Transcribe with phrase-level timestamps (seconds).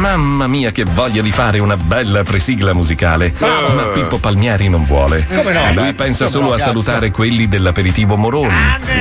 [0.00, 3.34] Mamma mia, che voglia di fare una bella presigla musicale.
[3.36, 3.74] Bravo.
[3.74, 5.26] Ma Pippo Palmieri non vuole.
[5.28, 5.72] Come no?
[5.74, 8.48] Lui Beh, pensa solo no, a salutare quelli dell'aperitivo Moroni.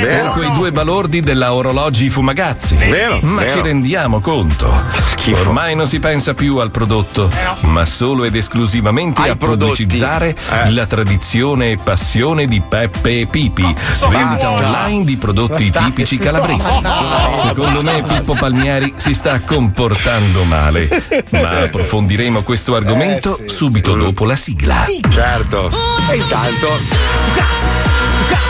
[0.01, 0.29] vero.
[0.29, 2.75] o quei due balordi della orologi Fumagazzi.
[2.75, 3.49] Vero, Ma vero.
[3.49, 5.07] ci rendiamo conto.
[5.31, 7.29] Ormai non si pensa più al prodotto,
[7.61, 9.83] ma solo ed esclusivamente Ai a prodotti.
[9.85, 10.71] pubblicizzare Eh.
[10.71, 14.49] la tradizione e passione di Peppe e Pipi, vendita basta.
[14.49, 16.67] online di prodotti tipici calabresi.
[17.43, 20.88] Secondo me Pippo Palmieri si sta comportando male,
[21.31, 24.85] ma approfondiremo questo argomento Eh, sì, subito dopo la sigla.
[25.09, 25.71] Certo.
[26.09, 26.67] E intanto.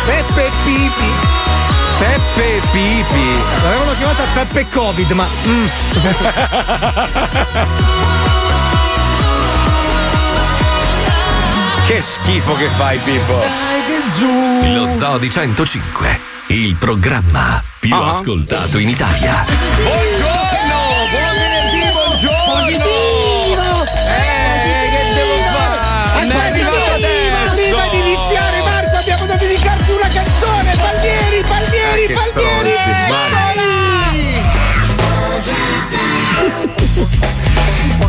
[0.05, 1.09] Peppe Pipi.
[1.99, 3.27] Peppe Pipi.
[3.63, 5.27] L'avevano chiamata Peppe Covid, ma.
[5.47, 5.67] mm.
[11.85, 13.41] Che schifo che fai, Pippo.
[14.73, 18.09] Lo Zoo di 105, il programma più Ah.
[18.09, 19.43] ascoltato in Italia.
[19.83, 20.38] Buongiorno!
[32.09, 32.89] Che stronzi,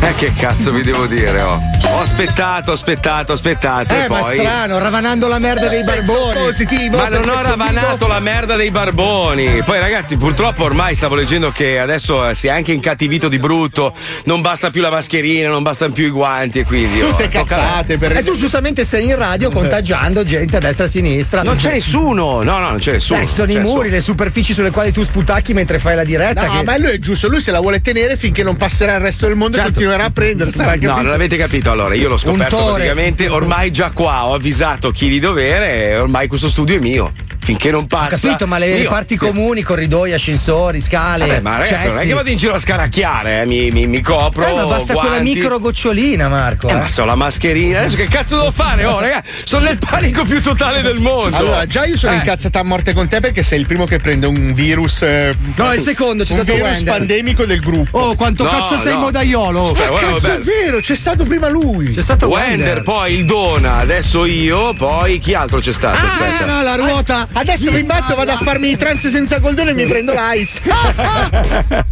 [0.11, 1.59] Eh, che cazzo vi devo dire, oh?
[1.93, 3.93] Ho aspettato, aspettato, aspettato.
[3.93, 4.37] Eh, e ma poi...
[4.37, 6.37] strano, ravanando la merda dei barboni.
[6.37, 6.97] Positivo.
[6.97, 9.61] Ma non ho ravanato tipo- la merda dei barboni.
[9.63, 13.93] Poi, ragazzi, purtroppo ormai stavo leggendo che adesso eh, si è anche incattivito di brutto.
[14.25, 17.01] Non basta più la mascherina, non bastano più i guanti e quindi.
[17.01, 18.15] oh, Tutte cazzate per...
[18.17, 21.41] E tu giustamente sei in radio contagiando gente a destra e a sinistra.
[21.41, 22.41] Non c'è nessuno!
[22.43, 23.19] No, no, non c'è nessuno.
[23.19, 26.47] Beh, sono i muri, le superfici sulle quali tu sputacchi mentre fai la diretta.
[26.47, 26.63] No, che...
[26.63, 29.35] ma lui è giusto, lui se la vuole tenere finché non passerà il resto del
[29.35, 29.69] mondo Certo.
[29.69, 30.71] e continuerà a prendersela.
[30.71, 34.91] hai No, non avete capito allora, io l'ho scoperto praticamente ormai già qua, ho avvisato
[34.91, 37.11] chi di dovere e ormai questo studio è mio.
[37.43, 38.17] Finché non Ho passa.
[38.27, 41.25] capito, ma le io- parti comuni, corridoi, ascensori, scale.
[41.25, 42.07] Vabbè, ma ragazzi, non è cessi.
[42.07, 44.45] che vado in giro a scaracchiare, eh, mi, mi, mi copro.
[44.45, 45.33] Eh, ma basta quella guanti.
[45.35, 46.67] micro gocciolina, Marco.
[46.69, 48.85] Eh, ma so la mascherina, adesso che cazzo devo fare?
[48.85, 51.35] Oh, ragazzi, sono nel panico più totale del mondo.
[51.35, 52.17] Allora, già io sono Eh.
[52.17, 55.01] incazzata a morte con te perché sei il primo che prende un virus.
[55.01, 56.93] eh, No, il secondo, c'è un stato virus Wender.
[56.95, 57.97] pandemico del gruppo.
[57.97, 58.99] Oh, quanto No, cazzo sei no.
[58.99, 59.63] modaiolo?
[59.63, 60.43] Aspetta, Ma guarda, cazzo, è vabbè.
[60.43, 61.91] vero, c'è stato prima lui.
[61.91, 62.83] C'è stato Wender, Wender.
[62.83, 65.97] poi il Dona, adesso io, poi chi altro c'è stato?
[65.97, 66.45] Ah, Aspetta.
[66.45, 67.27] no, la ruota.
[67.41, 70.61] Adesso mi batto, vado a farmi i trance senza goldone e mi prendo l'AIDS.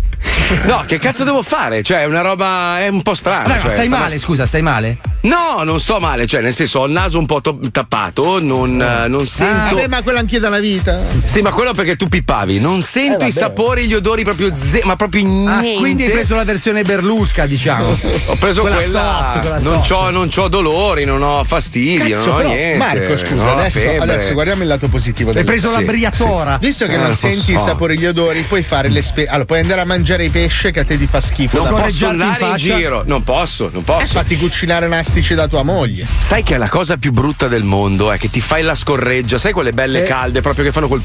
[0.65, 1.83] No, che cazzo devo fare?
[1.83, 2.79] Cioè, è una roba.
[2.79, 3.43] È un po' strana.
[3.43, 4.97] Vabbè, ma cioè, stai sta- male, scusa, stai male?
[5.21, 8.81] No, non sto male, cioè, nel senso, ho il naso un po' to- tappato, non,
[8.81, 9.75] eh, non sento.
[9.75, 11.01] Vabbè, ma quello anch'io dalla vita.
[11.25, 12.59] Sì, ma quello perché tu pippavi.
[12.59, 15.79] Non sento Eh, i sapori, gli odori proprio ze- ma proprio Ah, niente.
[15.79, 17.99] quindi hai preso la versione Berlusca, diciamo.
[18.27, 19.19] Ho preso quella quella.
[19.33, 19.87] soft, quella non, soft.
[19.89, 22.77] c'ho, non c'ho dolori, non ho fastidi, Cazzo, non ho però, niente.
[22.77, 26.57] Marco, scusa, adesso, adesso guardiamo il lato positivo Hai preso la Sì, briatora.
[26.59, 27.51] Visto che Eh, non senti so.
[27.51, 30.29] i sapori e gli odori, puoi fare le spe- Allora, puoi andare a mangiare i
[30.29, 31.61] pesce che a te ti fa schifo.
[31.61, 32.55] Non posso in andare in, faccia?
[32.77, 34.05] giro, non posso, non Eh, posso.
[34.13, 36.05] fatti cucinare nastici da tua moglie.
[36.19, 39.53] Sai che la cosa più brutta del mondo è che ti fai la scorreggia, sai
[39.53, 40.07] quelle belle Sì.
[40.11, 41.01] calde proprio che fanno quel.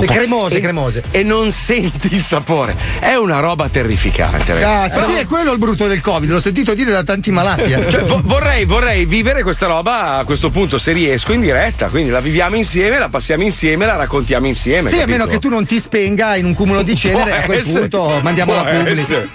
[0.00, 1.02] Le cremose, e, cremose.
[1.12, 2.74] E non senti il sapore.
[2.98, 4.98] È una roba terrificante, ragazzi.
[4.98, 7.62] Ma sì, è quello il brutto del Covid, l'ho sentito dire da tanti malati.
[7.72, 7.88] eh.
[7.88, 12.10] Cioè, vo- vorrei, vorrei vivere questa roba a questo punto se riesco in diretta, quindi
[12.10, 14.88] la viviamo insieme, la passiamo insieme, la raccontiamo insieme.
[14.88, 15.16] Sì, a capito?
[15.18, 17.88] meno che tu non ti spenga in un cumulo di cenere, Può a quel essere,
[17.88, 19.28] punto mandiamo la pubblica.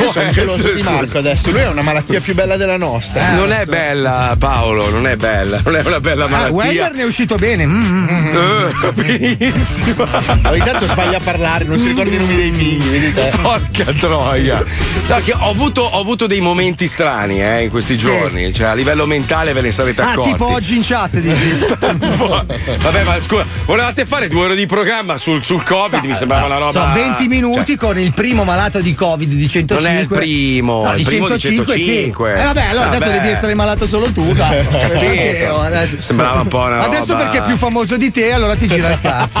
[0.00, 0.80] Io sono geloso di.
[0.82, 1.50] Marco adesso.
[1.50, 3.34] Lui ha una malattia più bella della nostra.
[3.34, 6.54] Non è bella, Paolo, non è bella, non è una bella Ah, malattia.
[6.54, 7.66] Wender ne è uscito bene.
[7.66, 8.26] Mm, mm.
[8.84, 10.04] Eh, benissimo.
[10.44, 13.12] Ogni tanto sbaglia a parlare, non si ricorda i nomi dei figli.
[13.40, 14.64] Porca troia!
[15.06, 18.74] No, che ho, avuto, ho avuto dei momenti strani eh, in questi giorni, cioè a
[18.74, 20.30] livello mentale ve ne sarete Ah, accorti.
[20.32, 21.56] tipo oggi in chat dici.
[21.78, 26.04] Vabbè, ma scusa, volevate fare due ore di programma sul, sul Covid?
[26.04, 26.70] Mi sembrava una roba.
[26.72, 29.86] Sono 20 minuti con il primo malato di Covid di 105.
[29.88, 32.32] Non è il primo, No, il di primo di 105, 105.
[32.34, 32.40] sì.
[32.40, 33.18] Eh vabbè, allora adesso Vabbè.
[33.18, 34.32] devi essere malato solo tu.
[34.32, 34.66] dai.
[35.60, 38.66] Adesso- Sembrava un po' una Adesso roba- perché è più famoso di te, allora ti
[38.68, 39.40] gira il cazzo.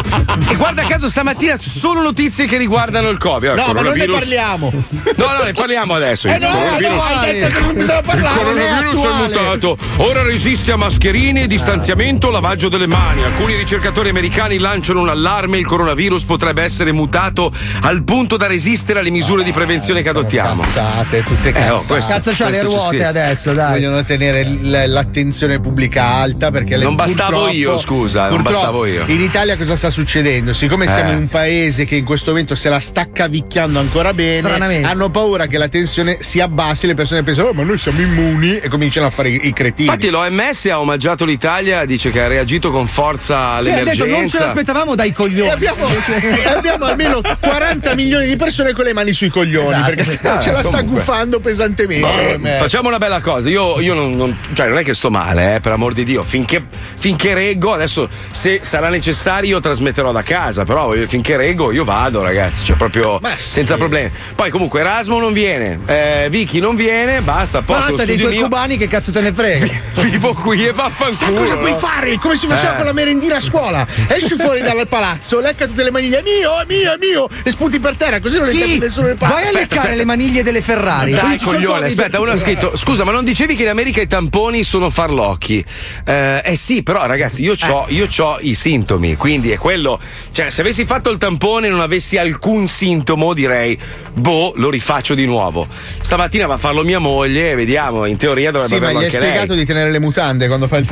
[0.50, 3.54] E guarda caso stamattina solo notizie che riguardano il Covid.
[3.54, 4.72] No, ma non ne parliamo.
[5.16, 6.28] No, no, ne parliamo adesso.
[6.28, 8.34] Eh Il no, coronavirus- no, hai detto che non bisogna Il parlare.
[8.38, 9.26] coronavirus è attuale.
[9.26, 9.78] mutato.
[9.96, 13.24] Ora resiste a mascherine, distanziamento, lavaggio delle mani.
[13.24, 17.52] Alcuni ricercatori americani lanciano un allarme: il coronavirus potrebbe essere mutato
[17.82, 20.62] al punto da resistere alle misure di prevenzione che adottiamo.
[20.62, 21.72] Cazzate, tutte Eh, cazzate.
[21.72, 23.06] oh, questo- Cazzo c'ha le ruote scritto.
[23.06, 23.80] adesso, dai.
[23.90, 24.46] Vogliono tenere
[24.86, 29.02] l'attenzione pubblica alta perché le- Non bastavo io, scusa, non bastavo io.
[29.08, 30.52] In Italia cosa sta succedendo?
[30.52, 31.14] Siccome siamo Eh.
[31.14, 35.46] in un paese che in questo momento se la sta cavicchiando ancora bene, hanno paura
[35.46, 39.06] che la tensione si abbassi, le persone pensano "Oh, ma noi siamo immuni" e cominciano
[39.06, 39.88] a fare i, cretini.
[39.88, 44.04] Infatti l'OMS ha omaggiato l'Italia, dice che ha reagito con forza Cioè, ha all'emergenza.
[44.04, 45.50] detto non ce l'aspettavamo dai E coglioni.
[45.50, 50.02] abbiamo, e abbiamo almeno 40 milioni di persone con le mani sui coglioni Esatto, perché
[50.04, 50.18] sì.
[50.40, 50.84] ce la sta comunque.
[50.84, 52.38] guffando pesantemente.
[52.38, 55.56] Boh, Facciamo una bella cosa, io, io non, non- cioè non è che sto male,
[55.56, 56.62] eh, per amor di Dio, finché,
[56.96, 62.22] finché reggo, adesso se sarà necessario trasmetterò da casa, però io- finché reggo io vado
[62.22, 63.42] ragazzi, cioè proprio sì.
[63.42, 64.10] senza problemi.
[64.34, 68.42] Poi comunque Erasmo non viene, eh, Vicky non viene, basta, posto, Basta dei tuoi mio,
[68.42, 69.66] cubani che cazzo te ne frega.
[70.02, 71.34] vivo qui e Sai vaffanculo.
[71.40, 72.16] cosa puoi fare?
[72.18, 72.76] Come si faceva Eh.
[72.76, 73.86] con la merendina a scuola?
[74.08, 77.50] Esci fuori dal palazzo, lecca tutte le maniglie, è mio, è mio, è mio, e
[77.50, 79.34] sputi per terra, così non le Sì, tocchi nessuno nel palazzo.
[79.40, 79.96] vai a leccare aspetta.
[79.96, 81.12] le maniglie delle Ferrari.
[81.12, 84.90] Dai, coglione, aspetta, uno ha scritto: Scusa, ma non dicevi che America i tamponi sono
[84.90, 85.64] farlocchi?
[86.04, 90.00] Eh, eh sì, però, ragazzi, io ho c'ho i sintomi, quindi è quello.
[90.30, 93.78] Cioè, se avessi fatto il tampone e non avessi alcun sintomo, direi,
[94.14, 95.66] boh, lo rifaccio di nuovo.
[96.00, 99.10] Stamattina va a farlo mia moglie, vediamo, in teoria dovrebbe Sì, ma averlo gli hai
[99.14, 99.58] anche spiegato lei.
[99.60, 100.88] di tenere le mutande quando fai il.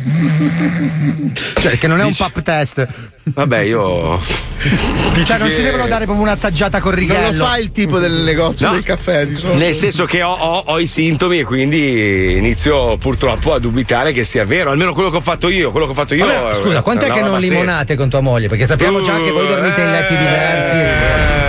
[1.60, 2.86] Cioè, che non è un Dici- pap test.
[3.22, 4.20] Vabbè, io.
[5.24, 7.36] Cioè, non che- ci devono dare proprio un'assaggiata con Non righello.
[7.38, 8.72] lo fa il tipo del negozio No.
[8.74, 9.58] del caffè di solito.
[9.58, 14.24] Nel senso che ho, ho- ho i sintomi e quindi inizio purtroppo a dubitare che
[14.24, 15.70] sia vero, almeno quello che ho fatto io.
[15.70, 16.26] Quello che ho fatto io.
[16.26, 18.48] Vabbè, eh, scusa, quant'è è una che non limonate con tua moglie?
[18.48, 20.74] Perché sappiamo già che voi dormite in letti diversi.
[20.74, 21.39] Eh.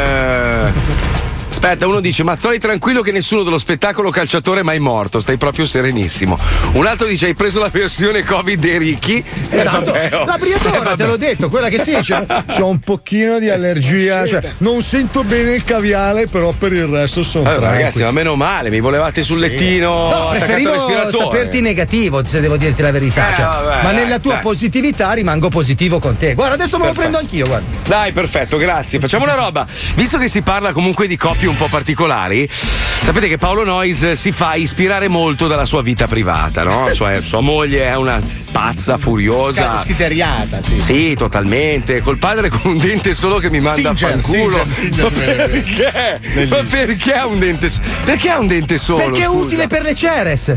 [1.63, 5.65] Aspetta, uno dice: Mazzoli, tranquillo che nessuno dello spettacolo calciatore è mai morto, stai proprio
[5.65, 6.35] serenissimo.
[6.71, 9.23] Un altro dice: Hai preso la versione Covid dei ricchi?
[9.51, 10.25] Eh, Esatto, oh.
[10.25, 10.95] la Eh, briatona, vabbè.
[10.95, 15.23] te l'ho detto, quella che sì, c'è, c'ho un pochino di allergia, cioè non sento
[15.23, 17.83] bene il caviale, però per il resto sono Allora, tranquillo.
[17.85, 20.09] ragazzi, ma meno male, mi volevate sul lettino.
[20.09, 23.33] No, preferivo saperti negativo, se devo dirti la verità.
[23.33, 23.45] Eh, cioè.
[23.45, 24.41] vabbè, ma dai, nella tua dai.
[24.41, 26.33] positività rimango positivo con te.
[26.33, 27.11] Guarda, adesso me lo Perfetto.
[27.11, 27.67] prendo anch'io, guarda.
[27.87, 28.99] Dai, perfetto, grazie.
[28.99, 29.67] Facciamo una roba.
[29.93, 34.31] Visto che si parla comunque di coppie un po' particolari, sapete che Paolo Noyes si
[34.31, 36.91] fa ispirare molto dalla sua vita privata, no?
[36.93, 38.19] Cioè, sua moglie è una
[38.51, 39.79] pazza furiosa.
[39.79, 40.79] Schiteriata, sì.
[40.79, 42.01] Sì, totalmente.
[42.01, 44.65] Col padre con un dente solo che mi manda Singer, a fanculo.
[44.73, 46.47] Singer, Singer, Ma perché?
[46.47, 47.87] Ma perché ha un dente solo?
[48.05, 49.03] Perché ha un dente solo?
[49.03, 50.55] Perché è utile per le Ceres.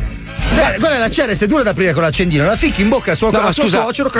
[0.54, 3.16] Guarda, guarda, la Ceres è dura da aprire con l'accendino, la ficchi in bocca al
[3.16, 3.82] suo, No, suo scusa.
[3.82, 4.10] suocero.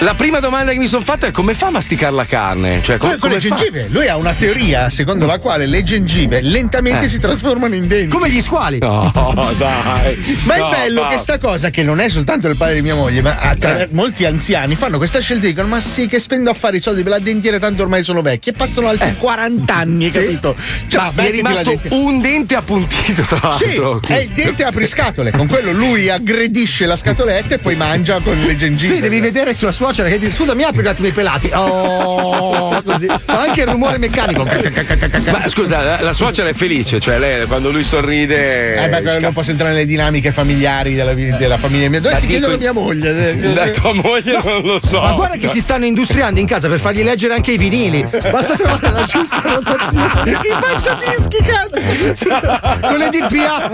[0.00, 2.80] La prima domanda che mi sono fatta è come fa a masticare la carne?
[2.82, 3.54] Cioè, co- Con, le fa?
[3.54, 7.08] gengive, lui ha una teoria secondo la quale le gengive lentamente Eh.
[7.08, 8.08] si trasformano in denti.
[8.08, 8.78] Come gli squali.
[8.80, 9.12] No,
[9.56, 10.40] dai.
[10.44, 11.14] Ma No, è bello Paolo.
[11.14, 14.24] che sta cosa, che non è soltanto il padre di mia moglie, ma attra- molti
[14.24, 17.12] anziani fanno questa scelta e dicono: Ma sì, che spendo a fare i soldi per
[17.12, 18.48] la dentiera, tanto ormai sono vecchi.
[18.48, 20.56] E passano altri 40 anni, capito?
[20.88, 24.00] Cioè, Ma mi è rimasto un dente appuntito, tra Sì, l'altro.
[24.08, 25.30] è il dente apriscatole.
[25.42, 28.94] Con quello lui aggredisce la scatoletta e poi mangia con le gengive.
[28.94, 31.50] Sì, devi vedere sulla suocera che dice: Scusa, mi apri un attimo i pelati.
[31.52, 33.06] Oh, così.
[33.08, 34.44] Fa anche il rumore meccanico.
[34.44, 38.84] Ma scusa, la, la suocera è felice, cioè lei quando lui sorride.
[38.84, 41.98] Eh beh, non posso entrare nelle dinamiche familiari della, della famiglia mia.
[42.00, 43.52] Dove Ma si dico- chiede la mia moglie?
[43.52, 45.00] Da tua moglie non lo so.
[45.00, 48.06] Ma guarda che si stanno industriando in casa per fargli leggere anche i vinili.
[48.30, 50.30] Basta trovare la giusta rotazione.
[50.30, 52.38] I mangiadischi, cazzo!
[52.80, 53.70] Con le DPA.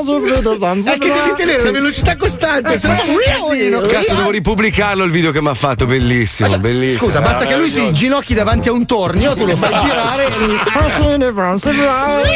[0.90, 3.80] È che devi tenere la velocità costante, se no fa un casino.
[3.80, 7.04] Cazzo, devo ripubblicarlo il video che mi ha fatto, bellissimo, bellissimo.
[7.06, 10.28] Scusa, basta che lui si inginocchi davanti a un tornio, tu lo fai girare.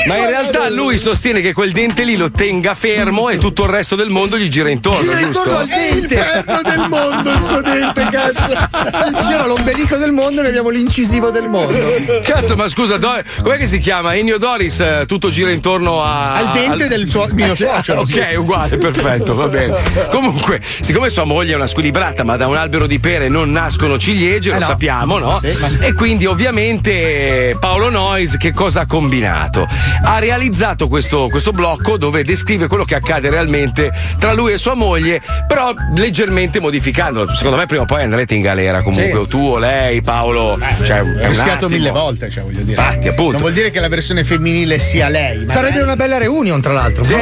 [0.06, 3.71] Ma in realtà lui sostiene che quel dente lì lo tenga fermo e tutto il
[3.71, 5.38] resto del mondo gli gira intorno, Gira giusto?
[5.50, 9.28] intorno al È il perno del mondo il suo dente, cazzo!
[9.28, 11.78] C'era l'ombelico del mondo e noi abbiamo l'incisivo del mondo.
[12.23, 14.14] Cazzo, ma scusa, Do- com'è che si chiama?
[14.14, 16.35] Ennio Doris, eh, tutto gira intorno a.
[16.35, 18.00] Al dente al- del suo mio suocero.
[18.00, 19.75] Ok, uguale, perfetto, va bene.
[20.11, 23.99] Comunque, siccome sua moglie è una squilibrata, ma da un albero di pere non nascono
[23.99, 24.64] ciliegie, lo no.
[24.66, 25.40] sappiamo, no?
[25.80, 29.66] E quindi, ovviamente, Paolo Noyes che cosa ha combinato?
[30.04, 34.75] Ha realizzato questo, questo blocco dove descrive quello che accade realmente tra lui e sua
[34.75, 37.34] moglie, però leggermente modificandolo.
[37.34, 39.12] Secondo me, prima o poi andrete in galera comunque, Sì.
[39.16, 40.58] o tu o lei, Paolo.
[40.84, 42.80] Cioè, è Ho un rischiato mille volte, cioè voglio dire.
[42.80, 43.32] Infatti, appunto.
[43.32, 45.44] Non vuol dire che la versione femminile sia lei.
[45.44, 47.04] ma Sarebbe una bella reunion, tra l'altro.
[47.04, 47.14] Sì.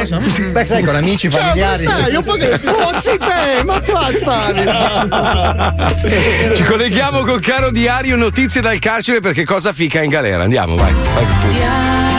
[0.51, 1.85] Beh, sai, con amici, Ciao, familiari.
[1.85, 2.15] come stai?
[2.15, 4.61] Un po' che- Oh, sì, beh, ma qua stavi.
[6.55, 10.43] Ci colleghiamo con caro diario notizie dal carcere perché cosa fica in galera.
[10.43, 10.93] Andiamo, vai.
[11.13, 12.12] vai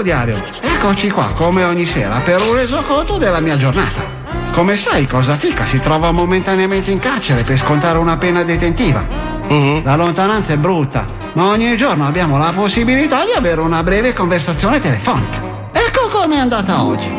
[0.00, 4.00] Caro diario, eccoci qua come ogni sera per un resoconto della mia giornata.
[4.52, 9.06] Come sai, cosa fica si trova momentaneamente in carcere per scontare una pena detentiva.
[9.82, 14.80] La lontananza è brutta, ma ogni giorno abbiamo la possibilità di avere una breve conversazione
[14.80, 15.68] telefonica.
[15.70, 17.18] Ecco com'è andata oggi.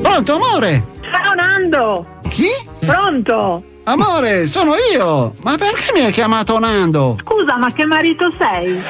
[0.00, 0.84] Pronto, amore?
[1.02, 2.06] Ciao Nando!
[2.26, 2.48] Chi?
[2.78, 3.62] Pronto?
[3.86, 5.34] Amore, sono io!
[5.42, 7.18] Ma perché mi hai chiamato Nando?
[7.20, 8.80] Scusa, ma che marito sei?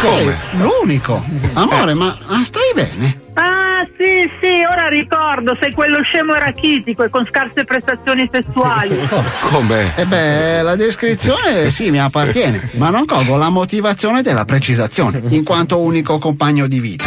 [0.00, 0.36] Come?
[0.58, 1.22] l'unico.
[1.52, 3.21] Amore, ma stai bene?
[3.34, 9.08] Ah, sì, sì, ora ricordo, sei quello scemo e rachitico e con scarse prestazioni sessuali.
[9.50, 9.92] Come?
[9.96, 15.44] Eh beh, la descrizione sì mi appartiene, ma non colgo la motivazione della precisazione, in
[15.44, 17.06] quanto unico compagno di vita.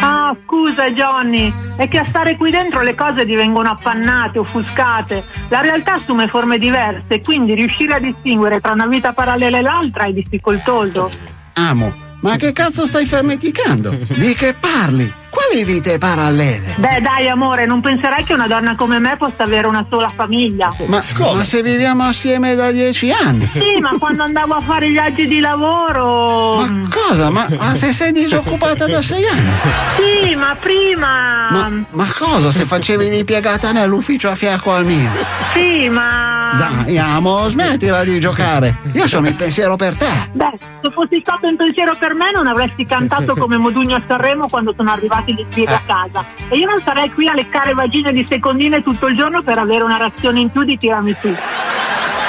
[0.00, 5.24] Ah, scusa Johnny, è che a stare qui dentro le cose divengono appannate, offuscate.
[5.48, 9.62] La realtà assume forme diverse e quindi riuscire a distinguere tra una vita parallela e
[9.62, 11.10] l'altra è difficoltoso.
[11.54, 13.94] Amo, ma che cazzo stai fermeticando?
[14.08, 15.18] Di che parli?
[15.50, 16.76] Quali vite parallele?
[16.76, 20.72] Beh, dai, amore, non penserai che una donna come me possa avere una sola famiglia.
[20.86, 23.50] Ma, ma se viviamo assieme da dieci anni?
[23.54, 26.54] Sì, ma quando andavo a fare i viaggi di lavoro.
[26.54, 27.30] Ma cosa?
[27.30, 29.50] Ma ah, se sei disoccupata da sei anni?
[29.96, 31.48] Sì, ma prima.
[31.50, 35.10] Ma, ma cosa se facevi l'impiegata nell'ufficio a fianco al mio?
[35.52, 36.84] Sì, ma.
[36.84, 38.76] Dai, amo, smettila di giocare.
[38.92, 40.28] Io sono il pensiero per te.
[40.30, 44.46] Beh, se fossi stato in pensiero per me non avresti cantato come Modugno a Sanremo
[44.48, 46.24] quando sono arrivati gli zii a casa.
[46.48, 49.82] E io non sarei qui a leccare vagine di secondine tutto il giorno per avere
[49.82, 51.34] una razione in più di tiramisù.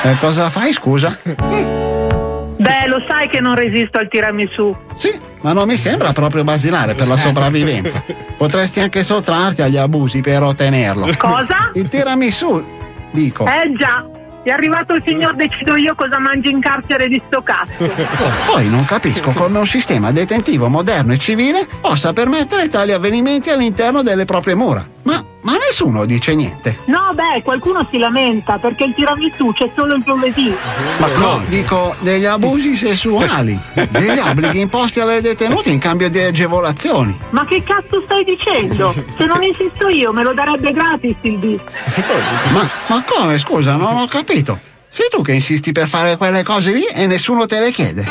[0.03, 1.18] E cosa fai, scusa?
[1.24, 4.75] Beh, lo sai che non resisto al tiramisù.
[4.96, 8.03] Sì, ma non mi sembra proprio basilare per la sopravvivenza.
[8.38, 11.10] Potresti anche sottrarti agli abusi per ottenerlo.
[11.18, 11.72] Cosa?
[11.74, 12.63] Il tiramisù,
[13.12, 13.46] dico.
[13.46, 14.06] Eh già,
[14.43, 17.71] è arrivato il signor decido io cosa mangi in carcere di sto cazzo.
[18.51, 24.01] Poi non capisco come un sistema detentivo moderno e civile possa permettere tali avvenimenti all'interno
[24.01, 24.86] delle proprie mura.
[25.03, 25.31] Ma, ma
[25.72, 26.78] nessuno dice niente.
[26.86, 30.54] No, beh, qualcuno si lamenta perché il tiramisù c'è solo il giovedì.
[31.00, 33.58] Ma no, dico degli abusi sessuali,
[33.90, 37.18] degli obblighi imposti alle detenute in cambio di agevolazioni.
[37.30, 38.94] Ma che cazzo stai dicendo?
[39.18, 41.62] Se non insisto io me lo darebbe gratis il bis.
[42.51, 44.60] Ma, ma come, scusa, non ho capito.
[44.90, 48.06] Sei tu che insisti per fare quelle cose lì e nessuno te le chiede.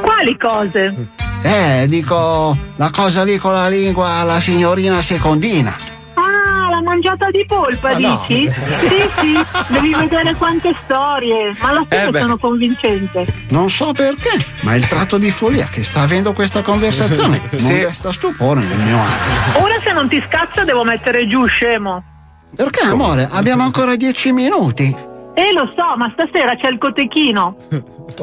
[0.00, 1.08] Quali cose?
[1.42, 5.93] Eh, dico la cosa lì con la lingua alla signorina secondina.
[6.94, 8.24] Ah, la mangiata di polpa, Ma no.
[8.26, 8.48] dici?
[8.84, 13.26] Sì, sì, devi vedere quante storie, ma alla fine Eh sono convincente.
[13.48, 14.30] Non so perché,
[14.62, 17.74] ma il tratto di follia che sta avendo questa conversazione non Sì.
[17.78, 19.64] desta stupore nel mio animo.
[19.64, 22.02] Ora se non ti scazza devo mettere giù, scemo.
[22.54, 24.94] Perché, amore, abbiamo ancora dieci minuti.
[25.34, 27.56] Eh, lo so, ma stasera c'è il cotechino.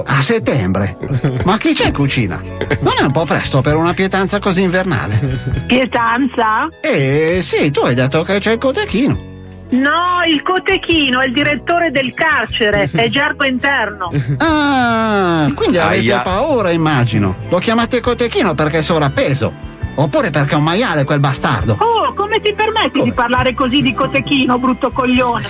[0.06, 0.98] A settembre.
[1.44, 2.42] Ma chi c'è in cucina?
[2.80, 5.20] Non è un po' presto per una pietanza così invernale?
[5.68, 6.70] Pietanza?
[6.82, 9.30] Eh sì, tu hai detto che c'è il cotechino.
[9.72, 14.12] No, il cotechino è il direttore del carcere, è gergo interno.
[14.38, 16.20] Ah, quindi avete Aia.
[16.22, 17.36] paura, immagino.
[17.50, 19.70] Lo chiamate cotechino perché è sovrappeso.
[19.96, 21.78] Oppure perché è un maiale quel bastardo.
[21.80, 25.48] Oh, come ti permetti di parlare così di cotechino, brutto coglione?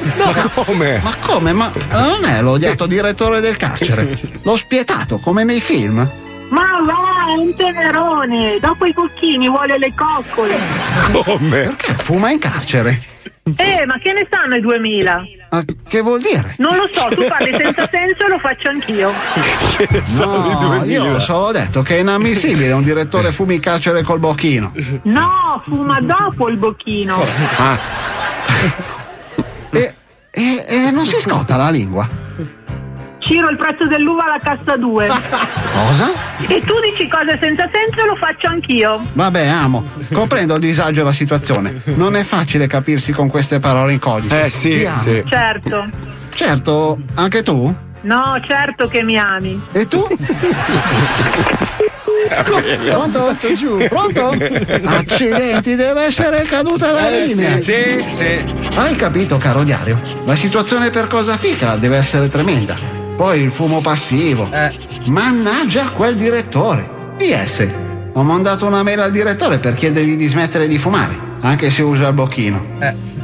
[0.54, 1.00] come?
[1.04, 1.54] Ma come?
[1.54, 4.20] Ma non è l'odiato direttore del carcere?
[4.44, 5.98] Lo spietato, come nei film?
[6.50, 8.58] Ma va, è un tenerone.
[8.60, 10.58] Dopo i cocchini vuole le coccole.
[11.12, 11.60] Come?
[11.76, 13.11] Perché fuma in carcere?
[13.44, 15.24] Eh, ma che ne sanno i 2000?
[15.50, 16.56] Ma che vuol dire?
[16.60, 19.12] Non lo so, tu parli senza senso e lo faccio anch'io.
[20.20, 24.72] No, io ho solo detto che è inammissibile un direttore fumi in carcere col bocchino.
[25.04, 27.20] No, fuma dopo il bocchino.
[27.58, 27.80] Ah,
[29.74, 29.96] E,
[30.30, 32.08] e- e non si scotta la lingua.
[33.24, 35.08] Ciro il prezzo dell'uva alla cassa 2.
[35.72, 36.12] Cosa?
[36.48, 39.00] E tu dici cose senza senso e lo faccio anch'io.
[39.14, 39.86] Vabbè, amo.
[40.12, 41.82] Comprendo il disagio della situazione.
[41.96, 44.46] Non è facile capirsi con queste parole in codice.
[44.46, 45.24] eh sì, sì.
[45.28, 45.84] Certo.
[46.34, 47.74] Certo, anche tu?
[48.02, 49.62] No, certo che mi ami.
[49.72, 50.06] E tu?
[52.90, 53.36] Pronto?
[53.56, 53.78] giù.
[53.88, 54.36] Pronto?
[54.84, 57.62] Accidenti, deve essere caduta la Eh, linea.
[57.62, 58.44] Sì, sì.
[58.76, 60.00] Hai capito, caro diario?
[60.26, 63.00] La situazione per cosa fica deve essere tremenda.
[63.22, 64.50] Poi il fumo passivo.
[65.10, 67.14] Mannaggia quel direttore.
[67.18, 67.70] PS.
[68.14, 72.08] Ho mandato una mail al direttore per chiedergli di smettere di fumare, anche se usa
[72.08, 72.66] il bocchino.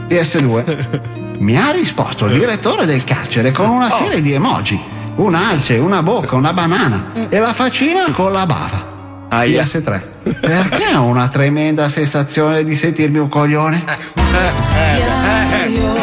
[0.07, 1.37] PS2.
[1.41, 4.79] Mi ha risposto il direttore del carcere con una serie di emoji.
[5.15, 9.25] Un'alce, una bocca, una banana e la faccina con la bava.
[9.29, 9.63] Aia.
[9.63, 10.01] PS3.
[10.39, 13.83] Perché ho una tremenda sensazione di sentirmi un coglione?
[14.13, 15.96] Diario, diario,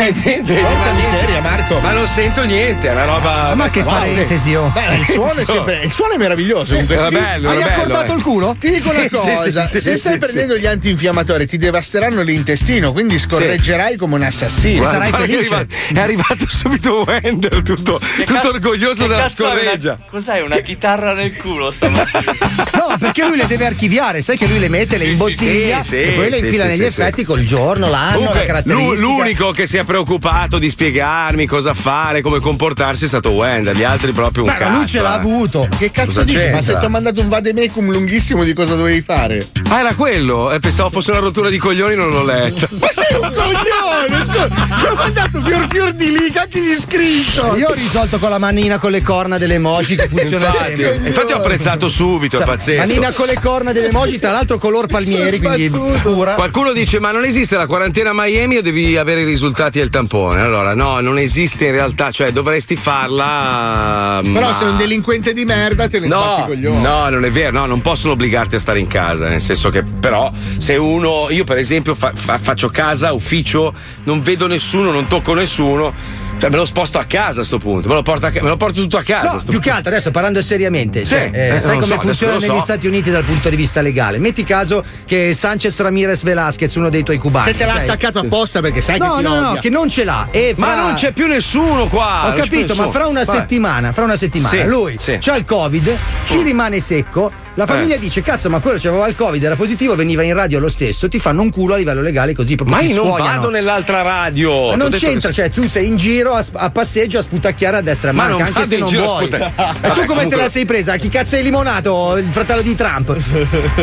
[0.00, 1.78] Beh, vedi, Porca miseria, Marco.
[1.80, 3.52] Ma non sento niente, è una roba.
[3.54, 4.70] Ma che parentesi, oh.
[4.72, 5.82] Beh, il suono è sempre.
[5.84, 6.70] Il suono è meraviglioso.
[6.72, 6.94] Comunque.
[6.96, 8.16] Era Ti- bello, Hai accordato eh.
[8.16, 8.56] il culo?
[8.58, 11.58] Ti dico una Sì, cosa, sì, sì, se sì, stai sì, prendendo gli antinfiammatori ti
[11.58, 14.80] devasteranno l'intestino, quindi scorreggerai come un assassino.
[14.80, 15.38] Guarda, sarai felice.
[15.38, 18.00] È arrivato, è arrivato subito Wender, tutto, tutto
[18.32, 19.98] cazzo- orgoglioso della è una- scorreggia.
[20.08, 20.40] cos'hai?
[20.40, 22.32] Una chitarra nel culo stamattina?
[22.80, 26.02] No, perché lui le deve archiviare, sai che lui le mette, le imbottiglia sì, sì,
[26.02, 28.72] e poi le infila negli effetti col giorno, l'anno, la caratteristica.
[28.74, 33.74] l'u- l'unico che si è preoccupato di spiegarmi cosa fare, come comportarsi è stato Wender,
[33.74, 34.76] gli altri proprio un Beh, ma cazzo.
[34.76, 35.18] lui ce l'ha eh.
[35.18, 35.68] avuto.
[35.76, 36.50] Che cazzo Cosa dici?
[36.52, 39.44] Ma se ti ho mandato un vademecum lunghissimo di cosa dovevi fare?
[39.68, 40.52] Ah, era quello?
[40.52, 42.68] Eh, pensavo fosse una rottura di coglioni, non l'ho letto.
[42.78, 44.24] Ma sei un coglione!
[44.24, 47.58] Scusa, ti ho mandato fior fior di lì, anche gli screenshot!
[47.58, 51.08] Io ho risolto con la manina con le corna delle emoji che funziona Infatti, sempre.
[51.08, 52.78] infatti ho apprezzato subito, è pazzesco.
[52.78, 56.34] Manina con le corna delle emoji, tra l'altro color palmieri, quindi scura.
[56.34, 59.90] Qualcuno dice: Ma non esiste la quarantena a Miami o devi avere i risultati del
[59.90, 60.40] tampone?
[60.40, 64.20] Allora, no, non esiste in realtà, cioè dovresti farla.
[64.22, 66.82] Però ma- sei un delinquente di merda, te ne sbatti No, coglioni.
[66.82, 69.82] no, non è vero, no, non possono obbligarti a stare in casa, nel senso che
[69.82, 73.72] però se uno, io per esempio fa- fa- faccio casa, ufficio,
[74.04, 75.92] non vedo nessuno, non tocco nessuno,
[76.40, 78.48] cioè me lo sposto a casa a sto punto, me lo porto, a ca- me
[78.48, 79.32] lo porto tutto a casa.
[79.32, 79.60] No, più punto.
[79.60, 82.60] che altro adesso parlando seriamente, cioè, Sì, eh, eh, sai come so, funziona negli so.
[82.60, 84.18] Stati Uniti dal punto di vista legale?
[84.18, 87.52] Metti caso che Sanchez Ramirez Velasquez, uno dei tuoi cubani.
[87.52, 87.80] Che te l'ha ok?
[87.82, 89.60] attaccato apposta perché sai No, che ti no, no, odia.
[89.60, 90.28] che non ce l'ha.
[90.30, 92.28] E Ma fra- non c'è più nessuno qua.
[92.28, 93.38] Ho capito, ma fra una Vabbè.
[93.38, 95.18] settimana, fra una settimana, Sì, lui sì.
[95.20, 97.30] c'ha il Covid, ci rimane secco.
[97.54, 97.98] La famiglia Eh.
[97.98, 101.08] dice: Cazzo, ma quello c'aveva il Covid, era positivo, veniva in radio lo stesso.
[101.08, 104.70] Ti fanno un culo a livello legale così proprio Ma io non vado nell'altra radio.
[104.70, 107.80] Ma non c'entra, che- cioè tu sei in giro a, a passeggio a sputacchiare a
[107.80, 109.26] destra e Ma manca, anche se non vuoi.
[109.26, 110.96] sputa- E tu come comunque- te la sei presa?
[110.96, 112.16] Chi cazzo hai limonato?
[112.16, 113.16] Il fratello di Trump?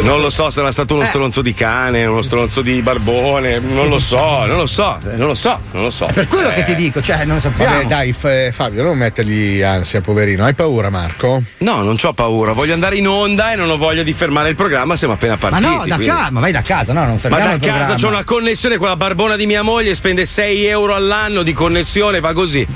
[0.01, 1.07] Non lo so, sarà stato uno Eh.
[1.07, 5.27] stronzo di cane, uno stronzo di barbone, non lo so, non lo so, eh, non
[5.27, 6.07] lo so, non lo so.
[6.13, 7.73] Per quello Eh, che ti dico, cioè non sappiamo.
[7.75, 10.43] Vabbè, dai, F- Fabio, non mettergli ansia, poverino.
[10.45, 11.41] Hai paura, Marco?
[11.59, 14.55] No, non ho paura, voglio andare in onda e non ho voglia di fermare il
[14.55, 15.63] programma, siamo appena ma partiti.
[15.65, 17.73] no, da quindi- casa, ma vai da casa, no, non Ma fermiamo da il casa
[17.77, 17.99] programma.
[18.01, 22.19] c'ho una connessione con la barbona di mia moglie, spende 6 euro all'anno di connessione,
[22.19, 22.67] va così.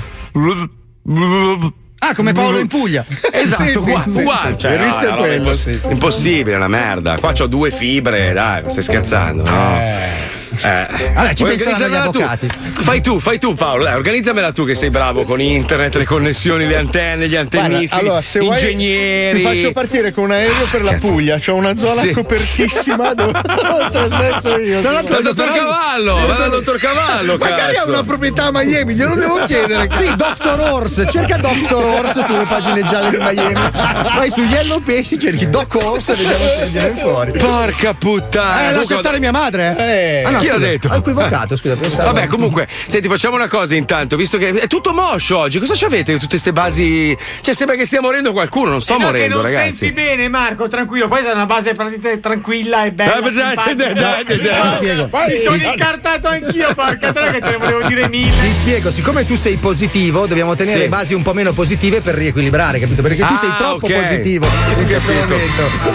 [2.04, 3.04] Ah, come Paolo in Puglia.
[3.32, 4.58] Esatto, Sì, uguale, sì, uguale, sì.
[4.58, 7.16] cioè, no, roba quello, imposs- impossibile, una merda.
[7.18, 9.76] Qua c'ho due fibre, dai, stai scherzando, no?
[9.78, 10.40] Eh.
[10.60, 12.18] Vabbè, ci penseranno gli organizzarmela tu?
[12.18, 12.48] avvocati.
[12.82, 16.66] Fai tu, fai tu Paolo, dai, organizzamela tu che sei bravo con internet, le connessioni,
[16.66, 19.38] le antenne, gli antennisti, Guarda, allora, se gli vuoi, ingegneri.
[19.38, 21.38] ti faccio partire con un aereo per la Puglia.
[21.38, 22.10] C'ho una zona Sì.
[22.12, 24.80] copertissima dove ho trasmesso io.
[24.80, 27.90] Dal dottor Cavallo, va dal dottor Cavallo, Magari ha cazzo.
[27.90, 29.88] una proprietà a Miami, glielo devo chiedere.
[29.92, 30.58] Sì, Dr.
[30.60, 31.84] Horse, cerca Dr.
[31.84, 33.70] Horse sulle pagine gialle di Miami.
[34.14, 37.32] Vai su Yellow Pesci, cerchi Doc Horse e vediamo se viene fuori.
[37.32, 38.70] Porca puttana.
[38.70, 39.76] Eh, lascia stare mia madre.
[39.78, 40.88] Eh, Ah, no, Chi l'ha detto?
[40.88, 42.12] Ho equivocato, scusa, pensavo.
[42.12, 45.58] Vabbè, comunque, senti, facciamo una cosa intanto, visto che è tutto moscio oggi.
[45.58, 47.16] Cosa ci avete tutte queste basi?
[47.40, 49.74] Cioè, sembra che stia morendo qualcuno, non sto Eh no, morendo, che non ragazzi.
[49.76, 51.06] senti bene, Marco, tranquillo.
[51.08, 53.20] Poi sarà una base praticamente tranquilla e bella.
[53.20, 58.30] Dai, dai, dai, Mi sono- incartato anch'io, porca troia, che te ne volevo dire mille.
[58.42, 60.82] Ti spiego, siccome tu sei positivo, dobbiamo tenere Sì.
[60.82, 63.02] le basi un po' meno positive per riequilibrare, capito?
[63.02, 63.92] Perché tu Ah, sei troppo ok.
[63.94, 64.46] positivo
[64.78, 65.34] in questo momento.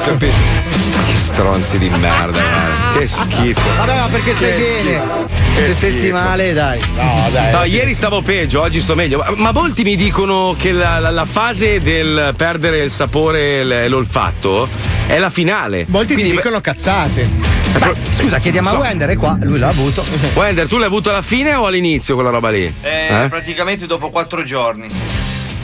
[0.03, 0.86] Capito.
[1.37, 2.97] Che stronzi di merda, guarda.
[2.97, 3.61] che schifo.
[3.77, 5.03] Vabbè, ma perché stai Che bene?
[5.53, 6.13] Che Se stessi schifo.
[6.15, 6.79] male, dai.
[6.95, 7.51] No, dai.
[7.51, 9.23] No, ieri stavo peggio, oggi sto meglio.
[9.35, 14.67] Ma- molti mi dicono che la, la- la fase del perdere il sapore e l'olfatto
[15.05, 15.85] è la finale.
[15.89, 17.29] Molti ti Quindi, dicono cazzate.
[17.77, 18.75] Beh, scusa, chiediamo So.
[18.77, 20.03] a Wender, è qua, lui l'ha avuto.
[20.33, 22.63] Wender, tu l'hai avuto alla fine o all'inizio quella roba lì?
[22.81, 23.27] Eh, Eh?
[23.29, 24.87] Praticamente dopo quattro giorni.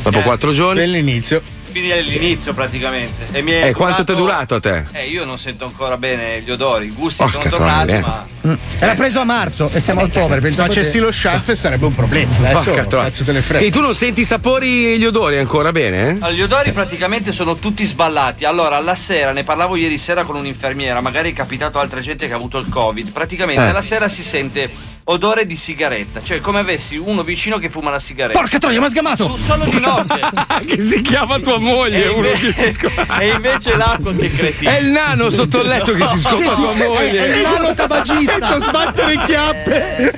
[0.04, 0.82] Dopo quattro giorni?
[0.82, 1.42] Bell'inizio.
[1.74, 3.26] Quindi è l'inizio praticamente.
[3.32, 4.86] E mi è E quanto ti è durato a te?
[4.92, 6.86] Eh, io non sento ancora bene gli odori.
[6.86, 8.02] I gusti Porca sono tornati, troia.
[8.46, 8.58] ma.
[8.78, 10.36] Era preso a marzo e siamo a ottobre.
[10.36, 12.32] Se Pensavo facessi lo shaft sarebbe un problema.
[12.38, 13.06] Adesso Porca troia.
[13.06, 13.72] cazzo te ne Che frega.
[13.72, 16.02] tu non senti i sapori e gli odori ancora bene?
[16.02, 16.10] eh?
[16.12, 18.46] Allora, gli odori praticamente sono tutti sballati.
[18.46, 22.28] Allora, alla sera, ne parlavo ieri sera con un'infermiera, magari è capitato a altra gente
[22.28, 23.10] che ha avuto il Covid.
[23.12, 23.70] Praticamente Eh.
[23.70, 24.70] alla sera si sente
[25.06, 28.40] odore di sigaretta, cioè come avessi uno vicino che fuma la sigaretta.
[28.40, 29.30] Porca troia, mi ha sgamato!
[29.30, 30.20] Su- solo di notte.
[30.66, 34.70] che si chiama tua moglie, e, uno inve- che- e invece l'acqua che cretino.
[34.72, 37.26] È il nano sotto il letto che si scopa Sì, sì, tua sì, è- moglie.
[37.34, 38.32] è il nano tabagista.
[38.34, 40.14] Sento sbattere chiappe.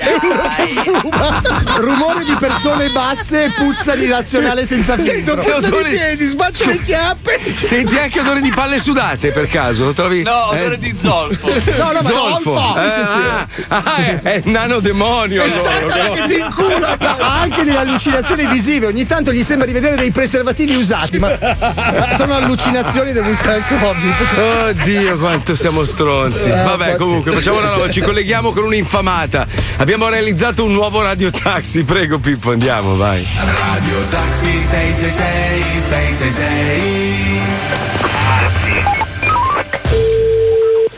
[1.78, 5.54] Rumore di persone basse e puzza di nazionale senza Sento filtro.
[5.62, 7.40] pezzo di piedi, sbaccia le chiappe.
[7.54, 9.86] Senti anche odore di palle sudate per caso?
[9.86, 10.24] Lo trovi?
[10.24, 10.80] No, odore eh?
[10.80, 11.48] di zolfo.
[11.78, 12.74] No, no, ma Zolfo.
[12.74, 13.16] Sì, sì, sì.
[13.16, 15.44] Ah, ah, è, è il nano demonio.
[15.44, 16.98] allora, Satana che ti incula.
[17.00, 21.35] Ha anche delle allucinazioni visive, ogni tanto gli sembra di vedere dei preservativi usati, ma
[22.18, 24.70] sono allucinazioni dovute al Covid.
[24.70, 26.50] Oddio, quanto siamo stronzi.
[26.50, 27.90] Eh, Vabbè, comunque, facciamo una roba.
[27.90, 29.48] Ci colleghiamo con un'infamata.
[29.78, 31.84] Abbiamo realizzato un nuovo radiotaxi.
[31.84, 33.26] Prego, Pippo, andiamo, vai.
[33.36, 37.42] Radio Taxi 666 666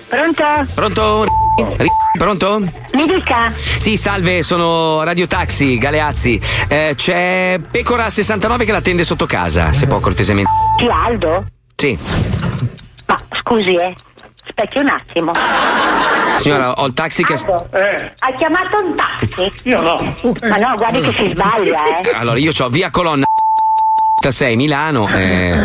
[0.10, 0.74] Pronto?
[0.74, 1.47] Pronto?
[1.78, 2.60] Ri- Pronto?
[2.60, 3.52] Mi dica.
[3.54, 6.40] Sì, salve, sono Radio Taxi, Galeazzi.
[6.68, 10.50] Eh, c'è Pecora 69 che l'attende sotto casa, se può cortesemente.
[10.78, 11.44] Chi Aldo?
[11.76, 11.98] Sì.
[13.08, 13.94] Ma scusi, eh.
[14.50, 15.32] Aspetti un attimo.
[16.38, 17.34] Signora, ho il taxi che.
[17.34, 17.68] Aldo,
[18.20, 19.70] hai chiamato un taxi?
[19.70, 19.96] Io no.
[20.48, 22.12] Ma no, guardi che si sbaglia, eh.
[22.16, 23.26] Allora, io ho via Colonna
[24.28, 25.08] 6 Milano.
[25.08, 25.56] Eh,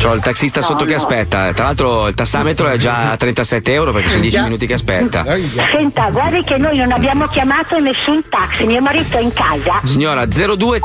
[0.00, 0.96] C'ho il taxista No, sotto che no.
[0.96, 1.52] aspetta.
[1.52, 5.24] Tra l'altro il tassametro è già a 37 euro perché sono 10 minuti che aspetta.
[5.70, 9.80] Senta, guardi che noi non abbiamo chiamato nessun taxi, mio marito è in casa.
[9.84, 10.80] Signora 02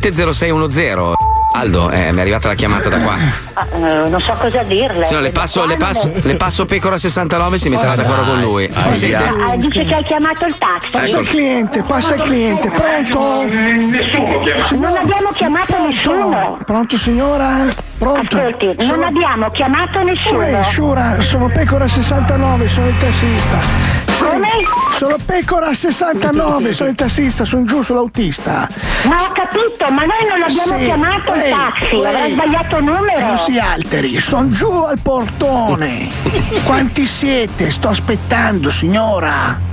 [0.00, 1.35] 0610.
[1.58, 3.14] Aldo, eh, mi è arrivata la chiamata da qua.
[3.54, 5.06] Ah, eh, non so cosa dirle.
[5.06, 8.70] Signora, le passo, le passo, le passo Pecora 69 si metterà d'accordo con lui.
[8.92, 9.14] Sente?
[9.16, 10.90] Ah, dice che hai chiamato il taxi.
[10.90, 13.44] Passa il cliente, passa il cliente, pronto?
[13.46, 16.58] Nessuno Non abbiamo chiamato nessuno.
[16.66, 17.64] Pronto signora?
[17.96, 18.36] Pronto?
[18.36, 20.42] Ascolti, non Sono- abbiamo chiamato nessuno.
[20.42, 23.85] Eh, Shura, sono Pecora 69, sono il tassista.
[24.18, 24.48] Come?
[24.92, 28.68] Sono Pecora 69, sono il tassista, sono giù sull'autista.
[29.04, 33.26] Ma ho capito, ma noi non abbiamo Sì, chiamato il taxi, avrà sbagliato numero.
[33.26, 36.08] Non si alteri, sono giù al portone.
[36.64, 37.70] Quanti siete?
[37.70, 39.65] Sto aspettando, signora.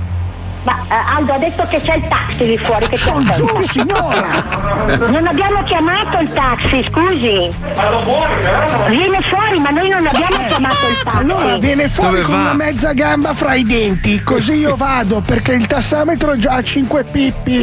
[0.64, 3.62] Ma eh, Aldo ha detto che c'è il taxi lì fuori che Sono giù, aspetta.
[3.70, 5.06] signora.
[5.08, 7.50] Non abbiamo chiamato il taxi, scusi.
[8.88, 11.18] Viene fuori, ma noi non abbiamo chiamato il taxi.
[11.18, 15.66] Allora viene fuori con una mezza gamba fra i denti, così io vado perché il
[15.66, 17.62] tassametro è già a 5 pippi.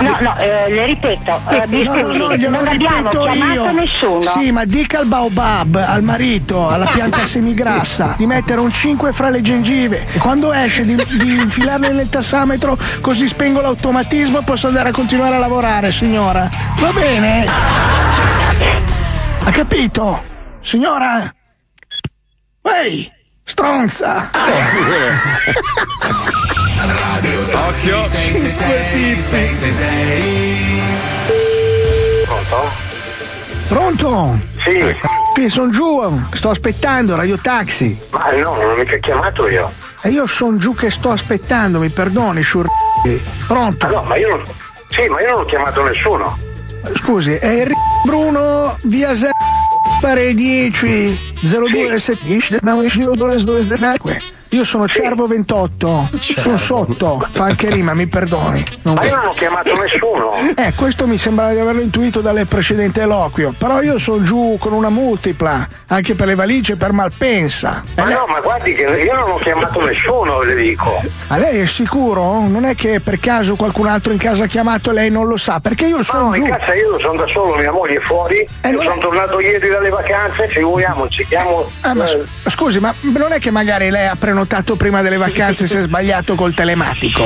[0.00, 3.22] No, no, eh, le ripeto, eh, mi No, no, scusi, no, glielo non abbiamo ripeto
[3.22, 3.72] chiamato io.
[3.72, 4.22] nessuno.
[4.22, 9.30] Sì, ma dica al Baobab, al marito, alla pianta semigrassa, di mettere un 5 fra
[9.30, 12.24] le gengive e quando esce di, di infilarle nel tassametro
[13.00, 16.48] così spengo l'automatismo e posso andare a continuare a lavorare, signora.
[16.78, 17.46] Va bene?
[19.44, 20.24] Ha capito?
[20.60, 21.32] Signora?
[22.62, 23.10] Ehi,
[23.44, 24.30] stronza!
[27.76, 30.82] 666 666
[32.24, 32.70] Pronto?
[33.68, 34.38] Pronto?
[34.64, 34.96] Sì.
[35.34, 36.00] Sì, sono giù,
[36.32, 37.98] sto aspettando, Radio Taxi.
[38.10, 39.70] Ma no, non ho mica chiamato io.
[40.06, 42.68] E io sono giù che sto aspettando, mi perdoni, Shur.
[43.48, 43.86] Pronto?
[43.86, 44.40] Ah, no, ma io non.
[44.88, 46.38] Sì, ma io non ho chiamato nessuno.
[46.94, 47.72] Scusi, è il
[48.04, 49.30] Bruno via Z
[50.00, 52.24] pare 10 02 7
[54.50, 58.64] Io sono Cervo 28, sono sotto, fa anche rima, mi perdoni.
[58.82, 60.30] Non Ma io non ho chiamato nessuno.
[60.56, 64.72] Eh, questo mi sembrava di averlo intuito dalle precedenti eloquio, però io sono giù con
[64.72, 67.84] una multipla, anche per le valigie per Malpensa.
[67.96, 71.02] Ma no, ma guardi che io non ho chiamato nessuno, le dico.
[71.26, 72.46] A lei è sicuro?
[72.46, 75.36] Non è che per caso qualcun altro in casa ha chiamato e lei non lo
[75.36, 75.58] sa?
[75.60, 76.42] Perché io sono No, giù.
[76.42, 78.48] in casa io sono da solo, mia moglie è fuori.
[78.62, 81.68] Eh, io sono è- tornato ieri dalle vacanze, figuriamoci, chiamo.
[81.82, 84.44] Ah, ma eh, s- scusi, ma non è che magari lei ha prenotato
[84.76, 87.22] prima delle vacanze e si è sbagliato col telematico?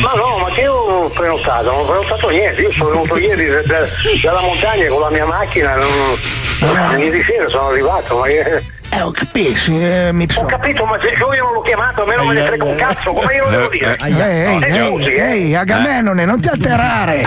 [0.00, 3.46] Ma no, ma che io ho prenotato, non ho prenotato niente, io sono venuto ieri
[3.46, 3.86] da- da-
[4.22, 8.62] dalla montagna con la mia macchina, non, ieri sera sono arrivato, ma che-
[8.96, 12.14] Eh, ho capito, eh, mi ho capito, ma se io non l'ho chiamato, a me
[12.16, 13.96] non me ne frega un cazzo, come io lo devo dire?
[14.04, 15.30] Ehi, ehi, Eh, ehi, scusi, eh.
[15.32, 17.26] ehi, Agamennone, non ti alterare!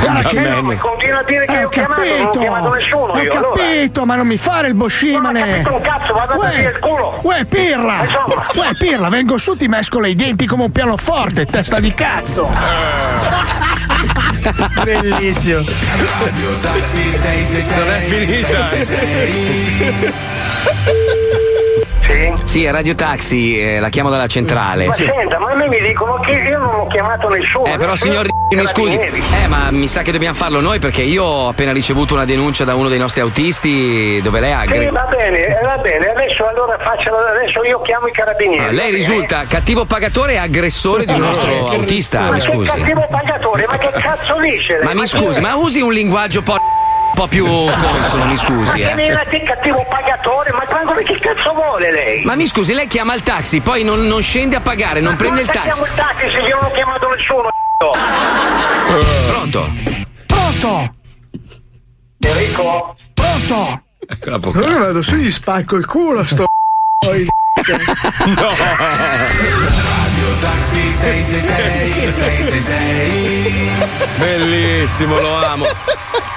[0.00, 2.38] Guarda che No, ma continua a dire che Eh, io ho chiamato, non ho capito,
[2.40, 3.52] chiamato nessuno ho io, allora.
[3.62, 5.40] capito, ma non mi fare il boscimane!
[5.40, 7.18] Non ho capito un cazzo, vado a Uè, aprire il culo.
[7.22, 8.02] Uè, pirla!
[8.02, 8.46] Insomma.
[8.54, 12.48] Uè, pirla, vengo su, ti mescolo i denti come un pianoforte, testa di cazzo!
[14.84, 15.64] Bellissimo.
[16.20, 18.68] Radio Taxi 666 Non è finita.
[22.06, 22.42] 666 Sì?
[22.44, 24.86] Sì, è Radio Taxi, eh, la chiamo dalla centrale.
[24.86, 25.04] Ma Sì.
[25.04, 27.66] senta, ma a me mi dicono che io non ho chiamato nessuno.
[27.66, 30.78] Eh, però nessuno signor dei mi scusi, eh, ma mi sa che dobbiamo farlo noi
[30.78, 34.60] perché io ho appena ricevuto una denuncia da uno dei nostri autisti dove lei ha
[34.70, 38.64] Sì, va bene, eh, va bene, adesso allora facciano, adesso io chiamo i carabinieri.
[38.64, 42.70] Ah, lei risulta cattivo pagatore e aggressore di un nostro autista, Ma mi scusi.
[42.70, 44.84] cattivo pagatore, ma che cazzo dice lei?
[44.84, 46.56] Ma mi scusi, ma usi un linguaggio po',
[47.14, 49.26] po' più consono, mi scusi, Ma eh.
[49.28, 52.24] che cattivo pagatore, ma quando che cazzo vuole lei?
[52.24, 55.18] Ma mi scusi, lei chiama il taxi, poi non, non scende a pagare, non Ma
[55.18, 55.68] prende il taxi.
[55.70, 57.48] chiamo il taxi se io non ho chiamato nessuno?
[59.28, 59.70] Pronto?
[60.26, 60.94] Pronto?
[62.18, 62.94] Enrico?
[63.14, 63.82] Pronto?
[64.08, 66.46] Ecco la Io vado su, gli spacco il culo, sto.
[67.06, 67.26] Radio
[70.40, 73.70] Taxi 666 666
[74.18, 75.66] Bellissimo, lo amo.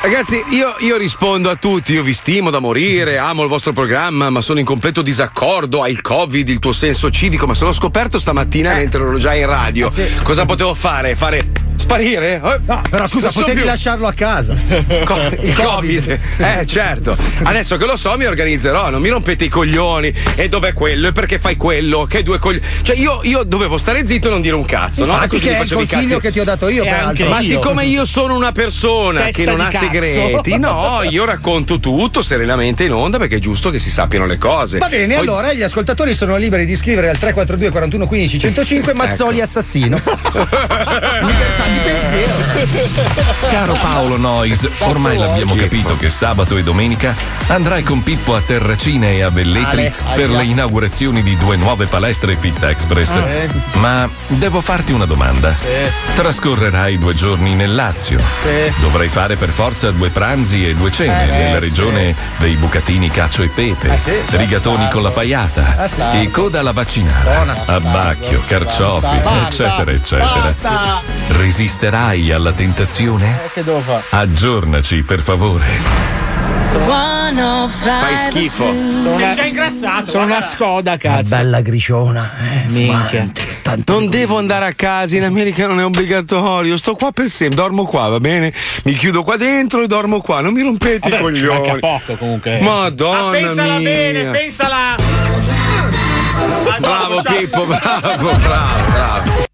[0.02, 4.30] Ragazzi, io, io rispondo a tutti, io vi stimo da morire, amo il vostro programma,
[4.30, 7.74] ma sono in completo disaccordo, hai il Covid, il tuo senso civico, ma se l'ho
[7.74, 9.88] scoperto stamattina mentre ero già in radio.
[9.88, 10.08] Eh, sì.
[10.24, 11.16] Cosa potevo fare?
[11.16, 12.36] Fare sparire?
[12.36, 12.60] Eh?
[12.66, 13.66] No, però scusa, potevi più.
[13.66, 14.56] lasciarlo a casa.
[15.06, 16.20] Co- il Covid.
[16.38, 17.18] Eh, certo.
[17.44, 18.90] Adesso che lo so, mi organizzerò.
[18.90, 20.14] Non mi rompete i coglioni.
[20.36, 21.08] E dov'è quello?
[21.08, 22.06] E perché fai quello?
[22.06, 22.64] Che due coglioni.
[22.82, 25.14] Cioè, io, io dovevo stare zitto e non dire un cazzo, no?
[25.14, 27.30] Infatti, così che è il consiglio che ti ho dato io, peraltro.
[27.30, 29.86] Ma siccome io sono una persona Testa che non ha cazzo.
[29.86, 34.38] segreti, no, io racconto tutto serenamente in onda perché è giusto che si sappiano le
[34.38, 34.78] cose.
[34.78, 38.94] Va bene, Poi- allora gli ascoltatori sono liberi di scrivere al 342 41 15 105
[38.94, 40.00] Mazzoli assassino.
[41.22, 42.34] Libertà di pensiero.
[43.50, 47.14] Caro Paolo Nois, ormai l'abbiamo capito che sabato e domenica
[47.48, 52.36] andrai con Pippo a Terracina e a Velletri per le inaugurazioni di due nuove palestre
[52.40, 53.16] Fit Express.
[53.16, 53.50] Ah, eh.
[53.74, 55.54] Ma devo farti una domanda.
[56.16, 58.20] Trascorrerai due giorni nel Lazio.
[58.80, 63.44] Dovrai fare per forza due pranzi e due cene Eh, nella regione dei bucatini cacio
[63.44, 66.18] e pepe, c'è rigatoni con la paiata stato.
[66.18, 67.56] e coda alla vaccinara, Buona.
[67.66, 70.40] abbacchio, carciofi, eccetera, eccetera.
[70.42, 71.02] basta.
[71.64, 73.38] Resisterai alla tentazione?
[73.44, 74.02] Eh, che devo fare?
[74.12, 75.66] Aggiornaci, per favore.
[77.76, 78.64] Fai schifo.
[78.64, 81.36] Sono una, Sono una scoda, cazzo.
[81.36, 82.32] Bella griciona.
[82.64, 83.30] Eh, Minchia.
[83.88, 86.78] Non devo andare a casa, in America non è obbligatorio.
[86.78, 88.54] Sto qua per sempre, dormo qua, va bene?
[88.86, 90.40] Mi chiudo qua dentro e dormo qua.
[90.40, 91.80] Non mi rompete i Vabbè, manca coglioni.
[91.82, 92.62] poco comunque.
[92.62, 93.90] Madonna Ah, pensala mia.
[93.90, 94.96] bene, pensala.
[96.80, 97.34] Bravo Ciao.
[97.36, 99.48] Pippo, bravo, bravo, bravo.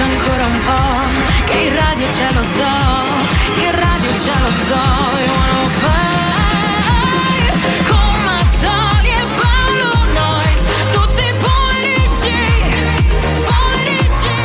[0.00, 0.96] Resta ancora un po',
[1.44, 3.04] che in radio c'è lo zoo,
[3.54, 5.90] che in radio c'è lo zoo, e 105,
[7.86, 12.40] con Mazzoli e Paolo Nois, tutti i pomeriggi,
[13.44, 14.36] pomeriggi,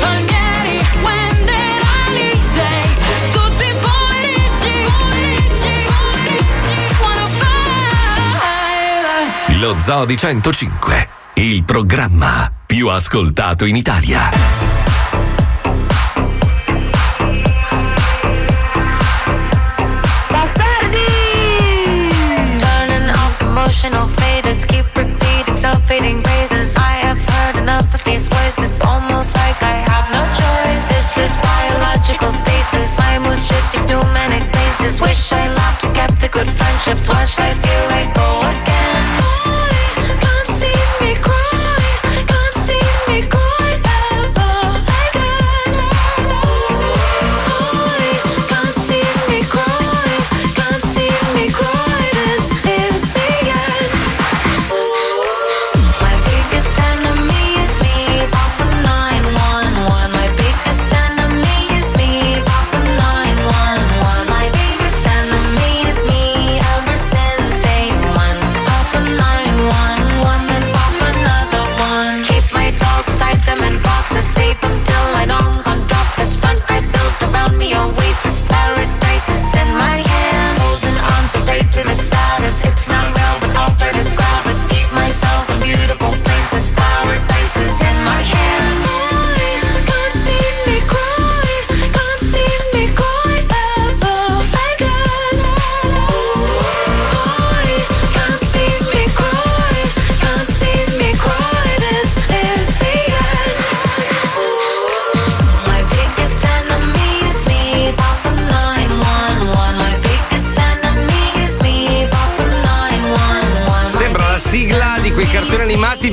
[0.00, 2.88] Palmieri, Wender, Alisei,
[3.30, 6.74] tutti i pomeriggi, pomeriggi, pomeriggi,
[9.46, 9.58] 105.
[9.58, 11.08] Lo Zoo di 105,
[11.38, 14.30] il programma più ascoltato in Italia.
[22.58, 26.74] Turning off emotional faders, keep repeating self-fading praises.
[26.76, 30.86] I have heard enough of these voices, almost like I have no choice.
[30.88, 35.02] This is biological stasis, my mood shifting to manic places.
[35.02, 37.06] Wish I laughed and kept the good friendships.
[37.06, 37.95] Watch life feel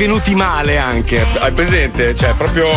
[0.05, 1.25] venuti male anche.
[1.39, 2.13] Hai presente?
[2.13, 2.67] Cioè, proprio.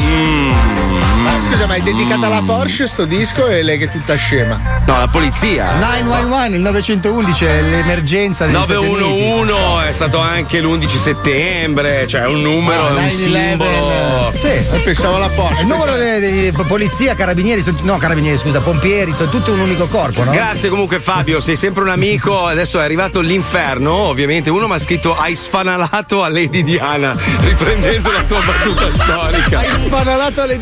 [0.00, 4.14] mm, Ma scusa, ma è dedicata alla Porsche sto disco e lei che è tutta
[4.14, 4.80] scema?
[4.86, 5.72] No, la polizia.
[5.78, 8.58] 911, il 911 è l'emergenza Uniti.
[8.58, 13.10] 911 è stato anche l'11 settembre, cioè un numero, Ah, è un 9/11.
[13.10, 14.32] simbolo.
[14.34, 15.60] Sì, pensavo alla Porsche.
[15.62, 20.24] Il numero di polizia, carabinieri, sono- no, carabinieri, scusa, pompieri, sono tutti un unico corpo,
[20.24, 20.30] no?
[20.30, 22.44] Grazie comunque Fabio, sei sempre un amico.
[22.44, 24.50] Adesso è arrivato l'inferno, ovviamente.
[24.50, 29.58] Uno mi ha scritto hai sfanalato a Lady Diana, riprendendo la tua battuta storica.
[29.58, 30.56] Hai spanalato alle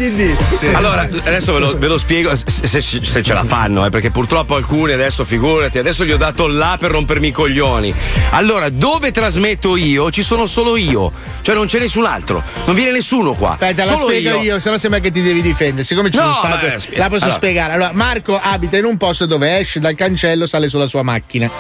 [0.49, 0.75] DD.
[0.75, 4.11] Allora, adesso ve lo, ve lo spiego se, se- se ce la fanno, eh, perché
[4.11, 7.93] purtroppo alcuni adesso, figurati, adesso gli ho dato là per rompermi i coglioni.
[8.31, 12.91] Allora, dove trasmetto io ci sono solo io, cioè non c'è nessun altro, non viene
[12.93, 13.51] nessuno qua.
[13.51, 15.85] Aspetta, la solo spiego io, se no sembra che ti devi difendere.
[15.85, 17.39] Siccome ci No, sono state, ma, spie- la posso allora.
[17.39, 17.73] spiegare.
[17.73, 21.51] Allora, Marco abita in un posto dove esce dal cancello, sale sulla sua macchina.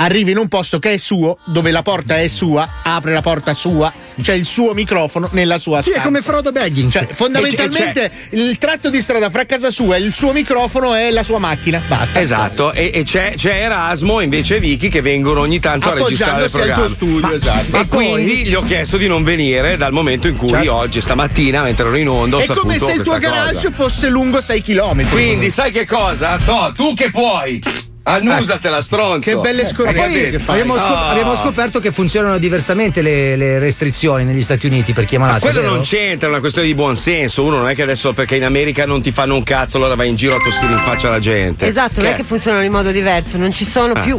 [0.00, 3.54] Arrivi in un posto che è suo, dove la porta è sua, apre la porta
[3.54, 6.00] sua, c'è il suo microfono nella sua Sì, stanza.
[6.00, 6.92] è come Frodo Baggins.
[6.92, 11.22] Cioè, fondamentalmente il tratto di strada fra casa sua e il suo microfono è la
[11.22, 11.80] sua macchina.
[11.86, 12.20] Basta.
[12.20, 16.44] Esatto, e, e c'è, c'è Erasmo e invece Vicky che vengono ogni tanto a registrare
[16.44, 16.86] il Appoggiandosi al programma.
[16.86, 17.76] tuo studio, Ma- esatto.
[17.78, 20.74] E quindi gli ho chiesto di non venire dal momento in cui Certo.
[20.74, 23.42] oggi, stamattina, mentre ero in onda, ho È come se il tuo questa cosa.
[23.44, 25.08] garage fosse lungo 6 km.
[25.10, 26.38] Quindi, sai che cosa?
[26.44, 27.88] To, tu che puoi!
[28.14, 29.30] Annusatela, stronzo!
[29.30, 31.08] Che belle E poi abbiamo, scop- Ah.
[31.10, 35.40] abbiamo scoperto che funzionano diversamente le, le restrizioni negli Stati Uniti per chi è malato.
[35.40, 35.74] Quello vero?
[35.74, 37.42] non c'entra, è una questione di buonsenso.
[37.44, 40.08] Uno non è che adesso perché in America non ti fanno un cazzo, allora vai
[40.08, 41.66] in giro a tossire in faccia alla gente.
[41.66, 44.00] Esatto, non è che funzionano in modo diverso, non ci sono Ah.
[44.00, 44.18] più.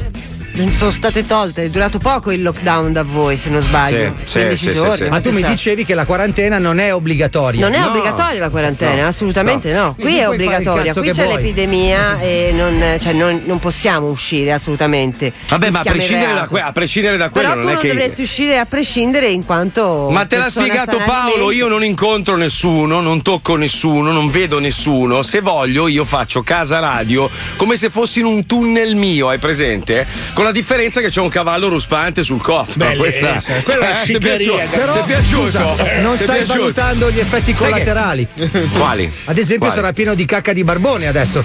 [0.62, 4.13] Non sono state tolte, è durato poco il lockdown da voi, se non sbaglio.
[4.26, 5.10] Sì, 15 giorni.
[5.10, 7.67] Ma tu mi dicevi che la quarantena non è obbligatoria.
[7.67, 9.08] Non è obbligatoria la quarantena, No.
[9.08, 9.95] assolutamente no.
[9.95, 11.36] Quindi Qui è obbligatoria, qui c'è vuoi.
[11.38, 15.34] l'epidemia e non, cioè, non- non possiamo uscire assolutamente.
[15.50, 17.88] Vabbè, ma a prescindere da, que- a prescindere da quello, Però non è che.
[17.88, 20.10] dovresti uscire a prescindere in quanto.
[20.12, 25.24] Ma te l'ha spiegato Paolo, io non incontro nessuno, non tocco nessuno, non vedo nessuno.
[25.24, 30.06] Se voglio io faccio casa radio come se fossi in un tunnel mio, hai presente?
[30.34, 32.85] Con la differenza che c'è un cavallo ruspante sul cofano.
[32.85, 35.41] Bellissimo, Questa quella è Eh, è sciccheria, però, Ti è piaciuto?
[35.47, 35.59] scusa,
[36.01, 36.59] non è stai piaciuto?
[36.59, 38.27] valutando gli effetti Sai che- collaterali.
[38.77, 39.11] Quali?
[39.25, 39.73] Ad esempio Quali?
[39.81, 41.43] sarà pieno di cacca di barbone adesso.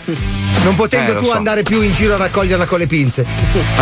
[0.62, 1.32] Non potendo Eh, tu so.
[1.32, 3.24] andare più in giro a raccoglierla con le pinze.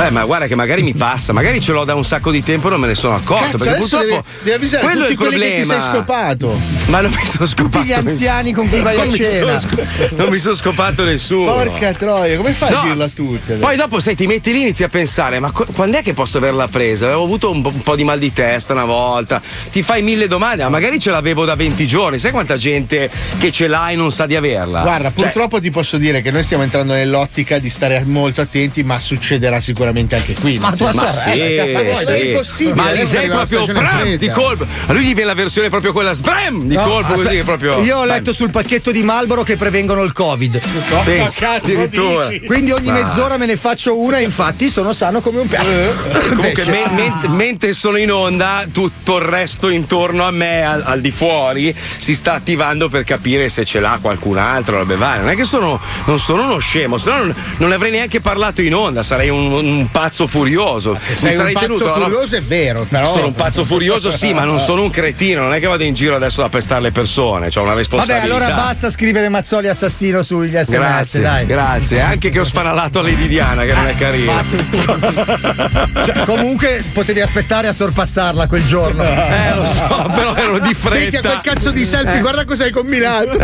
[0.04, 2.66] Eh, ma guarda che magari mi passa, magari ce l'ho da un sacco di tempo
[2.66, 3.44] e non me ne sono accorto.
[3.52, 5.82] Cazzo, perché purtroppo devi, devi avvisare quello è tutti il quelli che ti problema.
[5.82, 6.60] sei scopato.
[6.87, 7.78] Ma non mi sono scopato.
[7.78, 9.58] Tutti gli anziani con cui vai a Non mi cena.
[9.58, 11.52] sono sc- non mi sono scopato nessuno.
[11.54, 12.80] Porca troia, come fai No.
[12.80, 13.42] a dirlo a tutti?
[13.52, 13.60] adesso?
[13.66, 15.03] Poi dopo, sai, ti metti lì inizi a pensare:
[15.40, 17.06] ma qu- quando è che posso averla presa?
[17.06, 19.40] Avevo avuto un, po'- un po' di mal di testa una volta.
[19.70, 22.18] Ti fai mille domande, ma magari ce l'avevo da 20 giorni.
[22.18, 24.80] Sai quanta gente che ce l'ha e non sa di averla?
[24.82, 28.82] Guarda, Cioè, purtroppo ti posso dire che noi stiamo entrando nell'ottica di stare molto attenti,
[28.82, 30.58] ma succederà sicuramente anche qui.
[30.58, 31.98] Ma, senso- ma sì, cazzo vuoi?
[31.98, 32.04] sì.
[32.04, 32.74] Ma è impossibile.
[32.74, 34.66] Ma Alisei arriva la proprio bram, di colpo.
[34.86, 37.42] A lui gli viene la versione proprio quella sbram di No, colpo aspetta, così che
[37.44, 37.82] proprio.
[37.82, 40.60] Io ho letto sul pacchetto di Malboro che prevengono il Covid.
[41.04, 42.28] Pensa, addirittura.
[42.46, 45.66] Quindi ogni Ma- mezz'ora me ne faccio una infatti sono sano come un piatto.
[46.35, 46.70] Comunque, Pesce.
[46.70, 51.11] men- men- mentre sono in onda, tutto il resto intorno a me, al, al di
[51.11, 54.78] fuori, si sta attivando per capire se ce l'ha qualcun altro.
[54.78, 55.22] Robe varie.
[55.22, 58.62] Non è che sono, non sono uno scemo, se no non, non avrei neanche parlato
[58.62, 60.98] in onda, sarei un, un pazzo furioso.
[61.14, 63.07] Sei Mi sarei un pazzo tenuto la- furioso, è vero, però.
[63.07, 65.42] Sono un pazzo furioso, sì, ma non sono un cretino.
[65.42, 68.22] Non è che vado in giro adesso a pestare le persone, ho una Vabbè, responsabilità.
[68.35, 71.46] allora basta scrivere Mazzoli assassino sugli sms, Grazie, dai.
[71.46, 72.00] grazie.
[72.00, 74.42] Anche che ho spanalato a Lady Diana, che non è carina.
[76.05, 79.03] Cioè, comunque potevi aspettare a sorpassarla quel giorno.
[79.03, 80.99] Eh, lo so, però ero di fretta.
[80.99, 82.20] Minchia, quel cazzo di selfie, Eh.
[82.20, 83.38] guarda cosa hai combinato.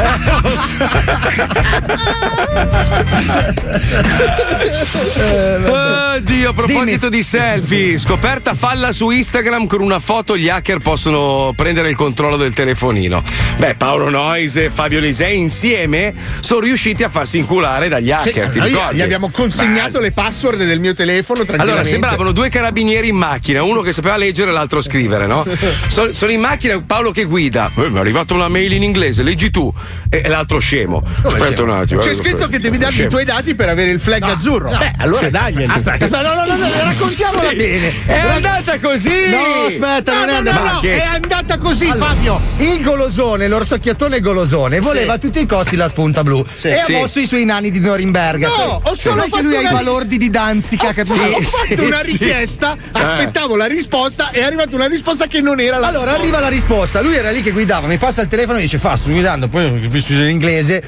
[5.18, 11.52] Oddio, a proposito di selfie, scoperta falla su Instagram con una foto, gli hacker possono
[11.54, 13.22] prendere il controllo del telefonino.
[13.56, 18.58] Beh, Paolo Nois e Fabio Lisei insieme sono riusciti a farsi inculare dagli hacker, Sì,
[18.58, 18.96] ti ricordi?
[18.96, 21.90] gli abbiamo consegnato le password del mio telefono Allora, tranquillamente.
[21.90, 25.44] sembravano due carabinieri in macchina, uno che sapeva leggere e l'altro scrivere, no?
[25.88, 27.70] So- sono in macchina, Paolo che guida.
[27.76, 29.72] Eh, mi è arrivata una mail in inglese, leggi tu.
[30.08, 31.02] E, e l'altro scemo.
[31.22, 32.00] Aspetta un attimo.
[32.00, 34.68] C'è eh, scritto che devi dargli i tuoi dati per avere il flag azzurro.
[34.68, 35.30] Beh, allora Sì.
[35.30, 35.72] daglieli.
[35.72, 37.92] Aspetta, aspetta, no, no, no, no, raccontiamola Sì, bene.
[38.06, 39.28] È andata così!
[39.30, 42.40] No, aspetta, No, non è no, andata no, è andata così, Allora, Fabio.
[42.58, 47.20] Il golosone, l'orsocchiatone golosone, voleva a tutti i costi la spunta blu e ha mosso
[47.20, 48.48] i suoi nani di Norimberga.
[48.48, 51.19] No, ho solo che lui ha i balordi di Danzica, capito?
[51.22, 52.10] Ho fatto sì, una sì.
[52.12, 53.00] richiesta, Eh.
[53.00, 56.48] aspettavo la risposta e è arrivata una risposta che non era la Allora arriva la
[56.48, 59.48] risposta, lui era lì che guidava, mi passa il telefono e dice fa, sto guidando,
[59.48, 60.82] poi non capisco in inglese.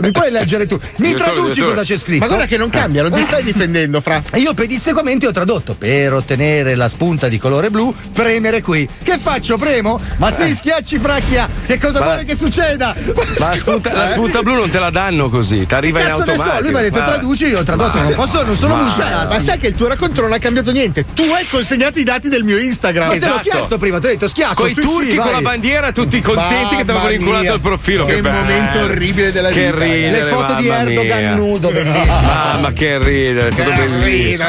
[0.00, 0.78] Mi puoi leggere tu?
[0.96, 2.20] Mi traduci cosa c'è scritto?
[2.20, 4.22] Ma guarda che non cambia, non ti stai difendendo, fra.
[4.32, 8.88] E io pedissequamente ho tradotto per ottenere la spunta di colore blu, premere qui.
[9.02, 9.56] Che faccio?
[9.58, 10.00] Premo?
[10.16, 12.94] Ma se schiacci fracchia, che cosa Ma- vuole che succeda?
[13.38, 16.54] Ma la spunta, la spunta blu non te la danno così, ti arriva in automatico.
[16.54, 18.82] so, lui mi ha detto Ma- traduci, io ho tradotto, non posso, non sono Ma-
[19.04, 19.32] musciato.
[19.34, 21.04] Ma sai che il tuo racconto non ha cambiato niente.
[21.14, 23.08] Tu hai consegnato i dati del mio Instagram.
[23.08, 23.48] Ma te l'ho Esatto.
[23.50, 24.54] chiesto prima, ti ho detto schiaccio.
[24.54, 28.04] Con i turchi sì, con la bandiera tutti contenti che ti avevano inculato il profilo.
[28.04, 28.38] Che bello.
[28.40, 31.34] momento orribile della che vita, Ridere, Le foto di Erdogan mia.
[31.34, 32.04] nudo, bellissimo.
[32.22, 34.48] Mamma che ridere, è stato bellissimo.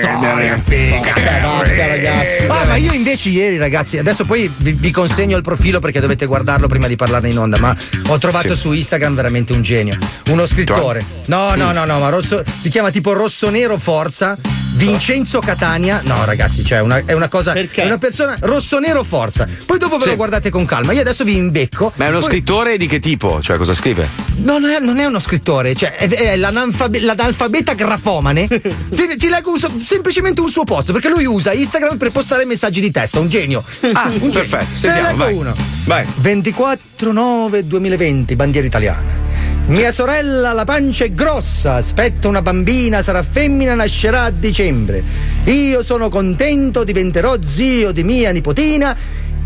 [0.00, 1.12] storia figa.
[1.64, 2.46] Ragazzi.
[2.46, 6.26] Ah, ma io invece ieri, ragazzi, adesso poi vi, vi consegno il profilo perché dovete
[6.26, 7.58] guardarlo prima di parlarne in onda.
[7.58, 7.74] Ma
[8.08, 8.60] ho trovato Sì.
[8.60, 9.96] su Instagram veramente un genio.
[10.30, 11.04] Uno scrittore.
[11.26, 14.36] No, no, no, no, ma rosso, si chiama tipo Rosso Nero Forza.
[14.74, 16.00] Vincenzo Catania.
[16.04, 17.52] No, ragazzi, cioè una- è una cosa.
[17.52, 19.46] È una persona rosso-nero forza.
[19.66, 20.92] Poi dopo ve lo guardate con calma.
[20.92, 21.90] Io adesso vi imbecco.
[21.96, 23.40] Ma è uno Poi- scrittore di che tipo?
[23.42, 24.06] Cioè, cosa scrive?
[24.36, 28.46] No, non è, non è uno scrittore, cioè è, è l'analfabe- l'analfabeta grafomane.
[28.46, 32.80] ti, ti leggo un semplicemente un suo post, perché lui usa Instagram per postare messaggi
[32.80, 33.64] di testo, un genio.
[33.92, 34.30] Ah, un genio.
[34.30, 35.34] perfetto, Te ne sentiamo, leggo vai.
[35.34, 35.56] uno.
[35.86, 36.06] Vai.
[36.22, 39.26] 24-9-2020, bandiera italiana.
[39.68, 45.02] Mia sorella la pancia è grossa, aspetta una bambina, sarà femmina, nascerà a dicembre.
[45.44, 48.96] Io sono contento, diventerò zio di mia nipotina.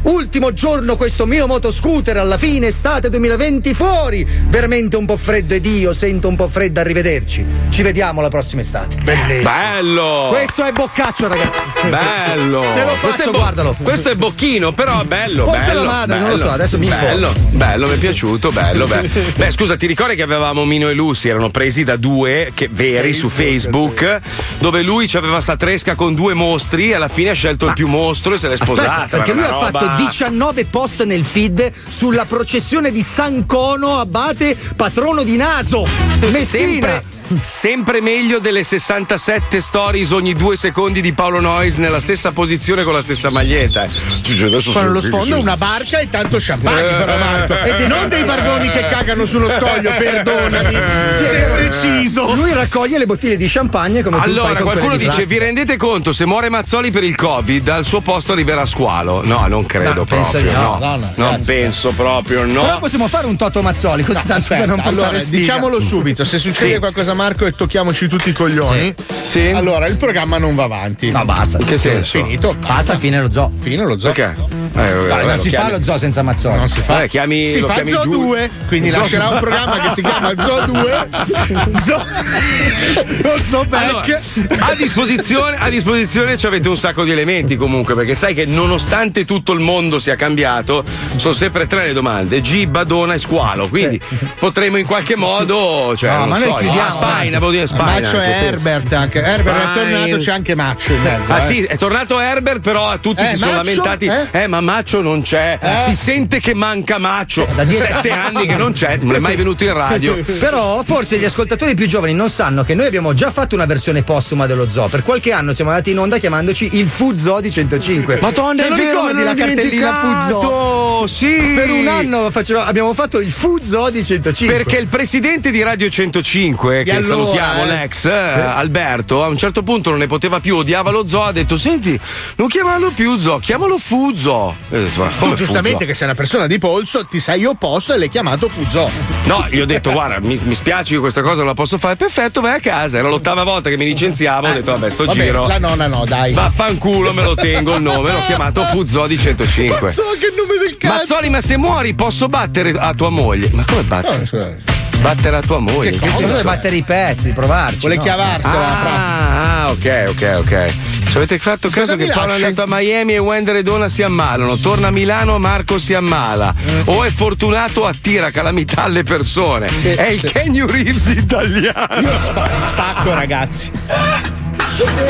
[0.03, 4.27] Ultimo giorno questo mio motoscooter alla fine estate 2020 fuori.
[4.49, 7.45] Veramente un po' freddo ed io sento un po' freddo, arrivederci.
[7.71, 8.97] Ci vediamo la prossima estate.
[8.97, 9.49] Bellissimo.
[9.49, 10.27] Bello!
[10.31, 11.61] Questo è Boccaccio, ragazzi.
[11.89, 12.61] Bello!
[12.75, 13.77] Te lo questo passo, è bo- guardalo.
[13.81, 15.45] Questo è bocchino, però bello.
[15.45, 16.49] Forse bello, la madre, non lo bello.
[16.49, 17.07] so, adesso mi informo.
[17.09, 18.87] Bello, bello, mi è piaciuto, bello.
[18.87, 19.09] Beh.
[19.37, 21.29] Beh, scusa, ti ricordi che avevamo Mino e Lucy?
[21.29, 24.21] Erano presi da due che, veri su Facebook,
[24.59, 27.87] dove lui aveva sta tresca con due mostri e alla fine ha scelto il più
[27.87, 28.95] mostro e se l'è sposata.
[28.95, 33.99] Aspetta, perché lui ha roba- fatto 19 post nel feed sulla processione di San Cono,
[33.99, 35.87] abate patrono di Naso.
[36.31, 36.45] Messina.
[36.45, 37.05] Sempre,
[37.41, 42.93] sempre meglio delle 67 stories ogni due secondi di Paolo Noyes nella stessa posizione con
[42.93, 43.83] la stessa maglietta.
[43.83, 46.95] Adesso Con lo sfondo una barca e tanto champagne, Eh.
[46.95, 47.55] però Marco.
[47.59, 50.79] E non dei barboni che cagano sullo scoglio, perdonami.
[51.11, 52.35] Sì, Sei preciso.
[52.35, 56.27] Lui raccoglie le bottiglie di champagne come Allora, qualcuno di dice: Vi rendete conto se
[56.27, 59.23] muore Mazzoli per il Covid, al suo posto arriverà Squalo?
[59.25, 60.53] No, non credo Penso proprio.
[60.53, 60.79] no.
[60.79, 60.79] no.
[60.79, 62.63] No, no, non penso proprio, no.
[62.63, 65.37] Però possiamo fare un Toto Mazzoli così tanto per non Aspetta, allora, sfiga.
[65.39, 66.79] diciamolo subito, se succede Sì.
[66.79, 69.49] qualcosa Marco e tocchiamoci tutti i coglioni, Sì.
[69.49, 71.11] allora il programma non va avanti.
[71.11, 71.59] No, basta.
[71.59, 72.19] In che senso?
[72.23, 72.55] Finito.
[72.59, 73.51] Basta, fine lo zoo.
[73.61, 74.13] Fine lo zoo.
[74.13, 74.35] Perché?
[74.35, 76.57] Eh, Dai, vabbè, non lo si chiami- fa lo zoo senza Mazzoli.
[76.57, 77.03] Non si fa.
[77.03, 78.11] Eh, chiami- si lo fa chiami Zoo giù.
[78.11, 81.09] 2, quindi Zoo- lascerà un programma che si chiama Zoo 2.
[81.83, 82.03] Zoo.
[83.23, 83.85] Lo Zoo Back.
[83.89, 84.21] Allora,
[84.61, 89.25] a disposizione, a disposizione ci avete un sacco di elementi comunque, perché sai che nonostante
[89.25, 90.85] tutto il mondo sia cambiato,
[91.17, 93.69] sono sempre tre le domande: Gibba, Dona e Squalo.
[93.69, 94.01] Quindi
[94.39, 98.01] potremo in qualche modo, cioè, No, non ma so, noi chiudiamo, Spaina, volevo dire Spaina.
[98.01, 98.47] Maccio anche, e penso.
[98.69, 99.23] Herbert anche.
[99.23, 101.33] Herbert è tornato, c'è anche Maccio mezzo.
[101.33, 101.41] Ah eh.
[101.41, 103.83] sì, è tornato Herbert, però tutti Eh, si sono Maccio?
[103.83, 104.07] lamentati.
[104.07, 104.43] Eh?
[104.43, 104.47] Eh?
[104.47, 105.59] ma Maccio non c'è.
[105.61, 105.81] Eh?
[105.83, 107.47] Si sente che manca Maccio.
[107.55, 110.21] da dieci- Sette anni che non c'è, non è mai venuto in radio.
[110.39, 114.03] Però forse gli ascoltatori più giovani non sanno che noi abbiamo già fatto una versione
[114.03, 114.89] postuma dello zoo.
[114.89, 118.19] Per qualche anno siamo andati in onda chiamandoci il Fu Zoo di 105.
[118.21, 119.35] Madonna, Te è lo vero, ricordi la l'ho
[119.71, 120.41] cartellina Fu Zoo?
[120.41, 121.53] dimenticato, Sì.
[121.55, 124.57] Per un anno faceva- abbiamo fatto il Fu Zoo di 105.
[124.57, 127.67] Perché il presidente di Radio 105, che allora, salutiamo eh?
[127.67, 131.33] l'ex, eh, Alberto, a un certo punto non ne poteva più, odiava lo zoo, ha
[131.33, 131.99] detto: Senti,
[132.37, 134.55] non chiamarlo più zoo, chiamalo Fuzzo.
[134.71, 137.93] E "Ma Tu come giustamente Fuzzo?" che sei una persona di polso, ti sei opposto
[137.95, 138.89] e l'hai chiamato Fuzzo.
[139.25, 141.97] No, gli ho detto: Guarda, mi, mi spiace che questa cosa non la posso fare.
[141.97, 142.99] Perfetto, vai a casa.
[142.99, 144.49] Era l'ottava volta che mi licenziavo.
[144.49, 145.47] Ho detto: Vabbè, sto Vabbè, giro.
[145.47, 146.33] la nonna no, dai.
[146.33, 148.13] Vaffanculo, me lo tengo il nome.
[148.13, 149.42] L'ho chiamato Fuzzo di 105.
[149.47, 150.95] So che nome del cazzo.
[150.95, 153.51] Mazzoli, ma se muori posso battere a tua moglie?
[153.53, 154.19] Ma come battere?
[154.19, 154.57] No, scusa.
[155.01, 155.91] Battere a tua moglie?
[155.91, 156.27] Che cosa?
[156.27, 156.43] Deve è?
[156.45, 157.79] battere i pezzi, provarci.
[157.81, 158.03] Vuole no?
[158.03, 158.91] chiavarsela, fra.
[158.91, 160.75] Ah, ah, ok, ok, ok.
[161.13, 162.45] Ci avete fatto caso che Paolo è lasci?
[162.45, 164.57] andato a Miami e Wender e Donna si ammalano.
[164.57, 166.55] Torna a Milano, Marco si ammala.
[166.87, 169.67] O è fortunato attira calamità alle persone.
[169.67, 170.27] è il sì.
[170.27, 172.01] Kenny Reeves italiano.
[172.01, 173.71] Io spa- spacco, ragazzi.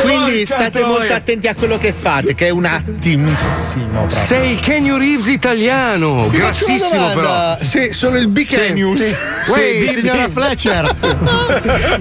[0.02, 0.86] Quindi state troia.
[0.86, 4.06] molto attenti a quello che fate, che è un attimissimo.
[4.06, 4.18] proprio.
[4.18, 6.28] Sei il Kenny Reeves italiano.
[6.30, 7.56] Ti Grassissimo però.
[7.60, 8.98] Sì, sono il Big Sì, News.
[9.44, 9.88] sì.
[9.92, 10.28] Signora.
[10.28, 10.96] Fletcher.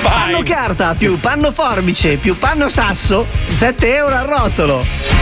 [0.01, 5.20] panno carta più panno forbice più panno sasso 7 euro al rotolo.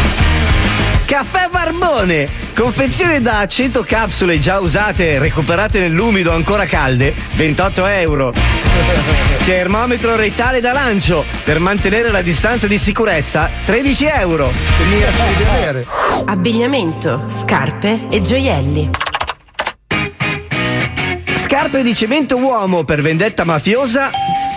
[1.10, 8.32] Caffè Barbone, confezione da 100 capsule già usate e recuperate nell'umido ancora calde, 28 euro.
[9.44, 14.52] Termometro rettale da lancio per mantenere la distanza di sicurezza, 13 euro.
[16.26, 18.90] Abbigliamento, scarpe e gioielli.
[21.38, 24.12] Scarpe di cemento uomo per vendetta mafiosa.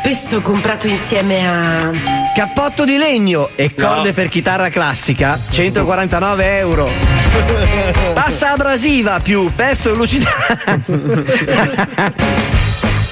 [0.04, 1.92] Spesso comprato insieme a.
[2.34, 6.90] Cappotto di legno e corde per chitarra classica, 149 euro.
[8.12, 11.22] Pasta abrasiva più pesto lucidante.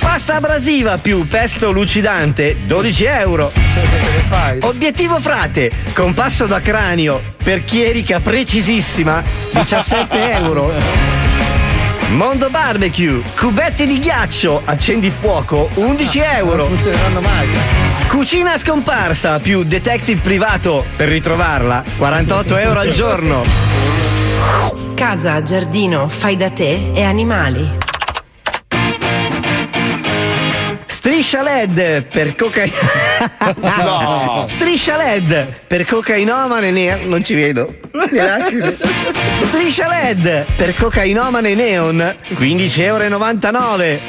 [0.01, 3.53] Pasta abrasiva più pesto lucidante, 12 euro.
[4.62, 9.22] Obiettivo frate, compasso da cranio per chierica precisissima,
[9.53, 11.18] 17 euro.
[12.11, 16.57] Mondo Barbecue, cubetti di ghiaccio, accendi fuoco, 11 euro.
[16.57, 17.47] Non funzioneranno mai.
[18.09, 23.45] Cucina scomparsa più detective privato per ritrovarla, 48 euro al giorno.
[24.95, 27.89] Casa, giardino, fai da te e animali.
[31.21, 32.75] Striscia LED per cocaina.
[33.61, 34.47] No.
[34.49, 37.01] Striscia LED per cocainomane neon.
[37.11, 37.75] Non ci vedo.
[39.47, 44.01] Striscia LED per cocainomane neon, 15,99 euro.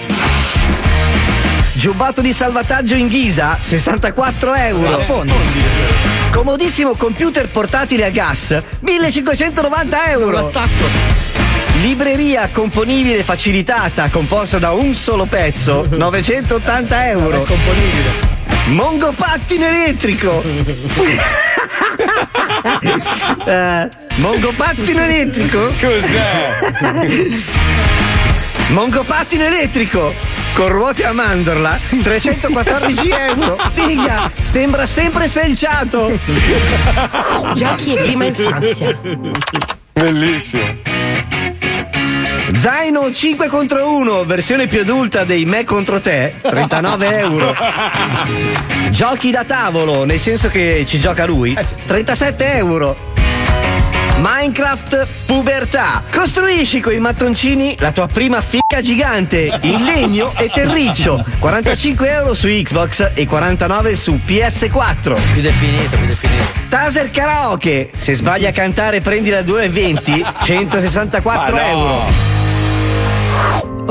[1.74, 4.95] Giubbato di salvataggio in ghisa, 64 euro.
[6.32, 10.49] Comodissimo computer portatile a gas, 1590 euro.
[11.82, 17.41] Libreria componibile facilitata composta da un solo pezzo, 980 euro.
[17.43, 18.39] componibile.
[18.67, 20.43] Mongo pattino elettrico.
[23.45, 25.71] Eh, Mongo pattino elettrico?
[25.79, 26.51] Cos'è?
[28.69, 30.13] Mongo pattino elettrico
[30.53, 36.17] con ruote a mandorla 314 euro figa sembra sempre selciato
[37.53, 38.97] Giochi e prima infanzia.
[39.93, 40.63] Bellissimo.
[42.58, 47.56] Zaino 5 contro 1 versione più adulta dei me contro te 39 euro.
[48.89, 53.10] Giochi da tavolo nel senso che ci gioca lui 37 euro.
[54.18, 56.04] Minecraft Pubertà.
[56.12, 61.24] Costruisci con i mattoncini la tua prima fica gigante in legno e terriccio.
[61.39, 66.43] 45 euro su Xbox e 49 su PS4 Più definito, più definito.
[66.70, 67.89] Taser Karaoke.
[67.97, 71.68] Se sbagli a cantare prendi la 2,20 164 Ma no.
[71.68, 72.40] euro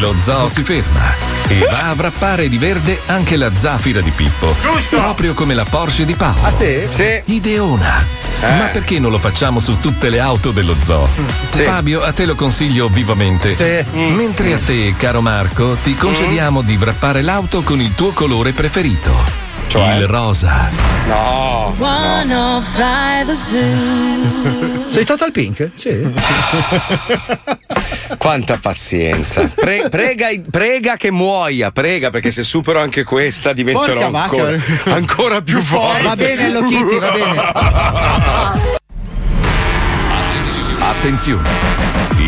[0.01, 1.15] Lo zoo si ferma
[1.49, 4.55] e va a wrappare di verde anche la zafira di Pippo.
[4.61, 4.99] Giusto.
[4.99, 6.41] Proprio come la Porsche di Paolo.
[6.43, 6.87] Ah, sì?
[6.89, 7.23] Sì.
[7.27, 8.05] Ideona.
[8.41, 8.57] Eh.
[8.57, 11.09] Ma perché non lo facciamo su tutte le auto dello zoo?
[11.51, 11.63] Sì.
[11.63, 13.55] Fabio, a te lo consiglio vivamente.
[13.55, 13.85] Sì.
[13.93, 19.46] Mentre a te, caro Marco, ti concediamo di wrappare l'auto con il tuo colore preferito.
[19.69, 19.95] Cioè?
[19.97, 20.71] Il rosa.
[21.07, 21.75] No.
[21.77, 24.91] 105 Zoo.
[24.91, 25.71] Sei Total Pink?
[25.75, 26.03] Sì.
[28.19, 29.51] Quanta pazienza.
[29.55, 35.61] Pre- prega, prega che muoia, prega perché se supero anche questa diventerò ancora, ancora più
[35.61, 36.03] forte.
[36.03, 38.75] Va bene, Hello Kitty, va bene.
[40.79, 41.76] Attenzione!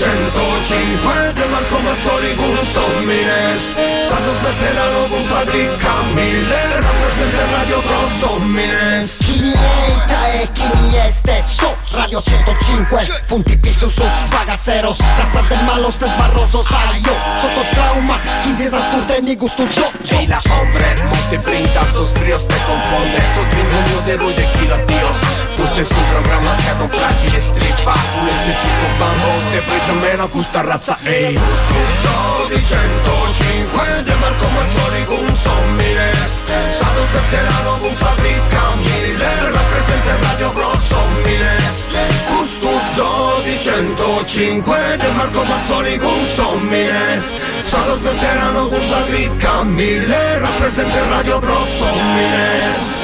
[0.00, 3.60] 105 De Marco Mazzoli con Sommines
[4.08, 10.70] Sanno smetteranno con sta clicca mille Rappresenta Radio Pro Sommines Chi mi eita e chi
[10.72, 16.98] mi è stesso Radio 105 Punti piso su Spagaceros Casa del malo sted barroso sai
[17.00, 17.14] yo.
[17.42, 22.46] Sotto trauma Chi si ascolta e ni gusto yo Y la hombre multiplica sus tríos
[22.46, 23.22] Te confunde.
[23.34, 25.16] Sos ninguno de ruido de kilo dios
[25.56, 30.44] Questo è su programma che non fragile strippa Un chico bambo Te preso meno con
[30.44, 31.34] sta razza Ehi.
[31.34, 36.30] Scuso di 105 De Marco Mazzoli con Sommines
[36.70, 39.50] Stato spetterano con sta clicca mille.
[39.50, 41.86] Rappresenta il Radio Pro Sommines
[42.28, 47.24] Custuzzo di 105 De Marco Mazzoli con Sommines
[47.64, 50.38] Stato spetterano con sta clicca mille.
[50.38, 53.00] Rappresenta il Radio Pro Sommines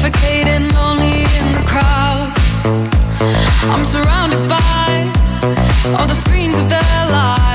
[0.00, 2.32] Suffocating, lonely in the crowd.
[3.68, 5.12] I'm surrounded by
[5.98, 7.49] all the screens of their lives,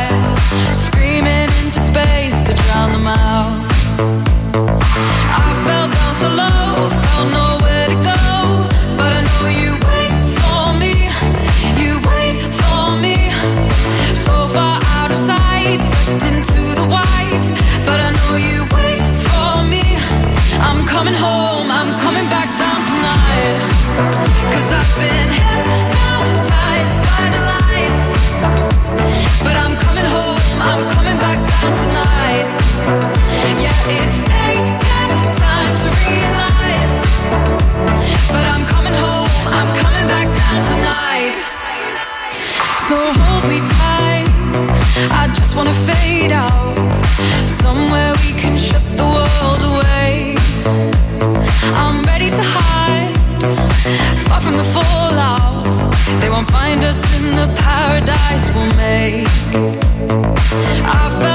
[59.58, 61.35] I fell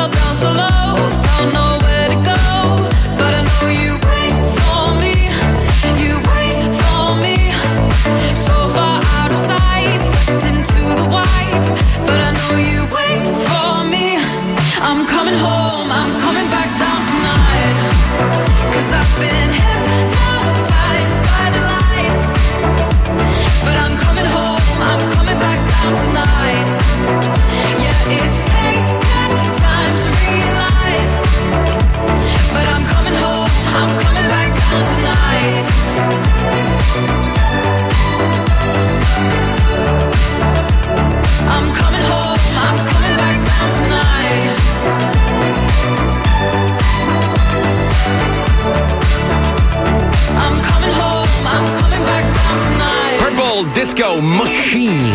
[53.81, 55.09] Disco Machine.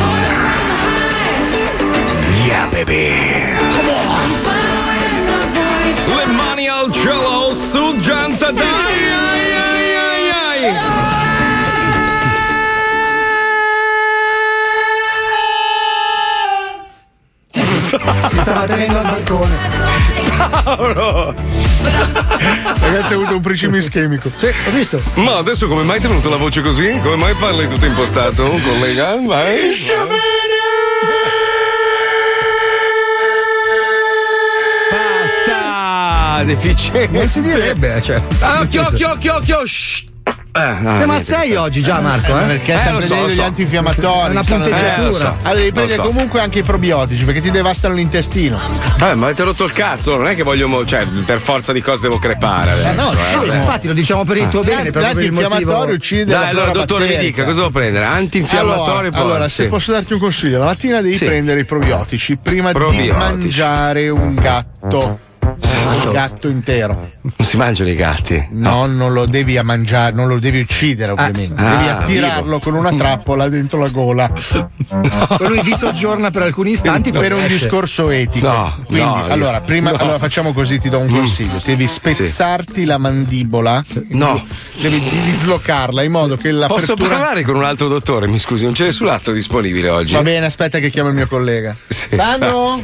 [2.48, 3.14] Yeah, baby.
[6.08, 10.78] Le mani al cielo su Gianta dai, ai, ai, ai, ai.
[18.30, 19.56] Si stava tenendo al balcone.
[20.66, 21.34] Paolo!
[22.96, 24.32] Ragazzi, ha avuto un principio ischemico.
[24.34, 25.02] Sì, ho visto.
[25.16, 26.98] Ma adesso come mai ti è venuta la voce così?
[27.04, 29.18] Come mai parli tutto impostato, collega?
[29.18, 29.76] Vai.
[34.90, 36.44] Basta!
[36.46, 37.18] Deficiente.
[37.18, 38.22] Non si direbbe, cioè.
[38.40, 39.66] Ah, occhio, occhio, occhio, occhio.
[39.66, 40.14] shh.
[40.56, 41.20] Eh, ah, Eh, ma niente.
[41.20, 42.40] sei oggi già, Marco?
[42.40, 42.46] Eh?
[42.46, 43.44] Perché Eh, sta lo so, prendendo lo gli so.
[43.44, 44.28] antinfiammatori.
[44.28, 45.10] È una punteggiatura.
[45.10, 45.36] Eh, so.
[45.42, 46.08] Allora devi prendere so.
[46.08, 48.58] comunque anche i probiotici perché ti devastano l'intestino.
[48.98, 52.04] Vabbè, ma avete rotto il cazzo, non è che voglio, cioè, per forza di cose
[52.04, 52.72] devo crepare.
[52.72, 55.92] Eh, no, eh, sì, infatti lo diciamo per il tuo bene, il L'antinfiammatorio motivo.
[55.94, 58.06] uccide Dai, la allora, dottore, mi dica cosa devo prendere?
[58.06, 62.72] Antinfiammatorio Allora, allora, se posso darti un consiglio, la mattina devi prendere i probiotici prima
[62.72, 65.20] di mangiare un gatto.
[66.08, 67.12] Un gatto intero.
[67.22, 68.48] Non si mangiano i gatti.
[68.52, 71.62] No, non lo devi a mangiare, non lo devi uccidere, ovviamente.
[71.62, 72.60] Ah, devi ah, attirarlo vivo.
[72.60, 74.32] con una trappola dentro la gola.
[75.40, 77.58] Lui vi soggiorna per alcuni istanti per un esce.
[77.58, 78.48] discorso etico.
[78.48, 79.98] No, Quindi, no, allora, prima no.
[79.98, 81.62] allora facciamo così, ti do un consiglio.
[81.64, 83.84] Devi spezzarti la mandibola.
[84.10, 84.46] No.
[84.80, 86.60] Devi dislocarla in modo che Posso
[86.94, 87.10] l'apertura.
[87.10, 88.28] parlare con un altro dottore?
[88.28, 90.14] Mi scusi, non c'è nessun altro disponibile oggi.
[90.14, 91.76] Va bene, aspetta che chiamo il mio collega.
[91.88, 92.76] Sì, Sandro?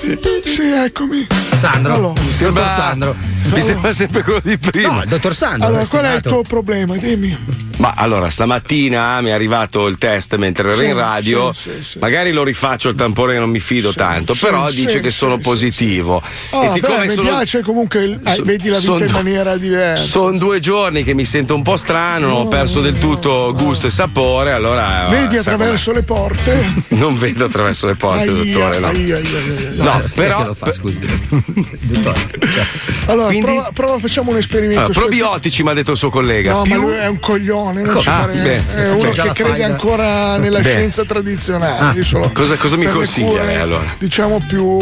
[0.00, 0.18] grazie.
[0.42, 1.26] Sì, eccomi.
[1.54, 1.89] Sandro.
[1.94, 2.20] Allora.
[2.20, 3.16] Mi sembra, Dottor Sandro.
[3.54, 4.92] mi sembra sempre quello di prima.
[4.94, 5.66] No, il dottor Sandro.
[5.68, 6.96] Allora, qual è il tuo problema?
[6.96, 7.38] Dimmi.
[7.80, 11.52] Ma allora, stamattina mi è arrivato il test mentre ero Sì, in radio.
[11.54, 11.98] sì, sì, sì.
[11.98, 15.10] Magari lo rifaccio il tampone che non mi fido tanto, sì, però sì, dice che
[15.10, 16.22] sì, sono sì, positivo.
[16.50, 17.28] Ah, e siccome beh, mi sono.
[17.30, 20.04] piace comunque, il- eh, vedi la vita in maniera diversa.
[20.04, 23.90] Sono due giorni che mi sento un po' strano, ho perso del tutto gusto e
[23.90, 25.06] sapore, allora.
[25.08, 26.56] Vedi eh, attraverso le porte.
[26.86, 26.98] com'è?
[27.00, 28.78] Non vedo attraverso le porte, Aia, dottore.
[28.78, 29.28] No, aia, aia.
[29.76, 30.52] No, però.
[30.52, 30.70] fa?
[31.82, 32.18] Dottore.
[32.38, 32.64] cioè,
[33.06, 34.80] Allora, Quindi- prova, prova, facciamo un esperimento.
[34.84, 36.52] Allora, probiotici, mi ha detto il suo collega.
[36.52, 39.10] No, Più- ma lui è un coglione, non ci Ah, fare- beh, è uno beh.
[39.22, 40.68] che crede ancora nella Beh.
[40.70, 42.00] scienza tradizionale.
[42.00, 43.94] Ah, cosa- cosa mi consiglia cure, lei, allora?
[43.98, 44.76] Diciamo più,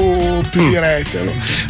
[0.51, 1.21] più dirette.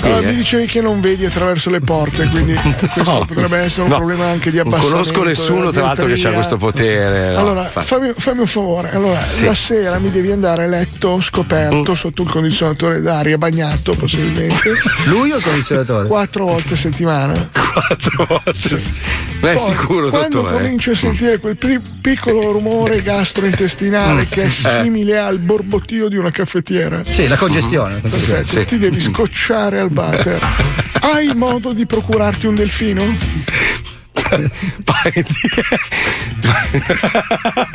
[0.00, 0.36] Allora, Sì, mi eh.
[0.36, 2.54] dicevi che non vedi attraverso le porte, quindi
[2.92, 3.24] questo No.
[3.26, 3.96] potrebbe essere un No.
[3.96, 4.96] problema anche di Non abbassamento.
[4.96, 7.32] conosco nessuno, della tra l'altro, che ha questo potere.
[7.32, 8.90] no, Allora, fammi, fammi un favore.
[8.92, 9.44] Allora, Sì.
[9.44, 14.72] la sera mi devi andare a letto scoperto sotto il condizionatore d'aria, bagnato possibilmente.
[15.04, 16.08] Lui o il condizionatore?
[16.08, 17.48] Quattro volte a settimana.
[17.72, 18.76] Quattro volte.
[18.78, 18.92] sì.
[19.40, 20.62] Beh, Poi, sicuro, quando dottore.
[20.62, 24.50] cominci a sentire quel pri- piccolo rumore gastrointestinale che è Eh.
[24.50, 27.02] simile al borbottio di una caffettiera.
[27.08, 27.94] Sì, la congestione.
[27.94, 28.40] la congestione.
[28.40, 28.64] Perfetto, Sì.
[28.66, 30.40] ti devi scocciare al water.
[31.00, 33.04] Hai modo di procurarti un delfino?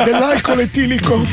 [0.03, 1.25] Dell'alcol etilico?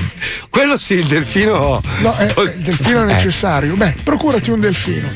[0.48, 1.80] Quello sì, il delfino.
[2.00, 3.74] No, eh, il delfino è necessario.
[3.74, 5.08] Beh, procurati un delfino.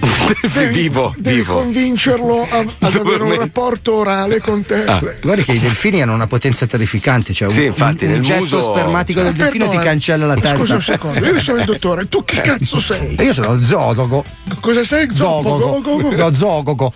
[0.53, 1.55] Devi, vivo, devi vivo.
[1.55, 4.84] convincerlo a- ad avere un rapporto orale con te.
[4.84, 5.03] Ah.
[5.22, 8.40] Guardi che i delfini hanno una potenza terrificante, cioè Sì, un, infatti, un, un getto
[8.40, 10.57] muso- spermatico del Eh, delfino ti cancella la testa.
[10.57, 13.16] Scusa un secondo, io sono il dottore, tu che cazzo sei?
[13.20, 14.24] Io sono zogogo.
[14.61, 15.09] Cosa sei?
[15.12, 15.80] Zogogo.
[16.16, 16.92] No, zogogo.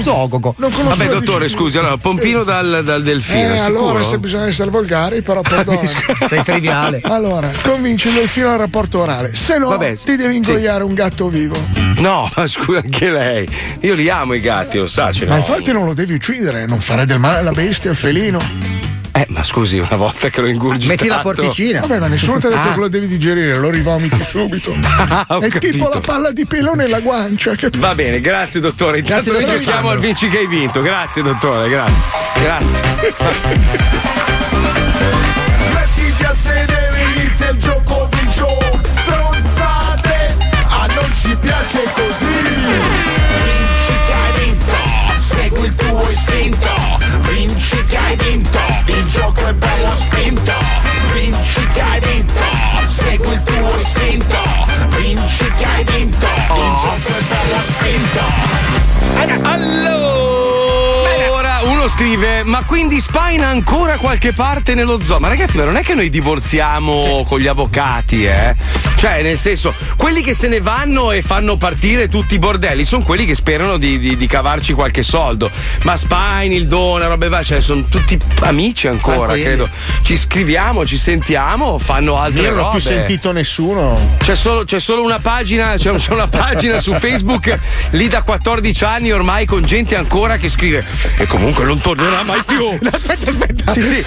[0.00, 0.54] Zogogo.
[0.58, 3.54] Non conosco Vabbè, dottore, scusi, allora, pompino dal, dal delfino.
[3.54, 5.80] Eh, allora se bisogna essere volgari, però perdona.
[6.26, 7.00] Sei triviale.
[7.12, 9.34] Allora, convinci il delfino al rapporto orale.
[9.34, 11.54] Se no, Vabbè, ti devi ingoiare un gatto vivo.
[11.98, 13.48] No, ma scusa, anche lei.
[13.80, 15.10] Io li amo i gatti, lo sa.
[15.20, 15.36] Ma n'ho.
[15.36, 18.71] infatti non lo devi uccidere, non fare del male alla bestia, al felino.
[19.14, 20.88] Eh, ma scusi, una volta che l'ho ingurgitato.
[20.88, 21.80] Metti la porticina.
[21.80, 22.72] Vabbè, ma nessuno ti ha detto Ah.
[22.72, 24.72] che lo devi digerire, lo rivomiti subito.
[24.82, 25.88] Ah, È tipo capito.
[25.92, 27.54] la palla di pelo nella guancia.
[27.54, 27.70] Che...
[27.76, 28.98] Va bene, grazie dottore.
[29.00, 29.90] Intanto Grazie, noi giochiamo Sandro.
[29.90, 30.80] al vinci che hai vinto.
[30.80, 32.42] Grazie dottore, grazie.
[32.42, 32.80] Grazie.
[35.74, 40.36] Mettiti a sedere, inizia il gioco di gioco Stronzate,
[40.68, 42.11] a non ci piace così
[46.12, 46.92] istinto
[47.32, 50.52] Vinci che hai vinto, il gioco è bello spinto.
[51.12, 52.40] Vinci che hai vinto,
[52.84, 54.36] segui il tuo istinto.
[54.96, 58.20] Vinci che hai vinto, il gioco è bello spinto.
[59.48, 65.18] Allora, uno scrive: Ma quindi Spine ha ancora qualche parte nello zoo?
[65.18, 68.54] Ma ragazzi, ma non è che noi divorziamo con gli avvocati, eh?
[69.02, 73.02] Cioè, nel senso, quelli che se ne vanno e fanno partire tutti i bordelli sono
[73.02, 75.50] quelli che sperano di, di- di cavarci qualche soldo.
[75.82, 79.42] Ma Spine, il Dona, robe varie, cioè, sono tutti amici ancora, Tranquilli.
[79.42, 79.68] credo.
[80.02, 84.14] Ci scriviamo, ci sentiamo, fanno altre Io non ho più sentito nessuno.
[84.18, 87.58] C'è solo, c'è solo una pagina, c'è, c'è una pagina su Facebook
[87.90, 90.84] lì da 14 anni ormai con gente ancora che scrive
[91.16, 92.68] e comunque non tornerà mai più.
[92.88, 93.72] Aspetta, aspetta.
[93.72, 94.04] Sì, sì.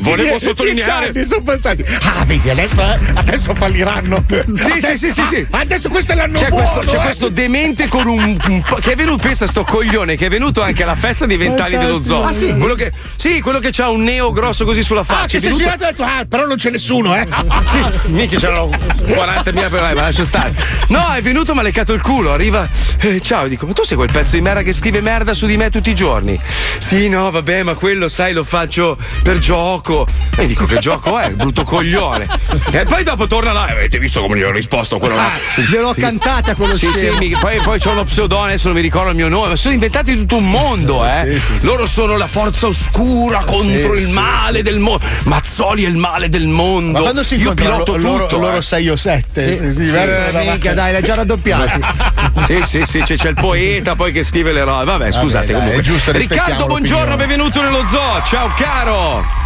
[0.00, 1.84] Volevo sottolineare- anni, sono passati.
[2.02, 2.82] Ah, vedi, adesso,
[3.14, 4.22] adesso falliranno.
[4.26, 5.46] Sì, sì, sì, sì, sì.
[5.50, 6.64] Ah, adesso questo è l'anno C'è, buono.
[6.70, 7.04] questo, c'è eh.
[7.04, 10.62] questo demente con un, un po- che è venuto, pensa sto coglione, che è venuto
[10.62, 12.24] anche alla festa dei vent'anni dello zoo.
[12.24, 12.54] Ah, sì?
[12.56, 15.24] Quello che, sì, quello che ha un neo grosso così sulla faccia.
[15.24, 17.26] Ah, che si è girato e ha detto, ah, però non c'è nessuno, eh.
[17.74, 20.54] Sì, mica c'erano 40.000 per ma lascia stare.
[20.88, 22.32] No, è venuto, mi ha leccato il culo.
[22.32, 22.68] Arriva,
[23.00, 25.56] eh, ciao, dico, ma tu sei quel pezzo di merda che scrive merda su di
[25.56, 26.38] me tutti i giorni?
[26.78, 30.06] Sì, no, vabbè, ma quello, sai, lo faccio per gioco.
[30.36, 31.30] E dico, che gioco è?
[31.30, 32.26] Brutto coglione.
[32.70, 35.30] E poi dopo torna là, e avete visto come gli ho risposto quello là?
[35.68, 37.18] Gliel'ho cantata quello Sì, sì, scemo.
[37.18, 39.74] mi- poi, poi c'ho uno pseudonimo, adesso non mi ricordo il mio nome, ma sono
[39.74, 41.40] inventati tutto un mondo, eh.
[41.60, 45.04] Loro sono la forza oscura contro Sì, il sì, male del mondo.
[45.24, 46.92] Mazzoli è il male del mondo.
[46.98, 48.62] Ma quando si Io piloto loro, tutto, loro eh.
[48.62, 49.42] 6 o 7?
[49.42, 51.80] Sì, sì, eh, minchia, dai, l'hai già raddoppiati.
[52.44, 54.84] Sì, sì, sì, c'è, c'è il poeta poi che scrive le robe.
[54.84, 55.46] Vabbè, scusate.
[55.46, 55.78] dai, comunque.
[55.80, 58.22] è giusto, Riccardo, buongiorno, benvenuto nello zoo.
[58.24, 59.43] Ciao, caro.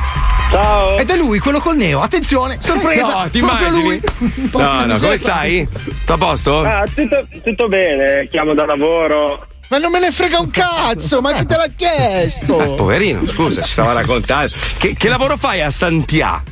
[0.50, 0.96] Ciao.
[0.96, 2.00] Ed è lui, quello col neo.
[2.00, 3.22] Attenzione, sorpresa.
[3.22, 4.00] No, ti proprio immagini?
[4.18, 4.50] lui.
[4.52, 5.68] No, no, come stai?
[5.70, 6.60] Tutto a posto?
[6.60, 9.46] Ah, tutto, tutto bene, chiamo da lavoro.
[9.68, 12.58] Ma non me ne frega un cazzo, ma chi te l'ha chiesto?
[12.58, 14.54] Eh, poverino, scusa, ci stava raccontando.
[14.78, 16.42] Che, che lavoro fai a Santià?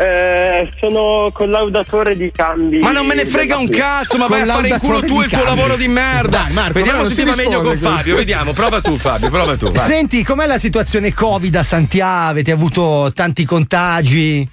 [0.00, 2.78] Eh, sono collaudatore di cambi.
[2.78, 5.24] Ma non me ne frega un cazzo, ma vai a fare in culo tu e
[5.24, 6.44] il tuo lavoro di merda.
[6.44, 8.16] Dai, Marco, Vediamo se ti va meglio con Fabio.
[8.16, 9.70] Vediamo, prova tu, Fabio, prova tu.
[9.70, 9.86] vai.
[9.86, 12.30] Senti, com'è la situazione Covid a Santiago?
[12.30, 14.48] Avete avuto tanti contagi?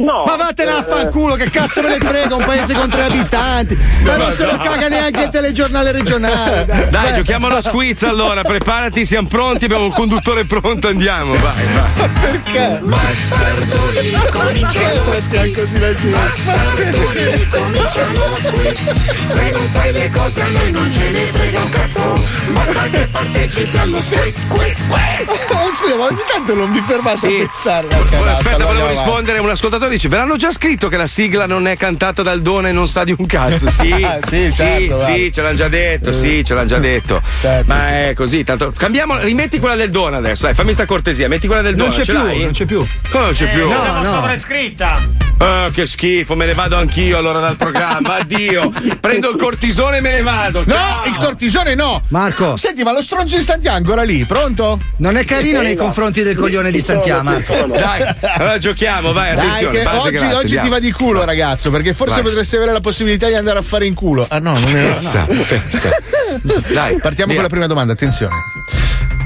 [0.00, 0.24] No.
[0.26, 3.76] Ma vattene a eh, fanculo, che cazzo me ne frega, un paese con tre abitanti.
[4.02, 6.64] Ma non se lo caga neanche il telegiornale regionale.
[6.90, 7.14] Dai, Beh.
[7.16, 12.08] giochiamo allo squiz allora, preparati, siamo pronti, abbiamo un conduttore pronto, andiamo, vai, vai.
[12.20, 12.80] Perché?
[12.82, 15.54] Bastardoni, comincia lo squiz.
[15.56, 16.16] così la gente.
[16.16, 18.94] Bastardoni, comincia lo squiz.
[19.32, 22.24] Se non sai le cose a noi non ce ne frega un cazzo.
[22.52, 25.48] Basta che partecipi allo squiz, squiz, squiz.
[25.80, 27.26] Scusa, ma ogni tanto non mi fermate Sì.
[27.26, 27.86] a pensare.
[27.86, 29.38] Ok, Ora, basta, aspetta, volevo rispondere.
[29.40, 32.68] Un ascoltatore dice: Ve l'hanno già scritto che la sigla non è cantata dal Dona
[32.68, 33.68] e non sa di un cazzo.
[33.70, 33.88] Sì,
[34.26, 36.12] Sì, certo, sì, ce l'hanno già detto.
[36.12, 37.20] Sì, ce l'hanno già detto.
[37.40, 38.44] Certo, Ma è così.
[38.44, 40.46] Tanto cambiamo, rimetti quella del Dona adesso.
[40.46, 41.28] Dai, fammi sta cortesia.
[41.28, 41.98] Metti quella del Non Dona.
[41.98, 42.42] c'è ce più, l'hai?
[42.42, 42.86] non c'è più.
[43.10, 43.68] Come non c'è più?
[43.68, 44.14] no, L'abbiamo no.
[44.14, 44.98] sovraiscritta.
[45.38, 48.16] Ah, che schifo, me ne vado anch'io allora dal programma.
[48.16, 48.70] Addio.
[49.00, 50.62] Prendo il cortisone e me ne vado.
[50.66, 51.04] No, Ciao.
[51.06, 52.02] il cortisone no.
[52.08, 54.78] Marco, Senti, ma lo stronzo di Santiago era lì, pronto?
[54.98, 57.30] non è carino nei confronti del coglione di Santiago.
[57.68, 58.02] Dai,
[58.36, 61.92] allora giochiamo, vai, Dai, che base, oggi, grazie, oggi ti va di culo, ragazzo, perché
[61.94, 62.22] forse Vai.
[62.24, 64.26] potresti avere la possibilità di andare a fare in culo.
[64.28, 64.92] Ah, no, non è.
[64.92, 65.88] Pensa, pensa.
[66.72, 67.34] Dai, Partiamo via.
[67.34, 68.34] con la prima domanda, attenzione.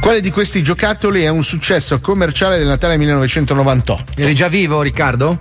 [0.00, 4.04] Quale di questi giocattoli è un successo commerciale del Natale 1998?
[4.16, 5.38] Eri già vivo, Riccardo?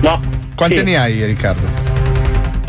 [0.00, 0.20] No.
[0.54, 0.80] Quanti Sì.
[0.80, 1.89] anni hai, Riccardo?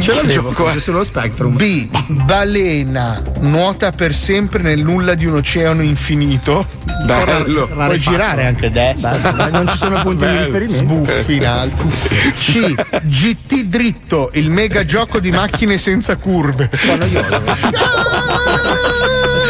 [0.00, 0.80] Ce l'avevo gioco forse è?
[0.80, 1.56] sullo Spectrum.
[1.56, 1.88] B.
[2.08, 6.66] Balena nuota per sempre nel nulla di un oceano infinito.
[7.04, 7.66] Bello.
[7.66, 9.32] Puoi girare anche destra.
[9.36, 10.74] Ma non ci sono punti di riferimento.
[10.74, 11.84] Sbuffi in alto.
[12.38, 12.74] C.
[13.02, 16.68] GT dritto, il mega gioco di macchine senza curve.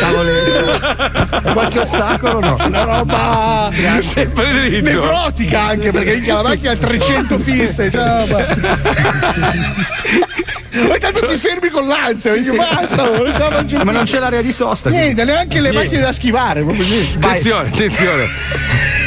[0.00, 1.52] Tavoletto.
[1.52, 2.57] Qualche ostacolo no?
[2.64, 4.90] Una roba Sempre dritto.
[4.90, 7.90] nevrotica anche perché la macchina ha 300 fisse.
[7.90, 8.26] Cioè,
[10.87, 14.53] Poi tanto ti fermi con l'ansia, dici basta, non Ma più." non c'è l'area di
[14.53, 14.91] sosta.
[14.91, 17.27] Niente, neanche le macchine da schivare, proprio niente.
[17.27, 18.27] Attenzione, attenzione.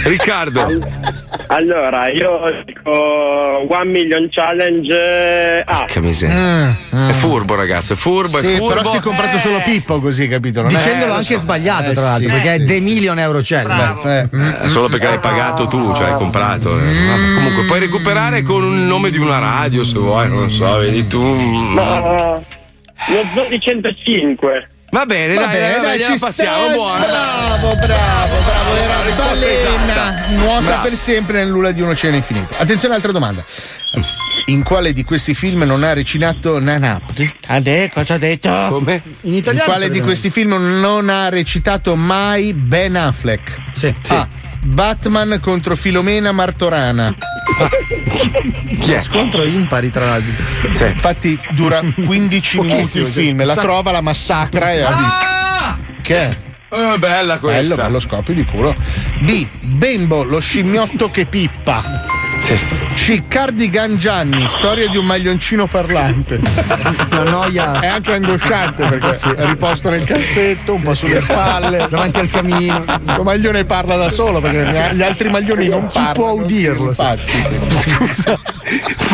[0.05, 1.16] Riccardo.
[1.49, 5.85] Allora, io dico One Million Challenge eh, A.
[5.87, 6.75] Che miseria.
[6.89, 8.67] È furbo, ragazzo, è furbo, è Sì, furbo.
[8.67, 10.61] però si è comprato solo Pippo così, capito?
[10.61, 11.39] Non è- Dicendolo eh, lo anche so.
[11.39, 12.63] sbagliato, Eh, tra l'altro, sì, perché è.
[12.65, 14.27] The Million Euro Challenge.
[14.31, 14.45] Eh, mm.
[14.63, 16.77] Eh, solo perché l'hai pagato tu, cioè hai comprato.
[16.77, 16.83] eh.
[16.83, 20.77] Vabbè, comunque puoi recuperare con il nome di una radio se vuoi, non lo so,
[20.79, 21.21] vedi tu.
[21.21, 22.33] Ma
[23.07, 24.67] lo Zodi 105.
[24.89, 26.97] Va bene, Va dai, bene, dai, dai, ci passiamo, buono.
[27.05, 28.75] Bravo, bravo, bravo.
[28.75, 30.25] Era balena.
[30.29, 30.81] Nuota Bravo.
[30.87, 32.53] per sempre nel nulla di un oceano infinito.
[32.57, 33.43] Attenzione, altra domanda.
[34.45, 37.35] In quale di questi film non ha recitato Nanapri?
[37.47, 38.49] Ade, cosa ha detto?
[38.69, 39.01] Come?
[39.21, 39.65] In In italiano.
[39.69, 43.55] quale di questi film non ha recitato mai Ben Affleck?
[43.73, 43.93] Sì.
[44.09, 44.27] A.
[44.63, 47.13] Batman contro Filomena Martorana.
[48.87, 48.99] È?
[48.99, 50.31] Scontro impari tra l'altro.
[50.73, 50.85] Sì.
[50.85, 55.77] Infatti dura 15 minuti il film, la trova, la massacra e Ah!
[56.01, 56.29] Che è?
[56.69, 57.75] Eh, bella Bello, questa.
[57.75, 58.73] bello scopio di culo.
[59.19, 59.47] B.
[59.59, 62.05] Bembo, lo scimmiotto che pippa.
[62.41, 63.23] C.
[63.27, 66.39] Cardigan Gianni, storia di un maglioncino parlante.
[67.09, 71.87] La noia È anche angosciante perché è riposto nel cassetto, un po' sulle spalle.
[71.89, 72.83] davanti al camino.
[72.87, 76.13] Il maglione parla da solo perché gli altri maglioni non Chi parlano.
[76.13, 77.01] può udirlo, sì.
[77.01, 77.91] Infatti, sì.
[77.91, 78.39] Scusa,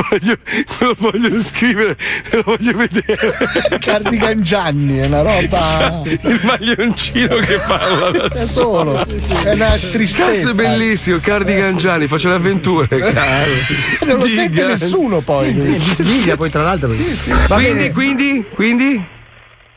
[0.10, 0.36] voglio,
[0.80, 1.98] lo voglio scrivere,
[2.32, 3.78] lo voglio vedere.
[3.80, 6.02] Cardigan Gianni è una roba.
[6.06, 9.34] Il maglioncino che parla da Da solo, sì, sì.
[9.46, 10.32] è una tristezza.
[10.34, 11.20] Cazzo, è bellissimo.
[11.22, 12.88] Cardigan Gianni, faccio le avventure.
[13.14, 14.06] Cazzo.
[14.06, 14.68] Non lo sente Diga.
[14.68, 15.54] nessuno poi.
[15.54, 16.90] Mi sveglia poi tra l'altro.
[16.90, 17.92] Va Quindi, bene.
[17.92, 19.06] quindi, quindi?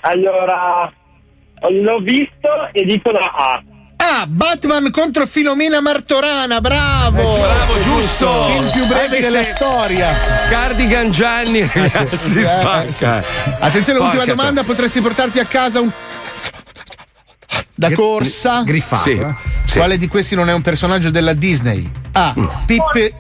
[0.01, 0.93] Allora,
[1.69, 3.63] l'ho visto e dico la A.
[3.99, 7.19] Ah, Batman contro Filomena Martorana, bravo!
[7.37, 8.51] Eh, bravo, giusto!
[8.55, 10.09] Il più breve Anche della storia.
[10.51, 13.25] Cardigan Gianni, ragazzi, Eh, spacca.
[13.59, 15.91] Attenzione, l'ultima Porca domanda, potresti portarti a casa un
[17.75, 19.35] da corsa griffato, Sì, eh.
[19.65, 19.79] sì.
[19.79, 21.91] Quale di questi non è un personaggio della Disney?
[22.13, 22.35] A.
[22.39, 22.47] Mm.
[22.67, 23.15] Pippe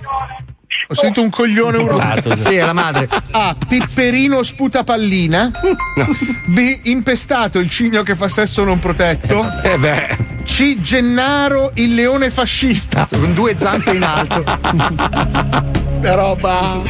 [0.88, 2.36] Ho sentito un coglione urlato.
[2.36, 3.08] Sì, è la madre.
[3.32, 3.56] A.
[3.68, 5.50] Pipperino sputapallina.
[6.46, 6.80] B.
[6.84, 9.44] Impestato il cigno che fa sesso non protetto.
[9.62, 10.16] Eh beh.
[10.44, 10.78] C.
[10.80, 13.08] Gennaro il leone fascista.
[13.10, 14.44] Con due zampe in alto.
[16.02, 16.80] Roba.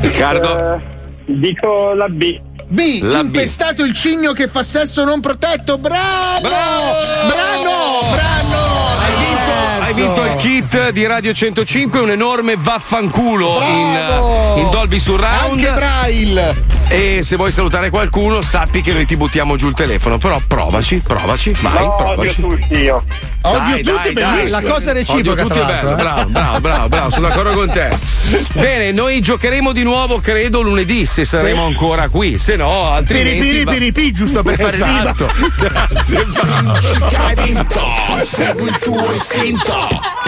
[0.00, 0.74] Riccardo.
[0.74, 0.80] Eh,
[1.26, 2.40] dico la B.
[2.72, 3.00] B.
[3.02, 3.26] La B.
[3.26, 5.76] Impestato il cigno che fa sesso non protetto.
[5.76, 6.40] Bravo!
[6.40, 7.28] Bravo!
[7.28, 8.14] Brano!
[8.14, 8.91] Brano!
[9.94, 13.98] Hai vinto, il kit di Radio 105, un enorme vaffanculo in,
[14.56, 15.50] in Dolby Surround.
[15.50, 16.64] Anche Braille.
[16.88, 20.16] E se vuoi salutare qualcuno, sappi che noi ti buttiamo giù il telefono.
[20.16, 22.40] Però provaci, provaci, vai, No, odio provaci.
[22.40, 23.04] tutti io.
[23.42, 24.48] Odio Dai, tutti, dai.
[24.48, 25.94] La cosa reciproca, Odio tutti è bello, eh.
[25.94, 27.88] bravo, bravo, bravo, bravo, sono d'accordo con te.
[28.52, 32.38] Bene, noi giocheremo di nuovo, credo, lunedì, se saremo ancora qui.
[32.38, 33.40] Se no, altrimenti.
[33.40, 35.00] Piri piri va- piri pi, giusto per fare rima.
[35.00, 35.30] Esatto.
[35.58, 36.26] Grazie.
[37.18, 37.80] Hai vinto,
[38.22, 39.81] segui il tuo istinto.
[39.82, 40.21] Infatti,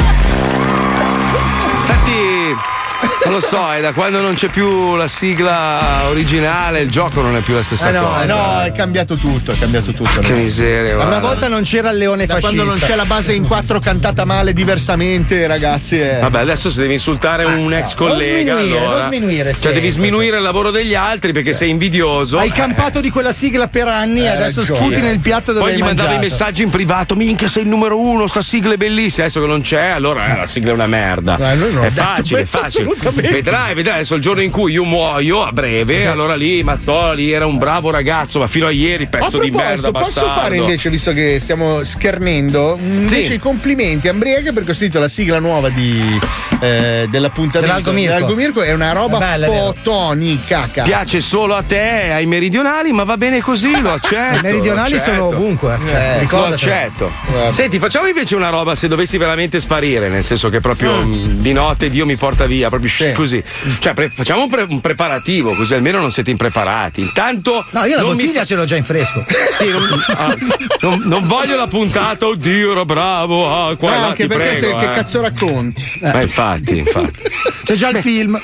[3.25, 7.35] non lo so, è da quando non c'è più la sigla originale, il gioco non
[7.37, 8.25] è più la stessa Eh no, cosa.
[8.27, 10.21] No, è cambiato tutto, è cambiato tutto.
[10.21, 10.99] Che miseria.
[11.05, 12.55] Una volta non c'era il leone Da fascista.
[12.63, 15.99] quando non c'è la base in quattro cantata male diversamente, ragazzi.
[15.99, 16.19] È...
[16.21, 18.99] Vabbè, adesso se devi insultare un ex non collega, sminuire, allora.
[18.99, 19.81] non sminuire Cioè, sempre.
[19.81, 22.39] devi sminuire il lavoro degli altri perché sei invidioso.
[22.39, 22.53] Hai Eh.
[22.53, 24.79] campato di quella sigla per anni e adesso ragione.
[24.81, 26.35] sputi nel piatto dove Poi hai gli mandavi i mangiato.
[26.45, 29.63] messaggi in privato, minchia sei il numero uno, sta sigla è bellissima, adesso che non
[29.63, 31.37] c'è, allora eh, la sigla è una merda.
[31.39, 32.85] No, noi non è facile, è facile.
[33.15, 37.47] Vedrai, vedrai, adesso il giorno in cui io muoio a breve, allora lì Mazzoli era
[37.47, 40.31] un bravo ragazzo, ma fino a ieri A pezzo di merda, posso bastardo.
[40.41, 43.33] fare invece, visto che stiamo schernendo, invece Sì.
[43.35, 46.19] i complimenti a Mbriega perché ho sentito la sigla nuova di,
[46.61, 48.13] eh, dell'appuntamento Dell'Algo Mirko.
[48.15, 50.69] dell'Algo Mirko, è una roba bella, fotonica.
[50.73, 50.89] cazzo.
[50.89, 54.39] Piace solo a te, ai meridionali, ma va bene così, lo accetto.
[54.39, 55.79] I meridionali sono ovunque.
[55.87, 57.11] Cioè, Eh, Lo accetto.
[57.31, 57.53] Guarda.
[57.53, 61.53] Senti, facciamo invece una roba se dovessi veramente sparire, nel senso che proprio mh, di
[61.53, 63.13] notte Dio mi porta via, proprio Sì.
[63.13, 63.43] così.
[63.81, 67.01] Cioè, pre- facciamo un, pre- un preparativo, così almeno non siete impreparati.
[67.03, 67.65] Intanto.
[67.71, 69.25] No, io la bottiglia fa- ce l'ho già in fresco.
[69.55, 69.83] Sì, non,
[70.17, 70.35] ah,
[70.81, 73.49] non- non voglio la puntata, oddio, ero bravo.
[73.49, 74.95] Ah, qua No, là, anche perché prego, se, che eh.
[74.95, 75.85] cazzo racconti?
[76.03, 77.23] Ma infatti, infatti.
[77.65, 78.41] C'è già il film.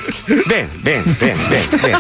[0.47, 1.99] Bene, bene, bene, bene, bene.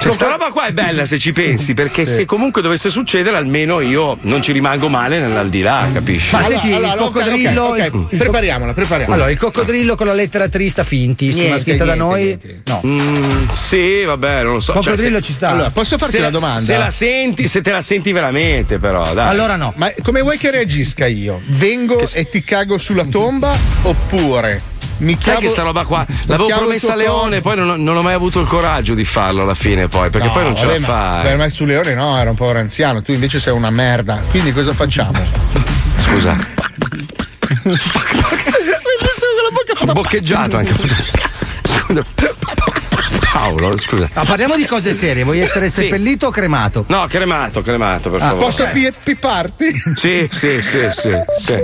[0.00, 3.80] Cioè, sta roba qua è bella se ci pensi, perché se comunque dovesse succedere, almeno
[3.80, 6.34] io non ci rimango male nell'aldilà, capisci?
[6.34, 7.62] Ma senti, il coccodrillo.
[7.64, 9.14] ok, ok, il- prepariamola, prepariamola.
[9.14, 12.24] Allora, il coccodrillo con la lettera trista fintissima Niente, scritta da noi.
[12.24, 12.62] niente.
[12.66, 12.80] No.
[12.86, 14.72] Mm, sì, vabbè, non lo so.
[14.72, 15.48] Coccodrillo Cioè, se- ci sta.
[15.50, 16.60] Allora, posso farti una la- domanda?
[16.60, 19.28] Se la senti, se te la senti veramente, però, dai.
[19.28, 19.72] allora no.
[19.76, 21.40] Ma come vuoi che reagisca io?
[21.46, 24.62] Vengo e ti cago sulla tomba oppure
[25.00, 26.06] mi Sai chiamo che sta roba qua?
[26.26, 29.42] L'avevo promessa a Leone, poi non, ho- non ho mai avuto il coraggio di farlo
[29.42, 31.22] alla fine, poi, perché No, poi non ce vabbè, la fai.
[31.22, 34.22] Per me su Leone no, era un povero anziano, tu invece sei una merda.
[34.30, 35.12] Quindi cosa facciamo?
[35.98, 36.36] Scusa,
[39.52, 40.74] bocca ho boccheggiato anche.
[41.64, 42.04] Scusa.
[43.32, 44.08] Paolo, scusa.
[44.14, 45.22] Ma parliamo di cose serie.
[45.22, 45.82] Vuoi essere Sì.
[45.82, 46.84] seppellito o cremato?
[46.88, 48.44] No, cremato, cremato, per Ah, favore.
[48.44, 48.68] Posso Eh.
[48.70, 49.82] pi- pipparti?
[49.94, 51.56] Sì, sì, sì, sì, sì.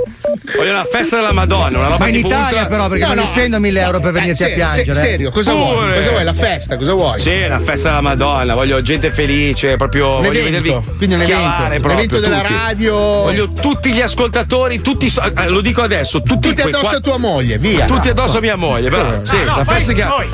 [0.57, 3.25] Voglio una festa della Madonna, una roba Ma in Italia, ultra- però, perché No, non
[3.25, 3.31] no.
[3.31, 4.85] spendo 1000 euro per Dai, venirti a serio, piangere.
[4.95, 5.11] se- eh.
[5.11, 5.65] serio, cosa Pure.
[5.65, 5.97] vuoi?
[5.97, 6.25] Cosa vuoi?
[6.25, 7.21] La festa, cosa vuoi?
[7.21, 11.23] Sì, una festa della Madonna, voglio gente felice, proprio Un voglio evento, vedervi quindi un
[11.23, 12.53] evento, un proprio, evento della tutti.
[12.53, 12.95] radio.
[12.97, 17.59] Voglio tutti gli ascoltatori, tutti eh, lo dico adesso, tutti, Tutti addosso a tua moglie,
[17.59, 17.87] via.
[17.87, 19.25] Tutti addosso a mia moglie, però.
[19.25, 20.29] Sì, la festa che poi,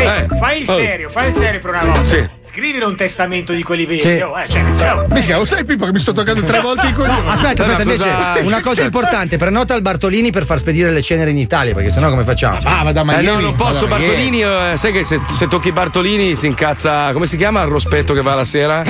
[0.00, 2.04] Eh, fai il serio, fai il serio per una volta.
[2.04, 2.26] Sì.
[2.42, 4.00] Scrivile un testamento di quelli veri.
[4.00, 4.18] Sì.
[4.20, 6.92] oh, eh, cioè, so- Mica, lo sai Pippo che mi sto toccando tre volte i
[6.92, 7.22] coglioni?
[7.22, 11.02] No, aspetta, aspetta, invece cosa- una cosa importante, prenota al Bartolini per far spedire le
[11.02, 12.58] ceneri in Italia, perché sennò come facciamo?
[12.64, 13.24] Ah, ma da Eh, Miami.
[13.26, 17.26] no, non posso, Madonna, Bartolini, eh, sai che se, se tocchi Bartolini si incazza, come
[17.26, 18.82] si chiama il rospetto che va la sera?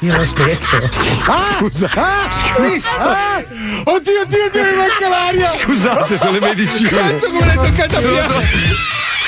[0.00, 0.66] Io lo aspetto.
[1.26, 1.90] Ah, Scusa.
[1.94, 2.84] ah, Chris!
[2.98, 3.42] Ah!
[3.84, 5.48] Oddio, oddio, oddio, mi manca l'aria!
[5.58, 6.88] Scusate, sono le medicine.
[6.88, 8.24] Cazzo, come l'hai toccata Sono via?
[8.26, 8.42] tro-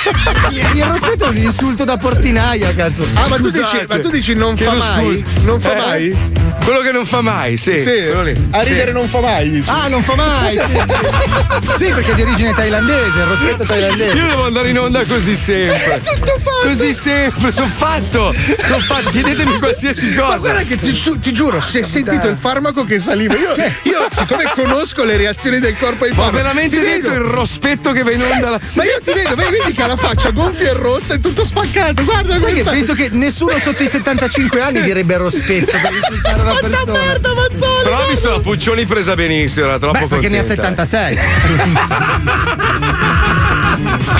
[0.74, 3.06] Il rospetto è un insulto da portinaia, cazzo.
[3.14, 5.24] Ah, ma tu, dici, ma tu dici non fa Chiedo mai?
[5.24, 5.46] scusa.
[5.46, 5.78] Non fa Eh?
[5.80, 6.18] mai?
[6.64, 7.78] Quello che non fa mai, sì.
[7.78, 8.22] Sì, a
[8.62, 8.92] ridere Sì.
[8.92, 9.50] non fa mai.
[9.50, 9.68] dici.
[9.70, 11.84] Ah, non fa mai, sì, sì.
[11.84, 14.12] Sì, perché è di origine thailandese, il rospetto thailandese.
[14.16, 15.94] Io devo andare in onda così sempre.
[15.94, 16.66] È tutto fatto.
[16.68, 18.34] Così sempre, sono fatto.
[18.66, 19.10] Sono fatto.
[19.10, 20.28] Chiedetemi qualsiasi cosa.
[20.28, 23.34] Ma guarda che ti, su- ti giuro, si è sentito il farmaco che saliva.
[23.34, 23.50] Io,
[23.82, 27.30] io, siccome conosco le reazioni del corpo ai Ma farmaci, veramente ti dentro vedo- il
[27.30, 30.30] rospetto che va in onda la Ma io ti vedo, vedi, vedi che la faccia
[30.30, 32.04] gonfia e rossa e tutto spaccato.
[32.04, 36.54] Guarda, Sai che penso che nessuno sotto i 75 anni direbbe rospetto per insultare una
[36.54, 36.92] persona.
[36.92, 40.44] Merda, Mazzoli, Però ho visto la Puccioni presa benissimo, era troppo Beh, perché ne ha
[40.44, 40.84] contenta.
[40.84, 41.18] 76.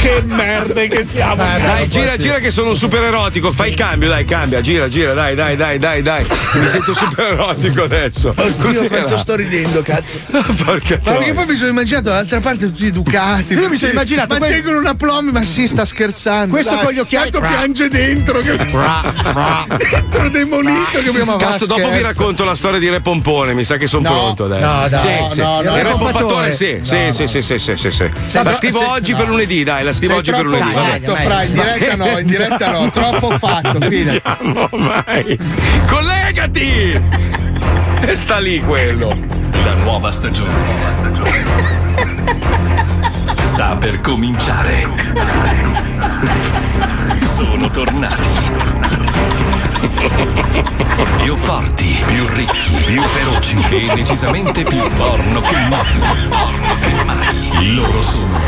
[0.01, 1.43] Che merde che siamo.
[1.43, 3.53] Dai, gira, gira che sono un super erotico.
[3.53, 6.25] Fai il cambio, dai, cambia, gira, gira, dai, dai, dai, dai, dai.
[6.55, 8.33] Mi sento super erotico adesso.
[8.35, 8.89] Oddio, Cos'era?
[8.89, 10.18] quanto sto ridendo, cazzo.
[10.64, 13.53] Porca Ma perché poi mi sono immaginato dall'altra parte tutti educati.
[13.55, 16.52] Io mi sono immaginato Ma que- tengono una plombi, ma si sta scherzando.
[16.52, 16.84] Questo dai.
[16.84, 18.40] con gli occhiali- Tanto piange dentro.
[18.40, 18.56] Che...
[18.56, 23.76] dentro demolito che abbiamo Cazzo, dopo vi racconto la storia di Re Pompone, mi sa
[23.76, 24.14] che sono No.
[24.14, 24.66] pronto adesso.
[24.74, 25.40] No, dai, sì, no, sì.
[25.40, 25.61] no, no.
[25.62, 28.11] Il Re Re Pompatore, sì, sì, sì, sì, sì, sì, sì, sì.
[28.42, 29.18] La scrivo se- oggi no.
[29.18, 30.72] per lunedì, dai, la scrivo Sei oggi per lunedì.
[30.72, 31.00] vabbè.
[31.00, 34.20] fatto, Fra, in diretta no, in diretta no, troppo fatto, fidati.
[34.42, 35.38] No, mai.
[35.88, 37.00] Collegati!
[38.02, 39.14] E sta lì quello.
[39.64, 41.78] La nuova stagione
[43.61, 44.88] sta per cominciare.
[47.34, 48.22] Sono tornati.
[51.18, 57.74] Più forti, più ricchi, più feroci e decisamente più porno che mai.
[57.74, 58.38] Loro sono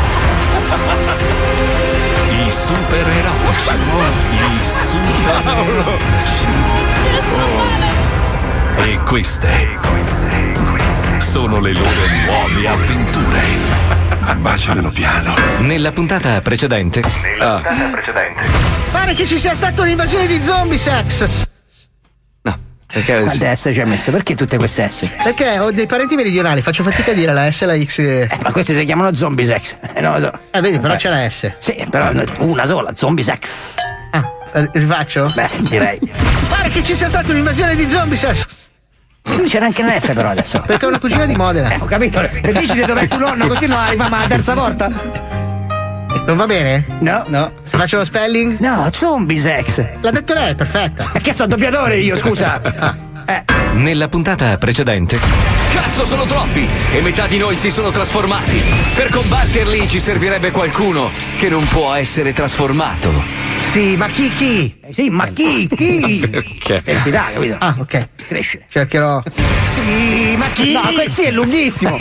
[2.31, 3.69] i super erotici.
[4.31, 6.45] I super erotici.
[8.77, 9.77] E queste
[11.33, 11.89] sono le loro
[12.27, 13.41] nuove avventure.
[14.37, 15.33] Baciamelo piano.
[15.61, 17.01] Nella puntata precedente.
[17.39, 17.59] Ah,
[18.91, 21.47] Pare che ci sia stata un'invasione di zombie sex.
[22.85, 24.11] Perché Quante S ci ha messo?
[24.11, 25.09] Perché tutte queste S?
[25.23, 27.97] Perché ho dei parenti meridionali, faccio fatica a dire la S e la X.
[27.97, 29.75] Eh, ma questi si chiamano zombie sex.
[29.95, 30.31] Eh, non lo so.
[30.51, 30.97] Eh, vedi, però Eh.
[30.97, 31.51] c'è la S.
[31.57, 32.11] Sì, però
[32.41, 33.77] una sola, zombie sex.
[34.11, 34.23] Ah,
[34.53, 35.25] eh, rifaccio?
[35.33, 35.99] Beh, direi.
[36.47, 38.45] Pare che ci sia stata un'invasione di zombie sex.
[39.35, 40.61] Qui c'era anche l'F però adesso.
[40.65, 41.69] Perché è una cugina di Modena.
[41.71, 42.19] Eh, ho capito.
[42.21, 44.89] E dici di dov'è tuo nonno, così non arriva ma la terza volta?
[46.25, 46.85] Non va bene?
[46.99, 47.51] No, no.
[47.63, 48.59] Se faccio lo spelling?
[48.59, 49.83] No, zombie sex.
[49.99, 51.09] L'ha detto lei, perfetta.
[51.13, 53.01] Ma che sono doppiatore io, scusa?
[53.25, 53.41] Eh.
[53.75, 55.17] nella puntata precedente.
[55.73, 56.67] Cazzo, sono troppi!
[56.91, 58.61] E metà di noi si sono trasformati.
[58.93, 63.11] Per combatterli ci servirebbe qualcuno che non può essere trasformato.
[63.59, 64.75] Sì, ma chi chi?
[64.85, 65.67] Eh, Sì, ma chi?
[65.75, 66.25] Chi?
[66.29, 66.81] Perché?
[66.85, 67.55] Eh, si dà, capito?
[67.59, 68.07] Ah, ok.
[68.27, 68.65] Cresce.
[68.69, 69.21] Cercherò.
[69.73, 70.73] Sì, ma chi?
[70.73, 71.97] No, quel sì è lunghissimo.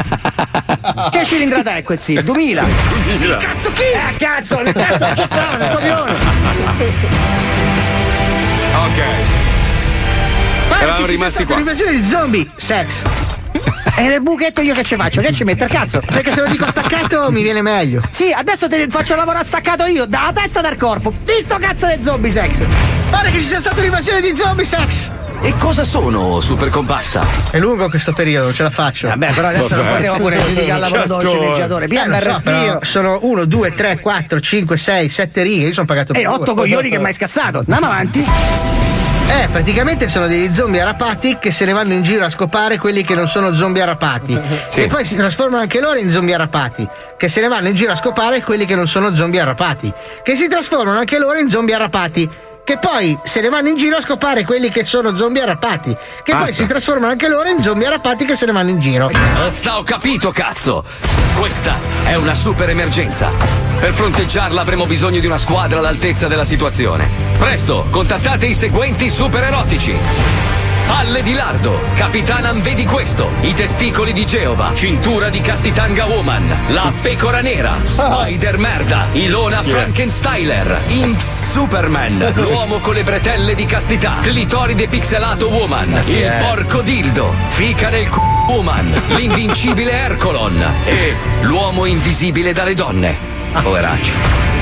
[1.11, 2.23] che cilindrata è quel sì?
[2.23, 2.65] 2000.
[3.17, 3.83] Sì, cazzo chi?
[3.83, 6.13] Eh, cazzo, nel cazzo c'è strano, il coglione.
[8.75, 9.03] Ok.
[10.79, 11.55] Eravamo rimasti qua.
[11.55, 13.05] un'invasione di zombie sex.
[13.95, 15.21] E nel buchetto io che ci faccio?
[15.21, 15.67] Che ci metto?
[15.67, 16.01] Cazzo?
[16.05, 18.01] Perché se lo dico staccato mi viene meglio.
[18.11, 21.13] Sì, adesso te faccio lavorare staccato io, dalla testa e dal corpo.
[21.25, 22.63] Di sto cazzo del zombie sex.
[23.11, 25.11] Pare che ci sia stata un'invasione di zombie sex.
[25.43, 27.27] E cosa sono, super compassa?
[27.51, 29.09] È lungo questo periodo, non ce la faccio.
[29.09, 29.97] Vabbè, però adesso non Vabbè.
[29.97, 31.37] poteva pure giudicare il lavoratore Certo.
[31.39, 31.85] sceneggiatore.
[31.85, 32.79] Eh, Piano lo il so, respiro.
[32.83, 35.67] sono 1, 2, 3, 4, 5, 6, 7 righe.
[35.67, 36.63] Io sono pagato E per otto due.
[36.63, 37.59] coglioni che mai scassato.
[37.59, 38.25] Andiamo avanti.
[39.29, 43.03] Eh, praticamente sono degli zombie arrapati che se ne vanno in giro a scopare quelli
[43.03, 44.39] che non sono zombie arrapati.
[44.69, 44.83] Sì.
[44.83, 46.87] E poi si trasformano anche loro in zombie arrapati.
[47.17, 49.93] Che se ne vanno in giro a scopare quelli che non sono zombie arrapati.
[50.23, 52.29] Che si trasformano anche loro in zombie arrapati.
[52.65, 55.93] Che poi se ne vanno in giro a scopare quelli che sono zombie arrapati.
[56.23, 56.55] Che poi Basta.
[56.55, 59.11] si trasformano anche loro in zombie arrapati che se ne vanno in giro.
[59.35, 60.85] Basta, ho capito, cazzo!
[61.37, 63.31] Questa è una super emergenza.
[63.81, 67.09] Per fronteggiarla avremo bisogno di una squadra all'altezza della situazione.
[67.37, 70.62] Presto, contattate i seguenti super erotici.
[70.93, 76.93] Palle di Lardo, Capitanan vedi questo, i testicoli di Geova, cintura di Castitanga Woman, la
[77.01, 84.87] pecora nera, Spider Merda, Ilona Frankenstyler, Imps Superman, l'uomo con le bretelle di castità, clitoride
[84.87, 92.75] pixelato Woman, il porco dildo, fica nel c***o Woman, l'invincibile Ercolon e l'uomo invisibile dalle
[92.75, 93.17] donne.
[93.63, 94.62] Poveraccio.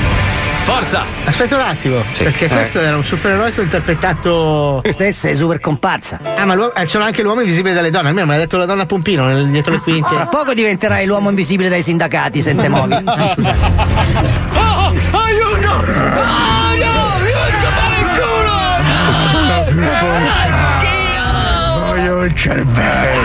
[0.63, 1.03] Forza!
[1.25, 2.23] Aspetta un attimo, Sì.
[2.23, 2.49] perché Eh.
[2.49, 4.81] questo era un supereroe che ho interpretato.
[4.95, 6.19] Te sei super comparsa.
[6.37, 8.09] Ah, ma l'uomo- eh, sono anche l'uomo invisibile dalle donne.
[8.09, 10.13] Almeno mi ha detto la donna Pompino nel- dietro le quinte.
[10.13, 12.93] Fra poco diventerai l'uomo invisibile dai sindacati, se te muovi.
[14.53, 15.83] Oh, aiuto!
[16.69, 17.69] Aiuto!
[19.73, 19.87] Mi
[21.87, 23.21] Voglio il cervello.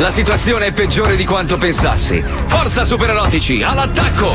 [0.00, 2.24] La situazione è peggiore di quanto pensassi.
[2.46, 4.32] Forza supererotici, all'attacco!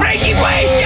[0.00, 0.85] Prendi questo!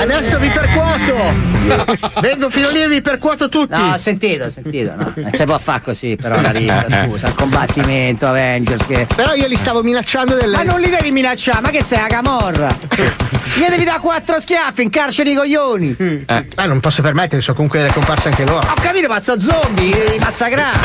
[0.00, 1.56] Adesso vi percuoto!
[2.20, 3.74] Vengo fino lì e vi percuoto tutti!
[3.74, 5.12] No, sentito, sentito, no.
[5.16, 9.06] Non si può fare così, però la rissa, scusa, il combattimento, Avengers che.
[9.14, 10.56] Però io li stavo minacciando delle.
[10.56, 12.76] Ma non li devi minacciare, ma che sei, la camorra?
[13.58, 15.96] Gli devi dare quattro schiaffi in carcere i coglioni!
[15.98, 16.44] Eh.
[16.66, 18.64] non posso permettere, sono comunque delle comparse anche loro.
[18.68, 20.78] Ho capito, ma sono zombie, devi massacrare!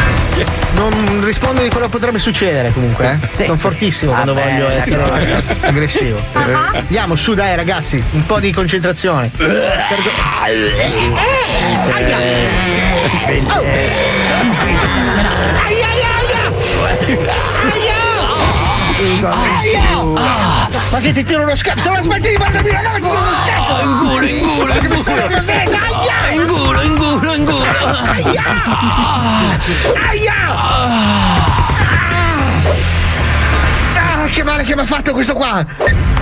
[0.74, 3.28] Non rispondo di quello che potrebbe succedere comunque, eh?
[3.32, 6.20] Sono fortissimo quando Vabbè, voglio essere aggressivo.
[6.34, 9.03] Andiamo su dai ragazzi, un po' di concentrazione.
[19.26, 21.90] Ah, Ma che ti tiro uno scherzo?
[21.92, 23.82] Non smetti di mandarmi la uno scherzo!
[23.82, 24.74] In culo, in culo!
[24.74, 27.66] Che mi stai In culo, in culo, in culo!
[28.08, 28.44] Aia!
[30.10, 30.34] Aia!
[33.98, 36.13] Ah, che male che mi ha fatto questo qua!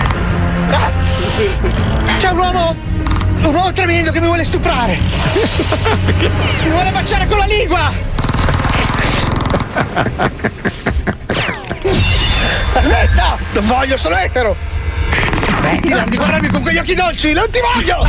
[0.72, 0.90] Ah,
[2.18, 2.76] C'è un uomo!
[3.42, 4.98] Un uomo tremendo che mi vuole stuprare!
[6.62, 7.92] Mi vuole baciare con la lingua!
[12.74, 13.38] Aspetta!
[13.52, 14.56] Non voglio, sono etero!
[15.58, 18.06] Smettila di guardarmi con quegli occhi dolci, non ti voglio!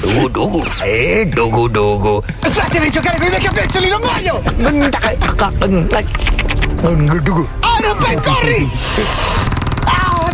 [0.00, 2.22] Dugu dugu, eh, dugu dugu.
[2.44, 4.42] Smettila di giocare con i miei capezzoli, non voglio!
[7.60, 8.70] Ah, rompe, corri!
[8.70, 9.51] Ah, mi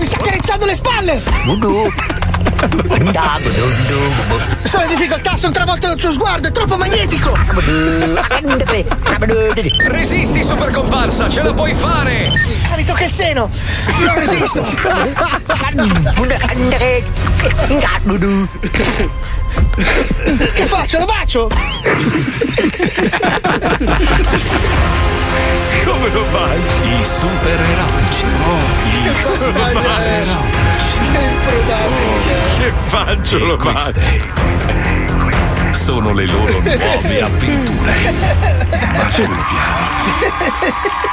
[0.09, 1.23] sta accarezzando le spalle!
[4.65, 7.37] Sono in difficoltà, sono travolto dal suo sguardo, è troppo magnetico!
[9.87, 12.33] Resisti, super comparsa, ce la puoi fare!
[12.71, 13.51] Ah, mi tocca il seno!
[13.99, 14.65] Non resisto!
[20.55, 20.99] Che faccio?
[20.99, 21.49] Lo bacio?
[25.85, 26.89] Come lo baci?
[26.89, 28.25] I super erotici.
[28.25, 30.66] I super erotici.
[32.59, 34.47] Che faccio lo queste
[35.73, 37.95] sono le loro nuove avventure.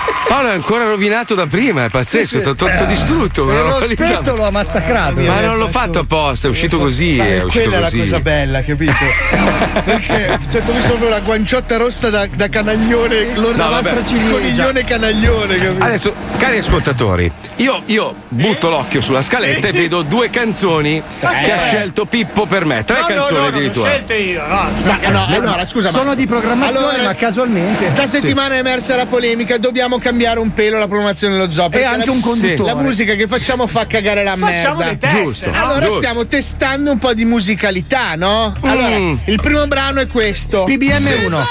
[0.27, 3.41] Paolo è ancora rovinato da prima, è pazzesco, ti ho tutto distrutto.
[3.43, 5.19] E una lo roba lì da- spetto lo ha massacrato.
[5.21, 7.15] Ma non l'ho fatto apposta, è uscito così.
[7.17, 7.99] Ma È è uscito quella la così.
[7.99, 8.91] cosa bella, capito?
[9.85, 14.01] Perché cioè, tu mi sono la guanciotta rossa da, da canaglione, No, vabbè.
[14.31, 15.85] coniglione canaglione, capito?
[15.85, 21.65] Adesso, cari ascoltatori, io, io butto l'occhio sulla scaletta e vedo due canzoni che ha
[21.67, 22.83] scelto Pippo per me.
[22.83, 23.89] Tre No, no, canzoni no, addirittura.
[23.89, 24.71] scelte io, no.
[24.85, 27.87] Ma, no, allora, scusa, ma- Sono di programmazione, Allora, ma casualmente.
[27.87, 31.67] Sta settimana è emersa la polemica, dobbiamo cambiare un pelo la programmazione dello zoo.
[31.69, 32.73] perché anche la- un conduttore.
[32.73, 34.91] La musica che facciamo fa cagare la Facciamo merda.
[34.91, 35.49] le teste, Giusto.
[35.51, 35.63] no?
[35.63, 35.97] Allora Giusto.
[35.97, 38.55] stiamo testando un po' di musicalità, no?
[38.61, 39.15] Allora, Mm.
[39.25, 40.63] il primo brano è questo.
[40.63, 41.43] PBM 1.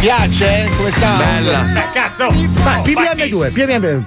[0.00, 0.68] Piace?
[0.76, 1.16] Come sta?
[1.16, 1.72] Bella.
[1.80, 2.28] Eh, cazzo!
[2.64, 4.04] Ma PBM 2, PBM 2.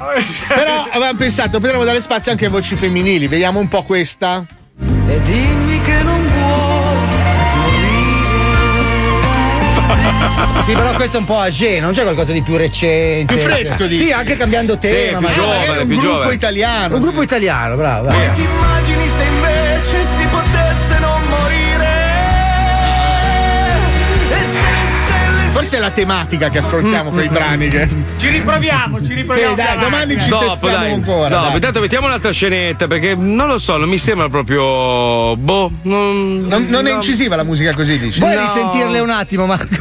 [0.50, 3.28] Però avevamo pensato, potremmo dare spazio anche a voci femminili.
[3.28, 4.46] Vediamo un po' questa.
[5.08, 5.75] E dimmi
[10.62, 13.34] Sì, però questo è un po' âgé, non c'è qualcosa di più recente.
[13.34, 14.06] Più fresco, dici?
[14.06, 15.18] Sì, anche cambiando tema.
[15.18, 15.34] più magari.
[15.34, 16.34] giovane, un più gruppo giovane.
[16.34, 16.96] italiano.
[16.96, 18.08] Un gruppo italiano, bravo.
[18.08, 18.34] bravo.
[18.34, 20.65] Ti immagini se invece si potesse
[25.56, 27.70] Forse è la tematica che affrontiamo con i brani.
[27.70, 27.88] Che...
[28.18, 29.56] Ci riproviamo, ci riproviamo.
[29.56, 30.92] Sì, dai, domani ci Dopo, testiamo dai.
[30.92, 31.30] ancora.
[31.30, 31.54] Dopo, dai.
[31.54, 35.36] intanto mettiamo un'altra scenetta perché non lo so, non mi sembra proprio.
[35.38, 35.72] Boh.
[35.84, 36.96] Non, Non, non è no.
[36.98, 38.20] incisiva la musica così, dici?
[38.20, 38.42] Vuoi No.
[38.42, 39.76] risentirle un attimo, Marco?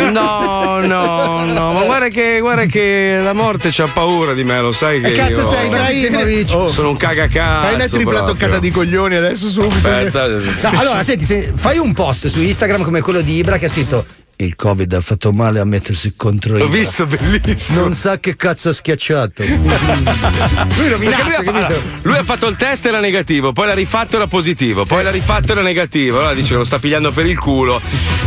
[0.10, 4.72] No, no, no, ma guarda che, guarda che la morte c'ha paura di me, lo
[4.72, 5.12] sai che.
[5.12, 6.50] Che cazzo io- sei, Ibrahimovic?
[6.54, 6.68] Oh.
[6.68, 7.66] Sono un cagacazzo.
[7.66, 8.34] Fai una tripla proprio.
[8.34, 9.74] toccata di coglioni adesso subito.
[9.74, 10.26] Aspetta.
[10.26, 13.68] No, allora, senti, se- fai un post su Instagram come quello di Ibra che ha
[13.68, 14.04] scritto
[14.44, 17.80] il Covid ha fatto male a mettersi contro L'ho visto, bellissimo.
[17.80, 19.42] Non sa che cazzo ha schiacciato.
[19.44, 23.74] lui Perché lui, minaccia, ha fa- lui ha fatto il test era negativo, poi l'ha
[23.74, 26.18] rifatto era positivo, poi l'ha rifatto era negativo.
[26.18, 27.80] Allora dice che lo sta pigliando per il culo.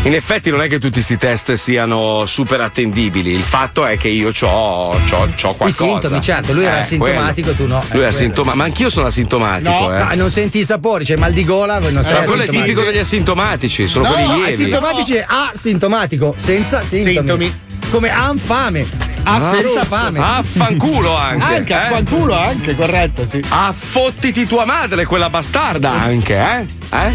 [0.05, 3.31] In effetti non è che tutti questi test siano super attendibili.
[3.31, 5.65] Il fatto è che io ho qualcosa.
[5.65, 7.67] I sintomi, certo, lui era Eh, asintomatico, quello.
[7.69, 7.83] tu no.
[7.93, 9.69] Lui è Eh, asintomatico, ma anch'io sono asintomatico.
[9.69, 9.99] No, eh.
[10.03, 12.81] ma non senti i sapori, c'è mal di gola, non sei Ma quello è tipico
[12.81, 14.51] degli asintomatici, sono No, quelli lievi.
[14.51, 17.15] asintomatici è asintomatico, senza sintomi.
[17.15, 17.59] Sintomi.
[17.89, 18.85] Come han fame,
[19.23, 20.19] ha senza fame.
[20.19, 21.43] Affanculo anche.
[21.55, 21.75] Anche, eh?
[21.77, 23.41] affanculo anche, corretto, sì.
[23.47, 26.65] Affottiti tua madre, quella bastarda anche, eh?
[26.93, 27.13] Eh?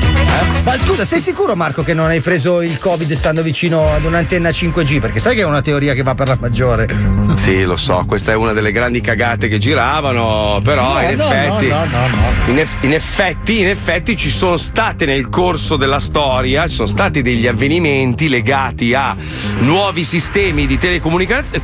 [0.65, 4.49] Ma scusa, sei sicuro Marco che non hai preso il Covid stando vicino ad un'antenna
[4.51, 5.01] 5G?
[5.01, 6.89] Perché sai che è una teoria che va per la maggiore.
[7.39, 11.25] Sì, lo so, questa è una delle grandi cagate che giravano, però No, in, no,
[11.25, 12.17] effetti, no, no, no,
[12.49, 16.89] in eff- in effetti, in effetti ci sono state nel corso della storia, ci sono
[16.89, 19.15] stati degli avvenimenti legati a
[19.59, 21.63] nuovi sistemi di telecomunicazione.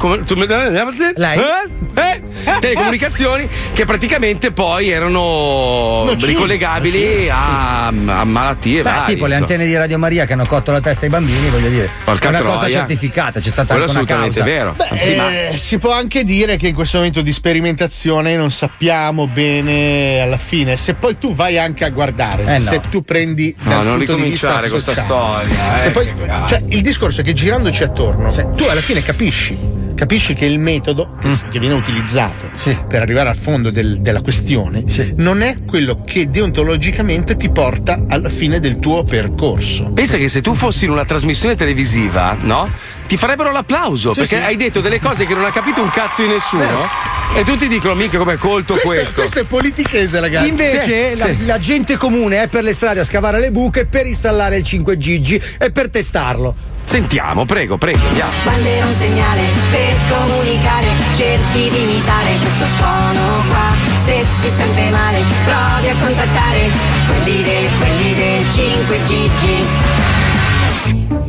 [1.16, 1.38] Lei?
[1.38, 2.22] Eh?
[2.60, 9.14] Telecomunicazioni che praticamente poi erano ricollegabili a, a malattie Beh, varie.
[9.14, 11.88] tipo le antenne di Radio Maria che hanno cotto la testa ai bambini, voglio dire.
[12.04, 12.72] Porca è una cosa troia.
[12.78, 14.54] certificata, c'è stata Quello anche una assolutamente causa.
[14.54, 14.74] vero.
[14.96, 18.50] Beh, Sì, ma- eh, si può anche dire che in questo momento di sperimentazione non
[18.50, 20.76] sappiamo bene alla fine.
[20.76, 22.58] Se poi tu vai anche a guardare, Eh, no.
[22.60, 26.12] se tu prendi No, dal non ricominciare questa storia, eh, se poi-
[26.46, 29.82] cioè, il discorso è che girandoci attorno, tu alla fine capisci.
[29.94, 31.34] Capisci che il metodo che, Mm.
[31.50, 32.50] che viene utilizzato
[32.88, 34.84] per arrivare al fondo del- della questione
[35.16, 39.90] non è quello che deontologicamente ti porta alla fine del tuo percorso.
[39.92, 42.68] Pensa che se tu fossi in una trasmissione televisiva, no?
[43.06, 44.42] Ti farebbero l'applauso Sì, perché sì.
[44.42, 46.88] hai detto delle cose che non ha capito un cazzo di nessuno
[47.34, 49.14] e tutti dicono mica come è colto Questo, questo.
[49.20, 50.48] questo è politichese, ragazzi.
[50.48, 50.80] Invece
[51.14, 51.44] Sì, la, sì.
[51.46, 55.56] la gente comune è per le strade a scavare le buche per installare il 5G
[55.58, 56.72] e per testarlo.
[56.84, 58.30] Sentiamo, prego, prego, andiamo.
[58.44, 60.86] Bandera un segnale per comunicare,
[61.16, 63.74] cerchi di imitare questo suono qua.
[64.04, 66.70] Se si sente male, provi a contattare
[67.06, 70.02] quelli del, quelli del 5GG.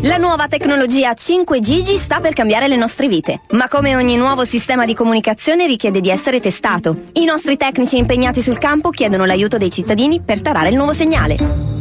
[0.02, 4.86] La nuova tecnologia 5G sta per cambiare le nostre vite, ma come ogni nuovo sistema
[4.86, 7.06] di comunicazione richiede di essere testato.
[7.14, 11.75] I nostri tecnici impegnati sul campo chiedono l'aiuto dei cittadini per tarare il nuovo segnale.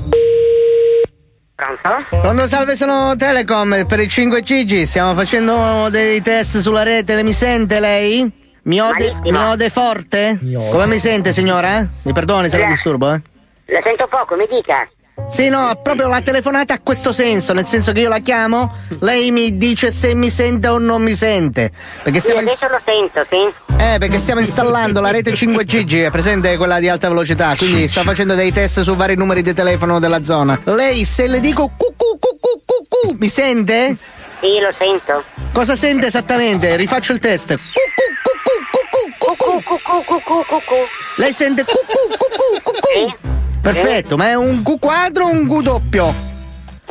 [1.57, 4.83] Pronto, salve, sono Telecom per il 5G.
[4.83, 7.23] Stiamo facendo dei test sulla rete.
[7.23, 8.29] Mi sente lei?
[8.63, 10.39] Mi ode, mi ode forte?
[10.71, 11.87] Come mi sente, signora?
[12.03, 13.23] Mi perdoni se la disturbo, eh?
[13.67, 14.89] La sento poco, mi dica.
[15.29, 19.31] Sì, no, proprio la telefonata ha questo senso, nel senso che io la chiamo, lei
[19.31, 21.71] mi dice se mi sente o non mi sente.
[22.03, 23.77] Perché Sì, stiamo, adesso lo sento, sì.
[23.83, 28.03] eh, perché stiamo installando la rete 5G, è presente quella di alta velocità, quindi sto
[28.03, 30.59] facendo dei test su vari numeri di telefono della zona.
[30.65, 33.97] Lei, se le dico cucù, cucù, cucù, mi sente?
[34.41, 35.23] Sì, lo sento.
[35.53, 36.75] Cosa sente esattamente?
[36.77, 37.55] Rifaccio il test.
[37.57, 40.75] Cucù, cucù, cucù, cucù.
[41.17, 43.43] Lei sente cucù, cucù, cucù.
[43.65, 46.15] Perfetto, ma è un Q quadro o un Q doppio?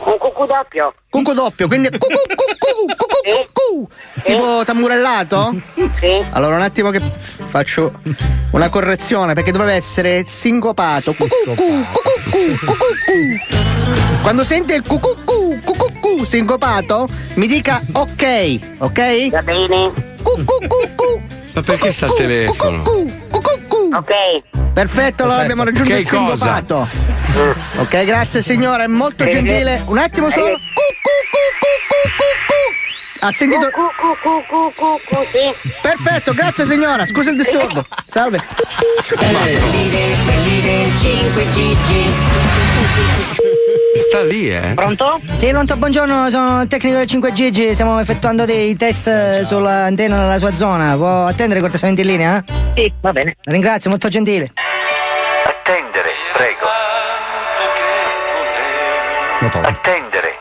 [0.06, 0.94] Un cucù doppio.
[1.08, 3.16] Cucù doppio, quindi cucù, cucù, cucù,
[3.54, 3.88] cucù.
[4.24, 5.54] Tipo tamburellato?
[6.00, 6.26] Sì.
[6.32, 7.00] Allora, un attimo che
[7.46, 7.94] faccio
[8.54, 11.14] una correzione, perché dovrebbe essere sincopato.
[11.14, 11.86] Cucù, cu, cucù,
[12.32, 14.22] cu, cucù, cu.
[14.24, 19.30] Quando sente il cucù, cu, cucù, cu sincopato, mi dica ok, ok?
[19.30, 19.92] Va bene.
[20.24, 21.22] Cucù, cu, cu.
[21.54, 22.82] Ma perché sta al telefono?
[22.82, 24.53] Ok.
[24.74, 26.56] Perfetto, allora abbiamo raggiunto Che il cosa?
[26.56, 26.88] sincopato.
[27.78, 29.84] Ok, grazie signora, è molto gentile.
[29.86, 30.56] Un attimo solo.
[30.56, 32.83] Cu, cu, cu, cu, cu, cu.
[33.26, 33.70] Ha sentito?
[35.82, 37.86] Perfetto, grazie signora, scusa il disturbo.
[38.06, 38.44] Salve.
[39.16, 42.12] Quelli del, quelli del 5GG.
[43.98, 44.74] Sta lì, eh?
[44.76, 45.22] Pronto?
[45.36, 50.38] Sì, pronto, buongiorno, sono il tecnico del 5G, stiamo effettuando dei test eh, sull'antenna nella
[50.38, 50.96] sua zona.
[50.98, 52.44] Può attendere cortesemente in linea?
[52.46, 52.82] eh?
[52.82, 53.38] Sì, va bene.
[53.44, 54.52] Ringrazio, molto gentile.
[55.46, 56.68] Attendere, prego.
[59.62, 60.33] Attendere.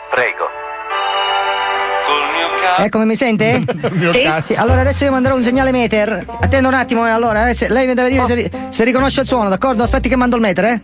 [2.78, 3.62] Eccomi, mi sente?
[4.44, 6.24] Sì, allora adesso io manderò un segnale meter.
[6.40, 7.48] Attenda un attimo, eh, allora.
[7.48, 9.82] eh, se- lei mi deve dire se, ri- se riconosce il suono, d'accordo?
[9.82, 10.80] Aspetti che mando il meter, eh?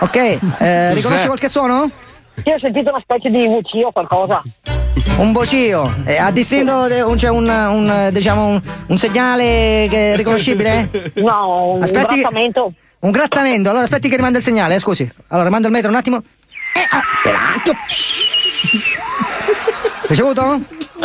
[0.00, 0.16] Ok,
[0.58, 1.90] eh, riconosce qualche suono?
[2.44, 4.40] Sì, ho sentito una specie di vocio o qualcosa.
[5.16, 5.92] Un vocio.
[6.04, 6.72] Eh, ha distinto
[7.06, 10.88] un, c'è un, un, diciamo, un, un segnale che è riconoscibile?
[11.14, 12.72] No, un Aspetti che- grattamento.
[13.00, 13.68] Un grattamento.
[13.70, 15.08] Allora aspetti che rimanda il segnale, eh, scusi.
[15.28, 16.22] Allora mando il metro un attimo.
[16.78, 17.72] Eh, oh, pelacchio.
[20.06, 20.60] Ricevuto?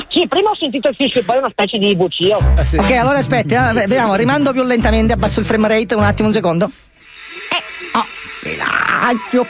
[0.10, 2.38] Sì, prima ho sentito il fischio, poi una specie di vocio.
[2.38, 6.28] Ok, allora aspetti, eh, ve- vediamo, rimando più lentamente, abbasso il frame rate, un attimo,
[6.28, 6.66] un secondo.
[6.66, 7.64] Eh,
[7.98, 8.06] oh,
[8.42, 9.48] pelacchio.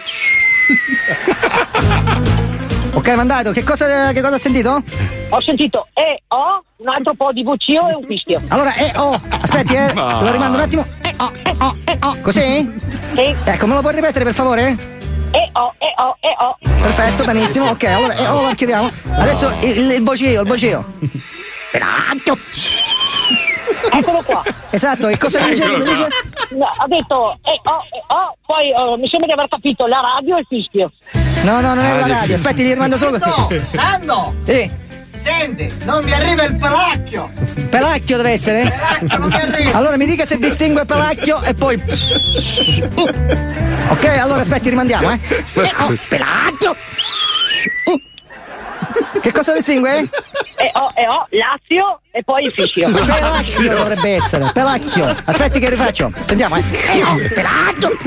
[2.94, 4.82] ok, mandato, che cosa, che cosa ha sentito?
[5.30, 8.42] Ho sentito E, O, un altro po' di vocio e un fischio.
[8.48, 10.86] Allora, eh, oh, aspetti, eh, Ma- lo rimando un attimo.
[11.02, 12.18] Eh, oh, eh, oh, eh, oh.
[12.22, 12.80] Così?
[13.16, 13.36] Sì.
[13.44, 15.02] Ecco, me lo puoi ripetere per favore?
[15.34, 16.56] E, O, E, O, E, O.
[16.82, 18.90] Perfetto, benissimo, ok, allora, eh, oh, lo archiviamo.
[19.16, 20.86] Adesso il, il, il vocio, il vocio.
[21.72, 22.38] Pelacchio.
[23.92, 24.44] Eccolo qua.
[24.70, 25.64] Esatto, e cosa dice?
[25.64, 26.08] Eccolo?
[26.52, 30.00] No, ha detto E, O, E, O, poi eh, mi sembra di aver capito la
[30.02, 30.92] radio e il fischio.
[31.44, 32.36] No, no, non è la radio.
[32.36, 33.18] Aspetti, ti rimando solo.
[33.72, 34.36] Nando!
[34.44, 34.72] Sì.
[35.14, 37.32] Senti, non mi arriva il pelacchio.
[37.70, 38.64] Pelacchio deve essere?
[38.64, 39.78] Pelacchio non mi arriva.
[39.78, 41.82] Allora mi dica se distingue pelacchio e poi.
[43.90, 45.20] Ok, allora aspetti, rimandiamo, eh.
[45.54, 46.76] Eh, oh, pelacchio!
[49.22, 50.00] Che cosa distingue?
[50.00, 52.92] E ho, e ho Lazio e poi il fischio.
[52.92, 55.16] Pelacchio dovrebbe essere, pelacchio.
[55.26, 56.12] Aspetti che rifaccio.
[56.22, 56.64] Sentiamo, eh.
[56.92, 57.98] Eh, oh, pelacchio!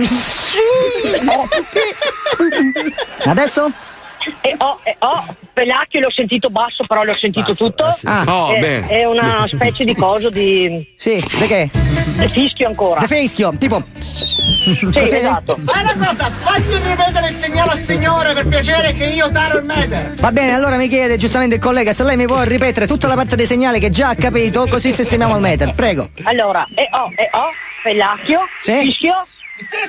[3.25, 3.73] Adesso?
[4.41, 7.85] E ho, e ho Pelacchio l'ho sentito basso, però l'ho sentito tutto.
[8.05, 8.25] Ah.
[8.27, 8.89] Oh, è, bene.
[8.89, 10.87] è una specie di coso di.
[10.97, 11.71] Sì, di che?
[11.73, 13.01] Di fischio ancora.
[13.01, 13.83] De fischio, tipo.
[13.99, 15.15] Sì, Così?
[15.17, 15.57] esatto.
[15.65, 19.65] Fai una cosa, fagli ripetere il segnale al signore per piacere che io taro il
[19.65, 20.15] meter.
[20.19, 23.15] Va bene, allora mi chiede giustamente il collega se lei mi può ripetere tutta la
[23.15, 25.73] parte dei segnali che già ha capito, così sistemiamo al meter.
[25.75, 26.11] Prego.
[26.25, 27.51] Allora, e ho, e ho
[27.83, 28.73] Pelacchio, Sì.
[28.81, 29.27] fischio.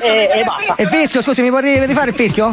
[0.03, 0.75] E, e basta.
[0.81, 2.51] E il fischio, scusi, mi può ri- rifare il fischio?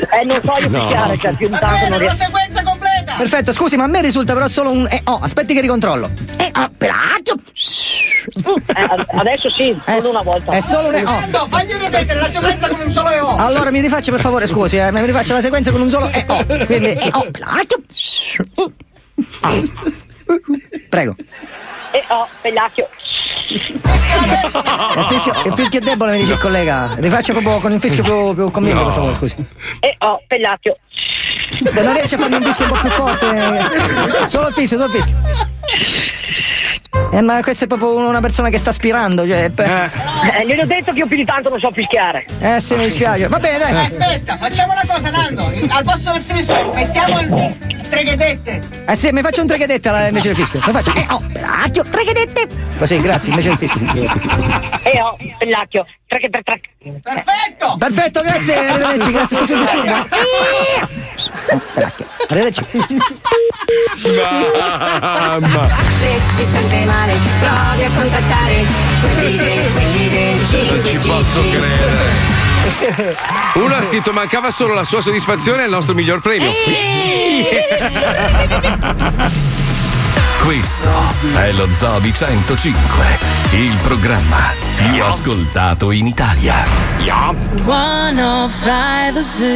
[0.00, 2.24] Eh, non so io cioè più di Va tanto bene, non la riesco.
[2.24, 3.14] sequenza completa.
[3.16, 5.18] Perfetto, scusi, ma a me risulta però solo un E O.
[5.20, 6.10] Aspetti che ricontrollo.
[6.36, 7.34] E O, pelacchio.
[8.74, 10.52] Eh, ad- adesso sì, solo una volta.
[10.52, 11.06] È solo un E O.
[11.06, 13.36] Fernando, fagli ripetere la sequenza con un solo EO.
[13.36, 16.24] Allora mi rifaccia per favore, scusi, eh, mi rifaccia la sequenza con un solo E
[16.28, 16.44] O.
[16.66, 17.78] Quindi E O, pelacchio.
[20.88, 21.14] Prego.
[21.92, 22.88] E ho Pelacchio.
[23.48, 26.94] Il fischio, il fischio è debole, mi dice il collega.
[26.98, 29.34] Rifaccia proprio con il fischio più, più convinto, per favore, scusi.
[29.80, 30.76] E ho Pelacchio.
[31.64, 34.28] Se non riesce a farmi un fischio un po' più forte.
[34.28, 35.16] Solo il fischio, solo il fischio.
[37.12, 39.50] Eh, ma questa è proprio una persona che sta aspirando, cioè.
[39.50, 39.90] per-
[40.34, 42.24] Eh, gliel'ho detto che io più di tanto non so fischiare.
[42.40, 43.26] Eh sì, mi dispiace.
[43.28, 43.84] Va bene, Eh, dai.
[43.86, 45.52] Aspetta, facciamo una cosa, Nando.
[45.68, 48.60] Al posto del fischio, mettiamo il, il treghedette.
[48.86, 50.60] Eh sì, mi faccio un treghedetta invece del fischio.
[50.64, 50.94] Mi faccio.
[50.94, 52.46] Eh, oh, pelacchio, treghedette.
[52.78, 53.80] Così, grazie, invece del fischio.
[54.82, 55.86] E ho Pelacchio.
[56.06, 56.60] Trac, trac.
[57.02, 57.76] Perfetto!
[57.78, 59.92] Perfetto, grazie, arrivederci, grazie, scusi il disturbo.
[61.52, 62.06] Oh, pelacchio.
[62.28, 62.64] Arrivederci.
[64.16, 65.68] Mamma.
[66.70, 68.64] Sente male, provi a contattare
[69.00, 72.38] quelli del, quelli del 5 Non ci posso credere.
[73.54, 76.52] Uno ha scritto mancava solo la sua soddisfazione e il nostro miglior premio.
[80.44, 80.88] Questo
[81.34, 83.18] è lo Zobi 105,
[83.50, 86.62] il programma più ascoltato in Italia.
[87.02, 89.48] 105 Zoo.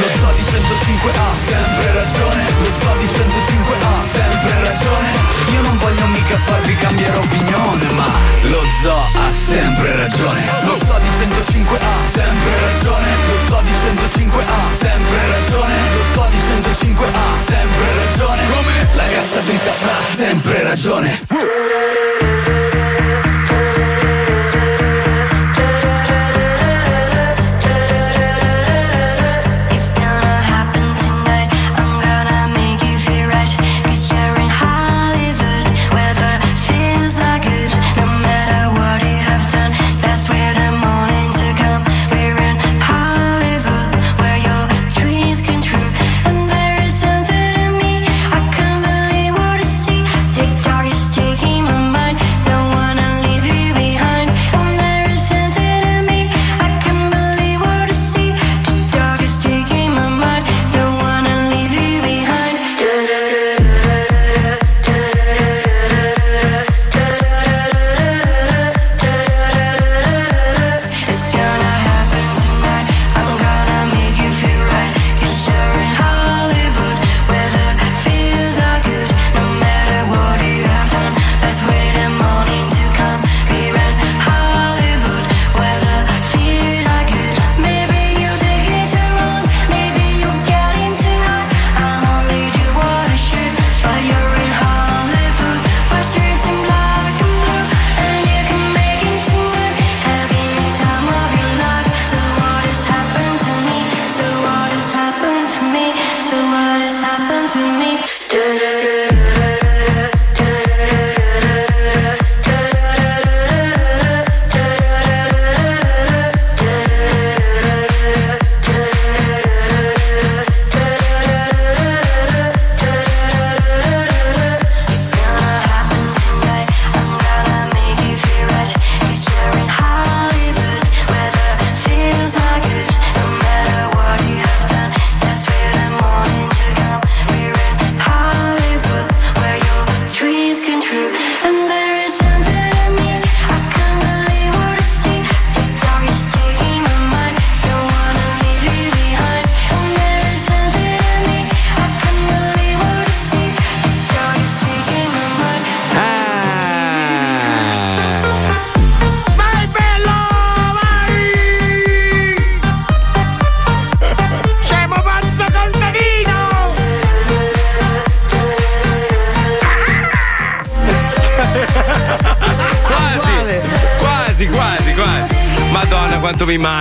[0.00, 0.49] Lo Zodi
[0.90, 2.42] 105 ha sempre ragione.
[2.58, 5.08] Lo Zodi 105 ha sempre ragione.
[5.52, 8.10] Io non voglio mica farvi cambiare opinione Ma
[8.42, 10.40] lo Zo ha sempre ragione.
[10.64, 13.08] Lo Zodi 105 ha sempre ragione.
[13.28, 15.74] Lo Zodi 105 ha sempre ragione.
[15.94, 18.42] Lo Zodi 105 ha sempre ragione.
[18.50, 18.88] Come?
[18.94, 21.80] La cassa dritta ha sempre ragione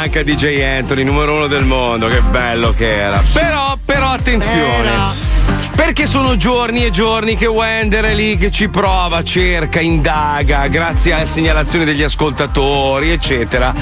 [0.10, 3.22] manca DJ Anthony, numero uno del mondo, che bello che era.
[3.32, 5.28] Però, però, attenzione.
[5.76, 11.14] Perché sono giorni e giorni che Wender è lì che ci prova, cerca, indaga, grazie
[11.14, 13.74] alle segnalazioni degli ascoltatori, eccetera.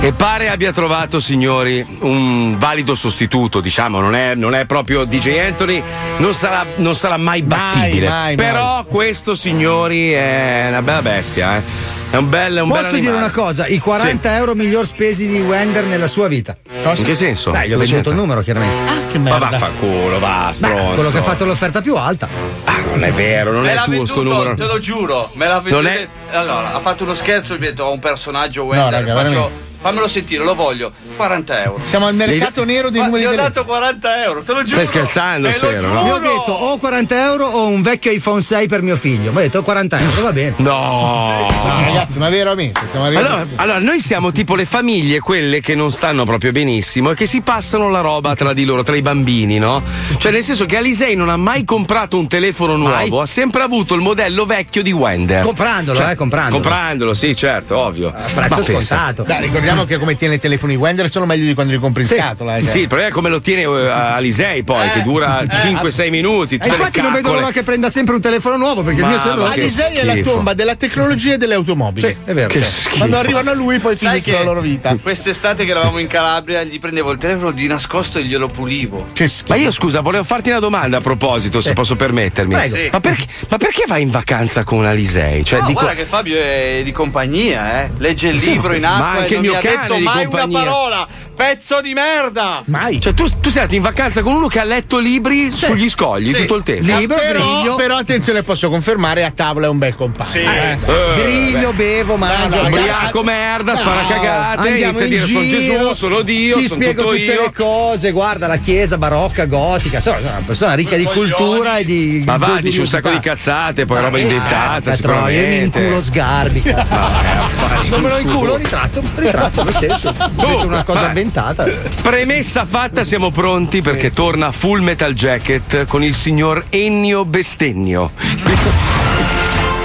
[0.00, 5.38] E pare abbia trovato, signori, un valido sostituto, diciamo, non è, non è proprio DJ
[5.38, 5.82] Anthony,
[6.16, 8.08] non sarà, non sarà mai battibile.
[8.08, 8.36] mai, mai.
[8.36, 11.95] Però questo, signori, è una bella bestia, eh.
[12.08, 13.66] È un bel, è un bel Posso dire una cosa?
[13.66, 16.56] I 40 euro miglior spesi di Wender nella sua vita.
[16.84, 17.50] In che senso?
[17.50, 18.90] Beh, gli ho Cosa venduto il numero, chiaramente.
[18.90, 20.94] Ah, che Ma vaffanculo, va, Beh, stronzo.
[20.94, 22.28] quello che ha fatto l'offerta più alta.
[22.64, 24.54] Ah, non è vero, non me è l'ha tuo venduto, sto numero.
[24.54, 25.30] te lo giuro.
[25.34, 25.88] Me l'ha venduto.
[25.88, 29.28] È- Allora, ha fatto uno scherzo, mi ha detto ho un personaggio Wender, raga, faccio-
[29.28, 29.64] veramente.
[29.86, 30.90] Fammelo sentire, lo voglio.
[31.16, 31.80] 40 euro.
[31.84, 34.74] Siamo al mercato nero dei Ma numeri Gli ho dato 40 euro, te lo giuro.
[34.74, 35.88] Stai scherzando, Te lo spero?
[36.06, 39.30] Io ho detto o 40 euro o un vecchio iPhone 6 per mio figlio.
[39.32, 40.54] Mi ha detto 40 euro, va bene.
[40.58, 41.46] No.
[41.48, 43.28] No, ragazzi, ma veramente stiamo arrivando.
[43.28, 47.26] Allora, allora, noi siamo tipo le famiglie, quelle che non stanno proprio benissimo e che
[47.26, 49.82] si passano la roba tra di loro, tra i bambini, no?
[50.18, 53.94] Cioè, nel senso che Alisei non ha mai comprato un telefono nuovo, ha sempre avuto
[53.94, 55.42] il modello vecchio di Wender.
[55.42, 56.60] Comprandolo, Cioè, eh, comprandolo.
[56.60, 58.12] Comprandolo, sì, certo, ovvio.
[58.12, 58.80] prezzo Ma pensa.
[58.96, 59.22] scontato.
[59.24, 62.08] Beh, ricordiamo che come tiene i telefoni Wender sono meglio di quando li compri in
[62.08, 62.56] scatola.
[62.56, 66.54] eh, Sì, il problema è come lo tiene eh, Alisei poi, che dura 5-6 minuti.
[66.56, 69.12] E le infatti non vedo l'ora che prenda sempre un telefono nuovo perché il Ma
[69.12, 69.50] mio va rotto.
[69.52, 70.30] che Alisei è la schifo.
[70.32, 72.06] tomba della tecnologia e delle automobili.
[72.06, 72.48] Sì, è vero.
[72.48, 72.96] Che Cioè, schifo.
[72.98, 74.96] Quando arrivano a lui poi finiscono la loro vita.
[75.02, 79.06] quest'estate che eravamo in Calabria gli prendevo il telefono di nascosto e glielo pulivo.
[79.12, 79.52] Che schifo.
[79.52, 82.54] Ma io scusa, volevo farti una domanda a proposito, se posso permettermi.
[82.54, 82.74] Prego.
[82.76, 82.88] Sì.
[82.92, 85.44] Ma, perché, ma perché vai in vacanza con Alisei?
[85.44, 87.90] Cioè, No, dico- guarda che Fabio è di compagnia, eh.
[87.98, 90.24] Legge il Sì, libro in ma acqua anche e non il mi mio detto mai
[90.24, 90.58] compagnia.
[90.58, 91.06] una parola.
[91.36, 92.62] Pezzo di merda!
[92.64, 92.98] Mai.
[92.98, 96.28] Cioè, tu, tu sei andato in vacanza con uno che ha letto libri sugli scogli
[96.32, 96.32] Sì.
[96.40, 96.96] tutto il tempo.
[96.96, 97.74] Libro, però, griglio.
[97.74, 100.30] però attenzione, posso confermare a tavola è un bel compagno.
[100.30, 100.38] Sì.
[100.38, 100.78] Eh.
[101.16, 102.60] Griglio, bevo, mangio.
[102.62, 106.56] Ubriaco merda, spara No, cagate, andiamo inizia a in dire sono giro, Gesù, sono Dio,
[106.56, 107.40] ti sono spiego tutto tutte io.
[107.42, 111.84] le cose guarda la chiesa barocca gotica sono sono una persona ricca di cultura e
[111.84, 115.48] di Ma va, di dici un sacco di cazzate, poi roba inventata, Eh, troia, io
[115.48, 116.62] mi inculo sgarbi
[117.90, 121.64] non me lo inculo ritratto ritratto lo stesso metto una cosa inventata
[122.02, 128.10] Premessa fatta, siamo pronti perché torna Full Metal Jacket con il signor Ennio Bestennio.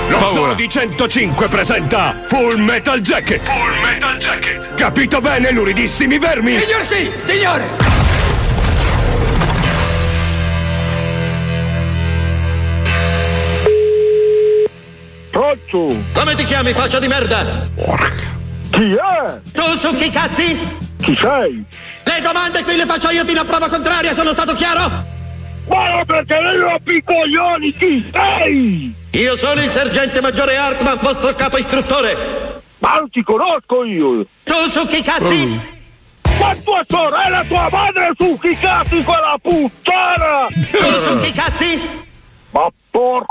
[0.09, 0.53] Lo Paura.
[0.53, 3.41] Di 105 presenta Full Metal Jacket.
[3.41, 4.73] Full Metal Jacket.
[4.75, 6.59] Capito bene, luridissimi vermi?
[6.59, 7.91] Signor sì, signore!
[15.31, 15.95] Pronto?
[16.13, 18.40] Come ti chiami, faccia di merda?
[18.72, 19.41] Chi è?
[19.53, 20.57] Tu su chi cazzi?
[21.02, 21.64] Chi sei?
[22.03, 24.89] Le domande qui le faccio io fino a prova contraria, sono stato chiaro?
[25.68, 27.73] Ma perché lei rompi i coglioni?
[27.77, 28.95] Chi sei?
[29.11, 32.61] Io sono il sergente maggiore Hartman, vostro capo istruttore.
[32.80, 34.26] Ma non ti conosco io!
[34.43, 35.60] Tu su chi cazzi?
[36.39, 40.48] Ma tua sorella, tua madre su chi cazzi quella puttana!
[40.72, 41.81] Tu su chi cazzi?
[42.52, 43.26] Ma por...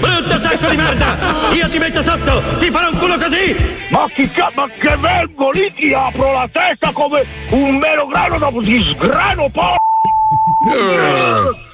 [0.00, 1.31] Brutto sacco di merda!
[1.52, 2.42] Io ti metto sotto!
[2.58, 3.54] Ti farò un culo così!
[3.90, 4.50] Ma chi ca...
[4.54, 9.76] Ma che vengo lì ti apro la testa come un melograno dopo ti sgrano por...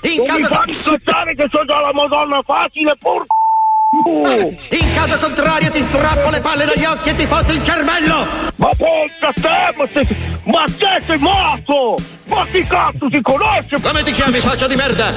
[0.03, 3.25] In non caso- mi fai che sono già la madonna facile por...
[4.71, 8.27] In caso contrario ti strappo le palle dagli occhi e ti fotto il cervello!
[8.57, 11.97] Ma porca te, ma, sei, ma te sei morto!
[12.25, 13.81] Ma chi cazzo si conosce?
[13.81, 15.15] Come ti chiami, faccia di merda?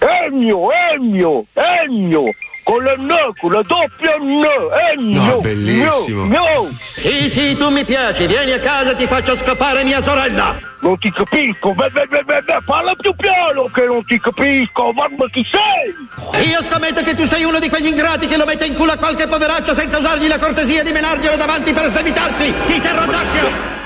[0.00, 2.24] Ennio, Ennio, Ennio!
[2.68, 4.44] Con la N, con la doppia N,
[4.92, 5.22] Ennio!
[5.22, 6.26] No, bellissimo.
[6.26, 6.70] No, no.
[6.78, 10.54] Sì, sì, tu mi piaci, vieni a casa e ti faccio scapare mia sorella!
[10.80, 14.92] Non ti capisco, beh, beh, beh, beh, beh, parla più piano che non ti capisco,
[14.92, 16.46] ma, ma chi sei?
[16.46, 18.96] Io scommetto che tu sei uno di quegli ingrati che lo mette in culo a
[18.98, 22.52] qualche poveraccio senza usargli la cortesia di menarglielo davanti per sdebitarsi!
[22.66, 23.77] Ti terrò d'occhio!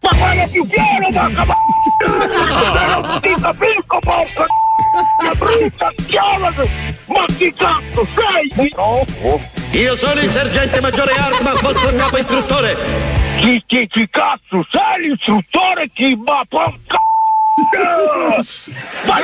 [0.00, 4.46] Ma parla più piano, ma ma ti capisco, porca
[5.20, 6.52] che brutta chiama!
[7.06, 8.72] Ma chi cazzo sei?
[8.76, 9.04] No.
[9.72, 12.76] Io sono il sergente maggiore Hartman, vostro capo istruttore!
[13.40, 15.90] Chi, chi, chi cazzo sei l'istruttore?
[15.92, 16.96] Chi ma porca
[19.04, 19.18] ma,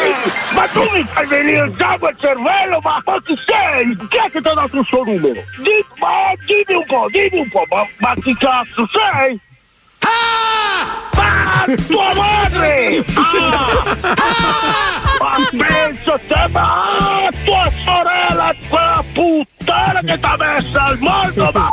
[0.55, 3.97] ma tu mi fai venire il sangue al cervello, ma, ma chi sei?
[4.09, 5.33] Chi è che ti ha dato il suo numero?
[5.33, 9.41] Di, ma dimmi un po', dimmi un po', ma, ma chi cazzo sei?
[10.05, 11.11] Ah!
[11.17, 13.05] Ma tua madre!
[13.15, 13.97] Ah!
[14.03, 14.85] Ah!
[15.21, 21.51] Ma penso te, ma ah, tua sorella, quella puttana che ti ha messa al mondo,
[21.53, 21.69] ma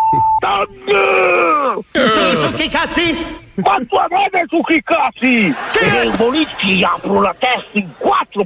[2.35, 3.39] su chi cazzi?
[3.55, 5.53] ma tua madre su chi cazzi?
[5.71, 8.43] Che voliti apro la testa in quattro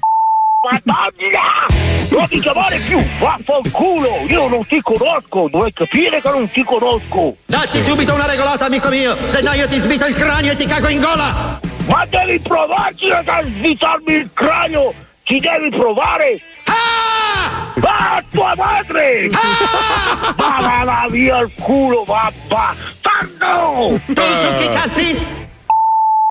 [0.65, 1.67] Madonna!
[2.09, 4.25] Non ti chiamare più, vaffanculo!
[4.27, 7.35] Io non ti conosco, dovrei capire che non ti conosco!
[7.45, 10.65] Datti subito una regolata, amico mio, se no io ti svito il cranio e ti
[10.65, 11.59] cago in gola!
[11.85, 14.91] Ma devi provarci a svitarmi il cranio!
[15.21, 16.41] Ci devi provare!
[16.63, 17.73] Ah!
[17.81, 19.29] Ah, tua madre!
[19.33, 20.33] Ah!
[20.35, 23.99] Va, va, va via il culo, va, bastardo!
[24.07, 25.43] Tu su chi cazzi?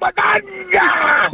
[0.01, 1.31] Madonna!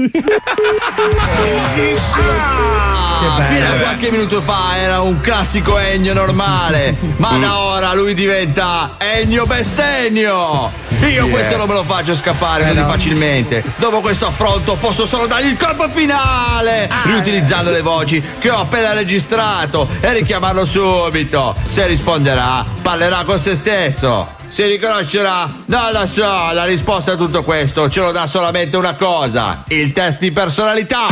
[3.23, 8.15] Ah, fino a qualche minuto fa era un classico Ennio normale, ma da ora lui
[8.15, 10.71] diventa Ennio Bestennio.
[11.01, 11.25] Io Yeah.
[11.27, 13.65] questo non me lo faccio scappare così facilmente.
[13.77, 18.93] Dopo questo affronto posso solo dargli il colpo finale, riutilizzando le voci che ho appena
[18.93, 21.55] registrato e richiamarlo subito.
[21.67, 24.39] Se risponderà, parlerà con se stesso.
[24.51, 25.49] Si riconoscerà?
[25.67, 29.93] Non lo so, la risposta a tutto questo ce lo dà solamente una cosa: il
[29.93, 31.07] test di personalità.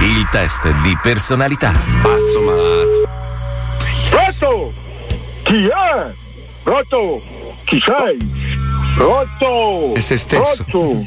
[0.00, 1.72] Il test di personalità.
[2.02, 3.08] Pazzo malato.
[4.10, 4.72] Rotto!
[5.44, 6.10] Chi è?
[6.64, 7.22] Rotto!
[7.66, 8.18] Chi sei?
[8.96, 9.94] Rotto!
[9.94, 10.64] È se stesso.
[10.66, 11.06] Rotto!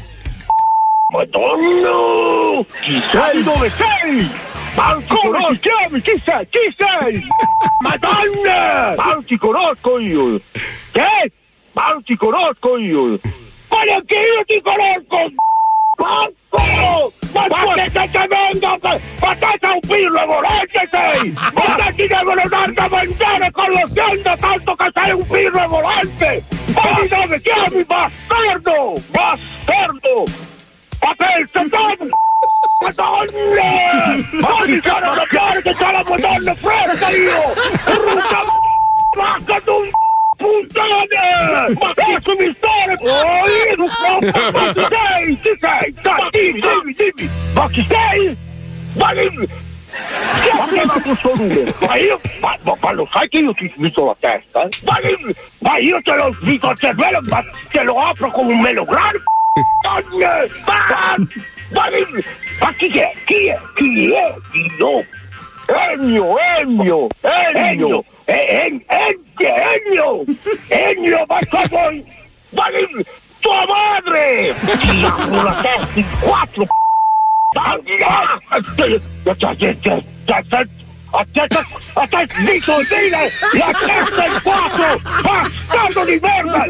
[1.12, 2.64] Madonna!
[2.80, 3.42] Chi sei?
[3.42, 4.30] Dove sei?
[4.74, 6.00] Ma non ti Come ti chiami?
[6.00, 6.48] Chi sei?
[6.48, 7.22] Chi sei?
[7.80, 8.94] Madonna!
[8.96, 10.40] Ma non ti conosco io!
[10.92, 11.32] Che?
[11.72, 13.18] Ma non ti conosco io!
[13.68, 15.32] Ma neanche io ti conosco!
[15.96, 17.12] Marco!
[17.32, 18.78] Ma, ma che stai tremendo?
[19.20, 21.34] Ma te sei un pirlo volente sei!
[21.52, 25.68] Ma te ti devono dare da mangiare con lo scendo tanto che sei un pirlo
[25.68, 26.44] volente!
[26.74, 28.94] Ma di dove chiami bastardo?
[29.10, 30.53] Bastardo!
[31.04, 32.08] Ma pensa tu!
[32.80, 34.16] Madonna!
[34.40, 37.52] Ma mi sono da chiaro che c'ho la madonna fresca io!
[37.84, 38.42] Brutta
[39.14, 39.90] vacca tu!
[40.36, 41.74] Puttane!
[41.78, 42.96] Ma adesso mi stare!
[43.00, 44.18] Oh, io non so!
[44.52, 45.38] Ma chi sei?
[45.42, 45.94] Chi sei?
[46.02, 47.30] Dai, dimmi, dimmi, dimmi!
[47.52, 48.36] Ma chi sei?
[48.94, 49.46] Ma dimmi!
[49.46, 51.74] Chi ha chiamato il suo numero?
[51.80, 54.62] Ma io, ma, ma, ma lo sai che io ti svito la testa?
[54.62, 54.68] eh?
[54.84, 58.60] Ma, dimmi, ma io te lo svito il cervello, ma te lo apro come un
[58.60, 59.18] melograno!
[59.18, 59.33] Donne!
[60.66, 61.16] Ma,
[61.70, 62.24] ma, dimmi,
[62.60, 63.14] ma chi è?
[63.24, 63.60] Chi è?
[63.76, 64.34] Chi è?
[64.50, 65.06] Dio!
[65.66, 68.32] Ennio, Ennio, Ennio, E-
[68.66, 70.24] En- En- Ennio,
[70.68, 72.04] Ennio, ma cosa vuoi?
[72.50, 73.04] Ma dimmi,
[73.38, 74.54] tua madre!
[75.94, 76.04] Ti
[81.14, 81.94] apro la testa in quattro!
[81.94, 85.00] Ma a te, a te, zitto, dire la testa in quattro!
[85.22, 86.64] Bastardo di merda!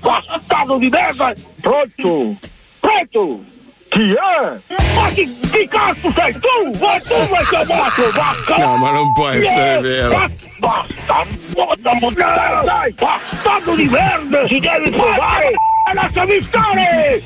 [0.00, 1.34] Bastardo di merda!
[1.60, 2.34] Pronto?
[2.80, 3.44] Pronto?
[3.88, 4.74] Chi è?
[4.94, 6.78] Ma chi, chi cazzo sei tu?
[6.78, 8.56] Ma tu mi hai chiamato, vacca!
[8.58, 10.28] No, ma non può essere vero.
[10.58, 11.26] Basta!
[11.54, 12.62] Basta!
[12.64, 12.92] Dai!
[12.92, 14.46] Bastardo di merda!
[14.46, 15.54] Ci devi provare!
[15.92, 17.20] Lasciami stare!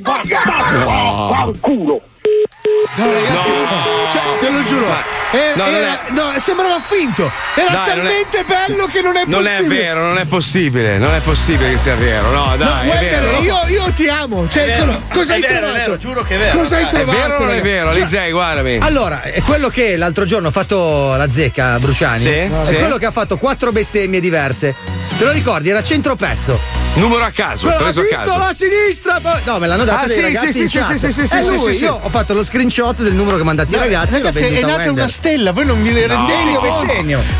[0.00, 0.78] Bastardo!
[0.78, 1.30] No.
[1.34, 2.00] Fanculo!
[2.96, 3.48] No, ragazzi,
[4.12, 4.86] cioè, te lo giuro.
[5.32, 7.30] eh, No, non era- no, sembrava finto.
[7.54, 9.80] Era Dai, non è- talmente bello che non è Non possibile.
[9.80, 12.30] è vero, non è possibile, non è possibile che sia vero.
[12.30, 13.38] No, No, dai, è Walter, vero.
[13.40, 14.46] io, io ti amo.
[14.50, 15.78] Cioè, È vero, cosa- è hai vero, è trovato?
[15.78, 16.58] vero, giuro che è vero.
[16.58, 17.18] Cosa hai È trovato?
[17.18, 17.68] vero o non è ragazzi?
[17.70, 17.92] vero?
[17.92, 18.78] Cioè, Lisei, guardami.
[18.80, 22.20] Allora, è quello che l'altro giorno ha fatto la zecca Bruciani.
[22.20, 22.74] Sì, è sì.
[22.76, 24.74] quello che ha fatto quattro bestemmie diverse.
[25.16, 25.70] Te lo ricordi?
[25.70, 26.58] Era centro pezzo.
[26.94, 28.38] Numero a caso, Quello ha preso a vinto caso.
[28.38, 29.20] la sinistra.
[29.44, 30.94] No, me l'hanno dato Ah, dei sì, ragazzi sì, in sì, chat.
[30.94, 31.84] sì, sì, sì, E sì, lui, sì, sì.
[31.84, 34.14] io ho fatto lo screenshot del numero che mandati i ragazzi.
[34.14, 34.90] Ragazzi, è nata Wender.
[34.92, 36.92] una stella, voi non vi rendete Ennio conto.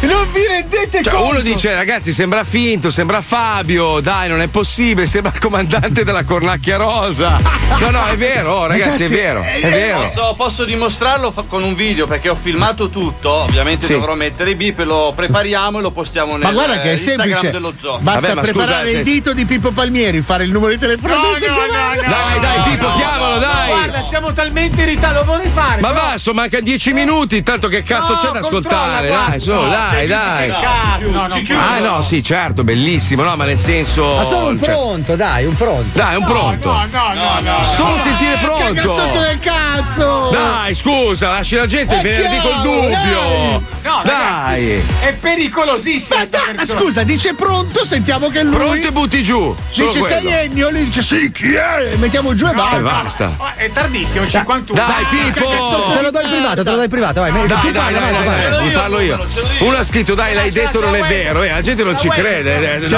[0.07, 1.31] Non vi rendete Cioè, conto.
[1.31, 6.23] uno dice, ragazzi, sembra finto, sembra Fabio, dai, non è possibile, sembra il comandante della
[6.25, 7.39] cornacchia rosa.
[7.79, 10.01] No, no, è vero, oh, ragazzi, è Ragazzi, vero, è Eh, vero.
[10.03, 13.31] Posso, posso dimostrarlo fa- con un video perché ho filmato tutto.
[13.31, 13.93] Ovviamente Sì.
[13.93, 17.29] dovrò mettere i bip lo prepariamo e lo postiamo nel Ma guarda che è Instagram
[17.29, 17.51] semplice.
[17.51, 17.99] dello zoo.
[17.99, 21.15] Basta Vabbè, ma preparare scusa, il dito di Pippo Palmieri, fare il numero di telefono.
[21.15, 22.09] No, no, no, no.
[22.09, 23.69] Dai, dai, Pippo, no, chiamalo, no, dai.
[23.69, 25.81] Guarda, siamo talmente in ritardo, lo vorrei fare.
[25.81, 29.09] Ma però- basta, mancano dieci minuti, tanto che cazzo No, c'è da ascoltare?
[29.09, 29.67] Dai, su, guarda.
[29.67, 30.49] No, dai, c'è dai.
[30.51, 31.57] cazzo, no, non ci può.
[31.61, 34.17] Ah, no, sì, certo, bellissimo, no, ma nel senso.
[34.17, 35.99] Ma solo un cioè- pronto, dai, un pronto.
[35.99, 36.71] Dai, un pronto.
[36.71, 37.65] No, no, no, no.
[37.65, 39.19] Solo sentire Cagga sotto pronto.
[39.21, 40.29] del cazzo!
[40.31, 43.63] Dai, scusa, lasci la gente il È venerdì col dubbio.
[43.83, 44.05] No, Dai.
[44.05, 46.25] ragazzi, è pericolosissima
[46.55, 49.55] Ma scusa, dice pronto, sentiamo che lui Pronto e butti giù.
[49.75, 50.27] Dice sei.
[50.31, 51.91] Ennio, lui dice sì, chi è?
[51.93, 52.79] E mettiamo giù e E basta.
[52.81, 53.35] basta.
[53.39, 54.81] Oh, È tardissimo, 51.
[54.91, 55.93] Dai, Pippo.
[55.95, 57.31] Te lo do in privato, te lo do in privato, vai.
[57.33, 58.49] Dai, tu dai, parla, dai, parla.
[58.49, 59.27] dai, vi parlo io.
[59.61, 61.43] Uno ha scritto, dai, l'hai l'ha, detto, non è vero.
[61.45, 62.83] Eh, la gente non ci crede.
[62.83, 62.89] Eh,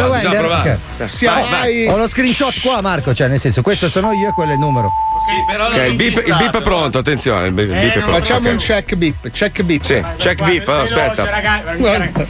[1.08, 1.52] Ce Vai, vai.
[1.52, 4.54] ai- Ho lo screenshot qua, Marco, cioè nel senso, questo sono io e quello è
[4.54, 4.90] il numero.
[5.22, 8.18] Ok, il beep, il beep è pronto, attenzione, il beep, il beep è pronto.
[8.18, 8.52] Facciamo ok.
[8.52, 9.82] un check beep, check beep.
[9.82, 11.28] Sì, check beep, allora, aspetta.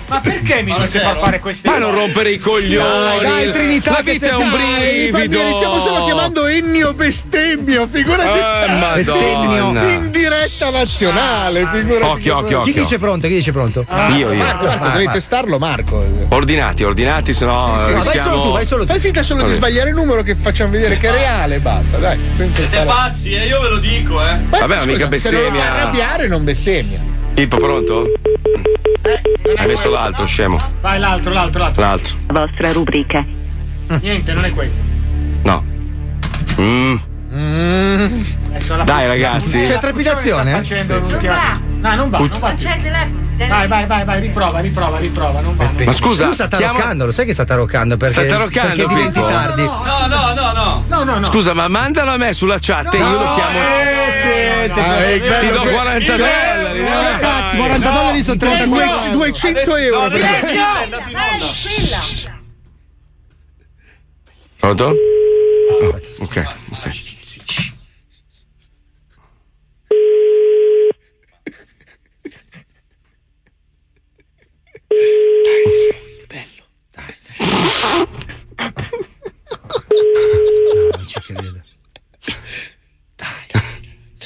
[0.09, 3.19] Ma perché mi dovete far fare queste Ma non rompere i coglioni.
[3.20, 5.52] Dai, dai, Trinità, La vita è un Dai, brivido.
[5.52, 8.39] stiamo solo chiamando Ennio bestemmio, figurati.
[8.39, 9.82] Eh, Madonna.
[9.85, 12.05] In diretta nazionale, figurati.
[12.05, 12.82] Occhio, occhio, Chi occhio.
[12.82, 13.27] dice pronto?
[13.27, 13.86] Chi dice pronto?
[14.16, 14.35] Io, io.
[14.35, 16.05] Marco, Marco, devi testarlo, Marco.
[16.28, 18.05] Ordinati, ordinati, sennò Sì, sì, rischiamo...
[18.05, 18.90] vai solo tu, vai solo tu.
[18.93, 22.19] Fai finta solo di sbagliare il numero che facciamo vedere che è reale, basta, dai,
[22.32, 23.46] senza Siete pazzi, eh?
[23.46, 24.38] Io ve lo dico, eh.
[24.48, 25.72] Vabbè, scusa, mica Se non lo fa bestemmia.
[25.72, 27.00] arrabbiare, non bestemmia.
[27.34, 28.12] Pippo, pronto?
[29.56, 30.60] Hai messo l'altro, scemo.
[30.80, 31.82] Vai l'altro, l'altro, l'altro.
[31.82, 32.16] L'altro.
[32.26, 33.24] Vostra rubrica.
[34.00, 34.80] Niente, non è questo.
[35.42, 35.64] No.
[36.60, 36.96] Mm.
[38.84, 39.60] Dai, ragazzi.
[39.60, 40.64] la C'è trepidazione?
[40.64, 40.74] Sì.
[41.80, 42.50] No, non va, non va.
[42.52, 42.68] più.
[43.48, 45.68] Vai, vai, vai, vai, riprova, riprova, riprova, non va.
[45.84, 47.96] Ma scusa, Lui sta chiama- taroccando, lo sai che sta taroccando?
[47.96, 49.64] Perché, Sta taroccando, perché diventi tardi.
[49.64, 50.84] No, no, no, no.
[50.86, 51.24] No, no, no.
[51.24, 53.58] Scusa, ma mandalo a me sulla chat e io lo chiamo.
[53.58, 56.82] Ah, Ti do 40 dollari.
[56.84, 60.06] Ragazzi, 40 dollari sono 32, 200 euro.
[60.06, 60.62] esempio.
[64.58, 64.94] Pronto?
[66.20, 66.46] Ok,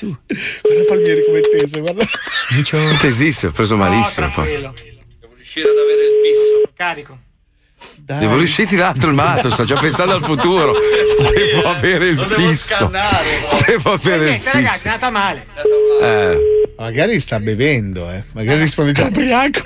[0.05, 0.61] ok.
[0.63, 2.05] Guarda Palmieri come è teso, guarda.
[3.01, 4.31] Tesissimo, ho preso malissimo.
[4.31, 4.49] poi.
[4.49, 4.75] Tranquillo.
[5.21, 6.73] Devo riuscire ad avere il fisso.
[6.75, 7.19] Carico.
[7.99, 10.73] Devo riuscire l'altro il matto, sto già pensando al futuro.
[11.35, 12.75] Devo avere il Lo devo fisso.
[12.75, 13.47] scannare.
[13.67, 14.89] Devo avere il Niente, ragazzi, fisso.
[14.89, 15.47] è andata male.
[16.03, 16.66] Eh.
[16.79, 18.23] Magari sta bevendo, eh.
[18.33, 19.61] Magari risponde già ubriaco.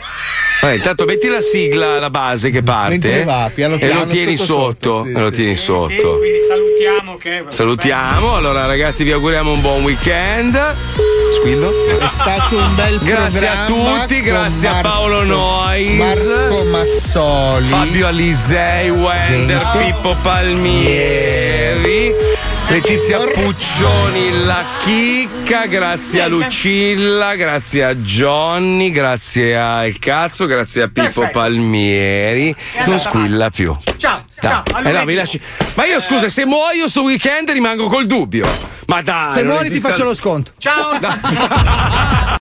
[0.60, 2.90] Vabbè, intanto metti la sigla, la base che parte.
[2.90, 4.94] Mentre va, piano e piano, lo tieni sotto, sotto.
[4.96, 5.34] sotto, sì, e lo sì.
[5.34, 6.18] tieni Sì, sotto.
[6.18, 7.44] quindi salutiamo che.
[7.48, 8.36] Salutiamo.
[8.36, 10.74] Allora, ragazzi, vi auguriamo un buon weekend.
[11.34, 11.72] Squillo.
[11.98, 15.96] È stato un bel Grazie a tutti, grazie a Marco- Paolo Nois.
[15.96, 17.66] Marco Mazzoli.
[17.66, 22.12] Fabio Alisei, Wender, Pippo Palmieri,
[22.68, 24.62] Letizia Puccioni, la
[25.50, 31.38] chicca, grazie a Lucilla, grazie a Johnny, grazie al cazzo, grazie a Pippo Perfetto.
[31.40, 32.54] Palmieri.
[32.86, 33.76] Non squilla più.
[33.96, 34.62] Ciao, ciao.
[34.84, 35.40] Eh no, mi lasci-
[35.74, 38.48] Ma io scusa, se muoio sto weekend rimango col dubbio.
[38.86, 39.30] Ma dai.
[39.30, 40.52] Se muori ti esiste- faccio lo sconto.
[40.56, 42.28] Ciao.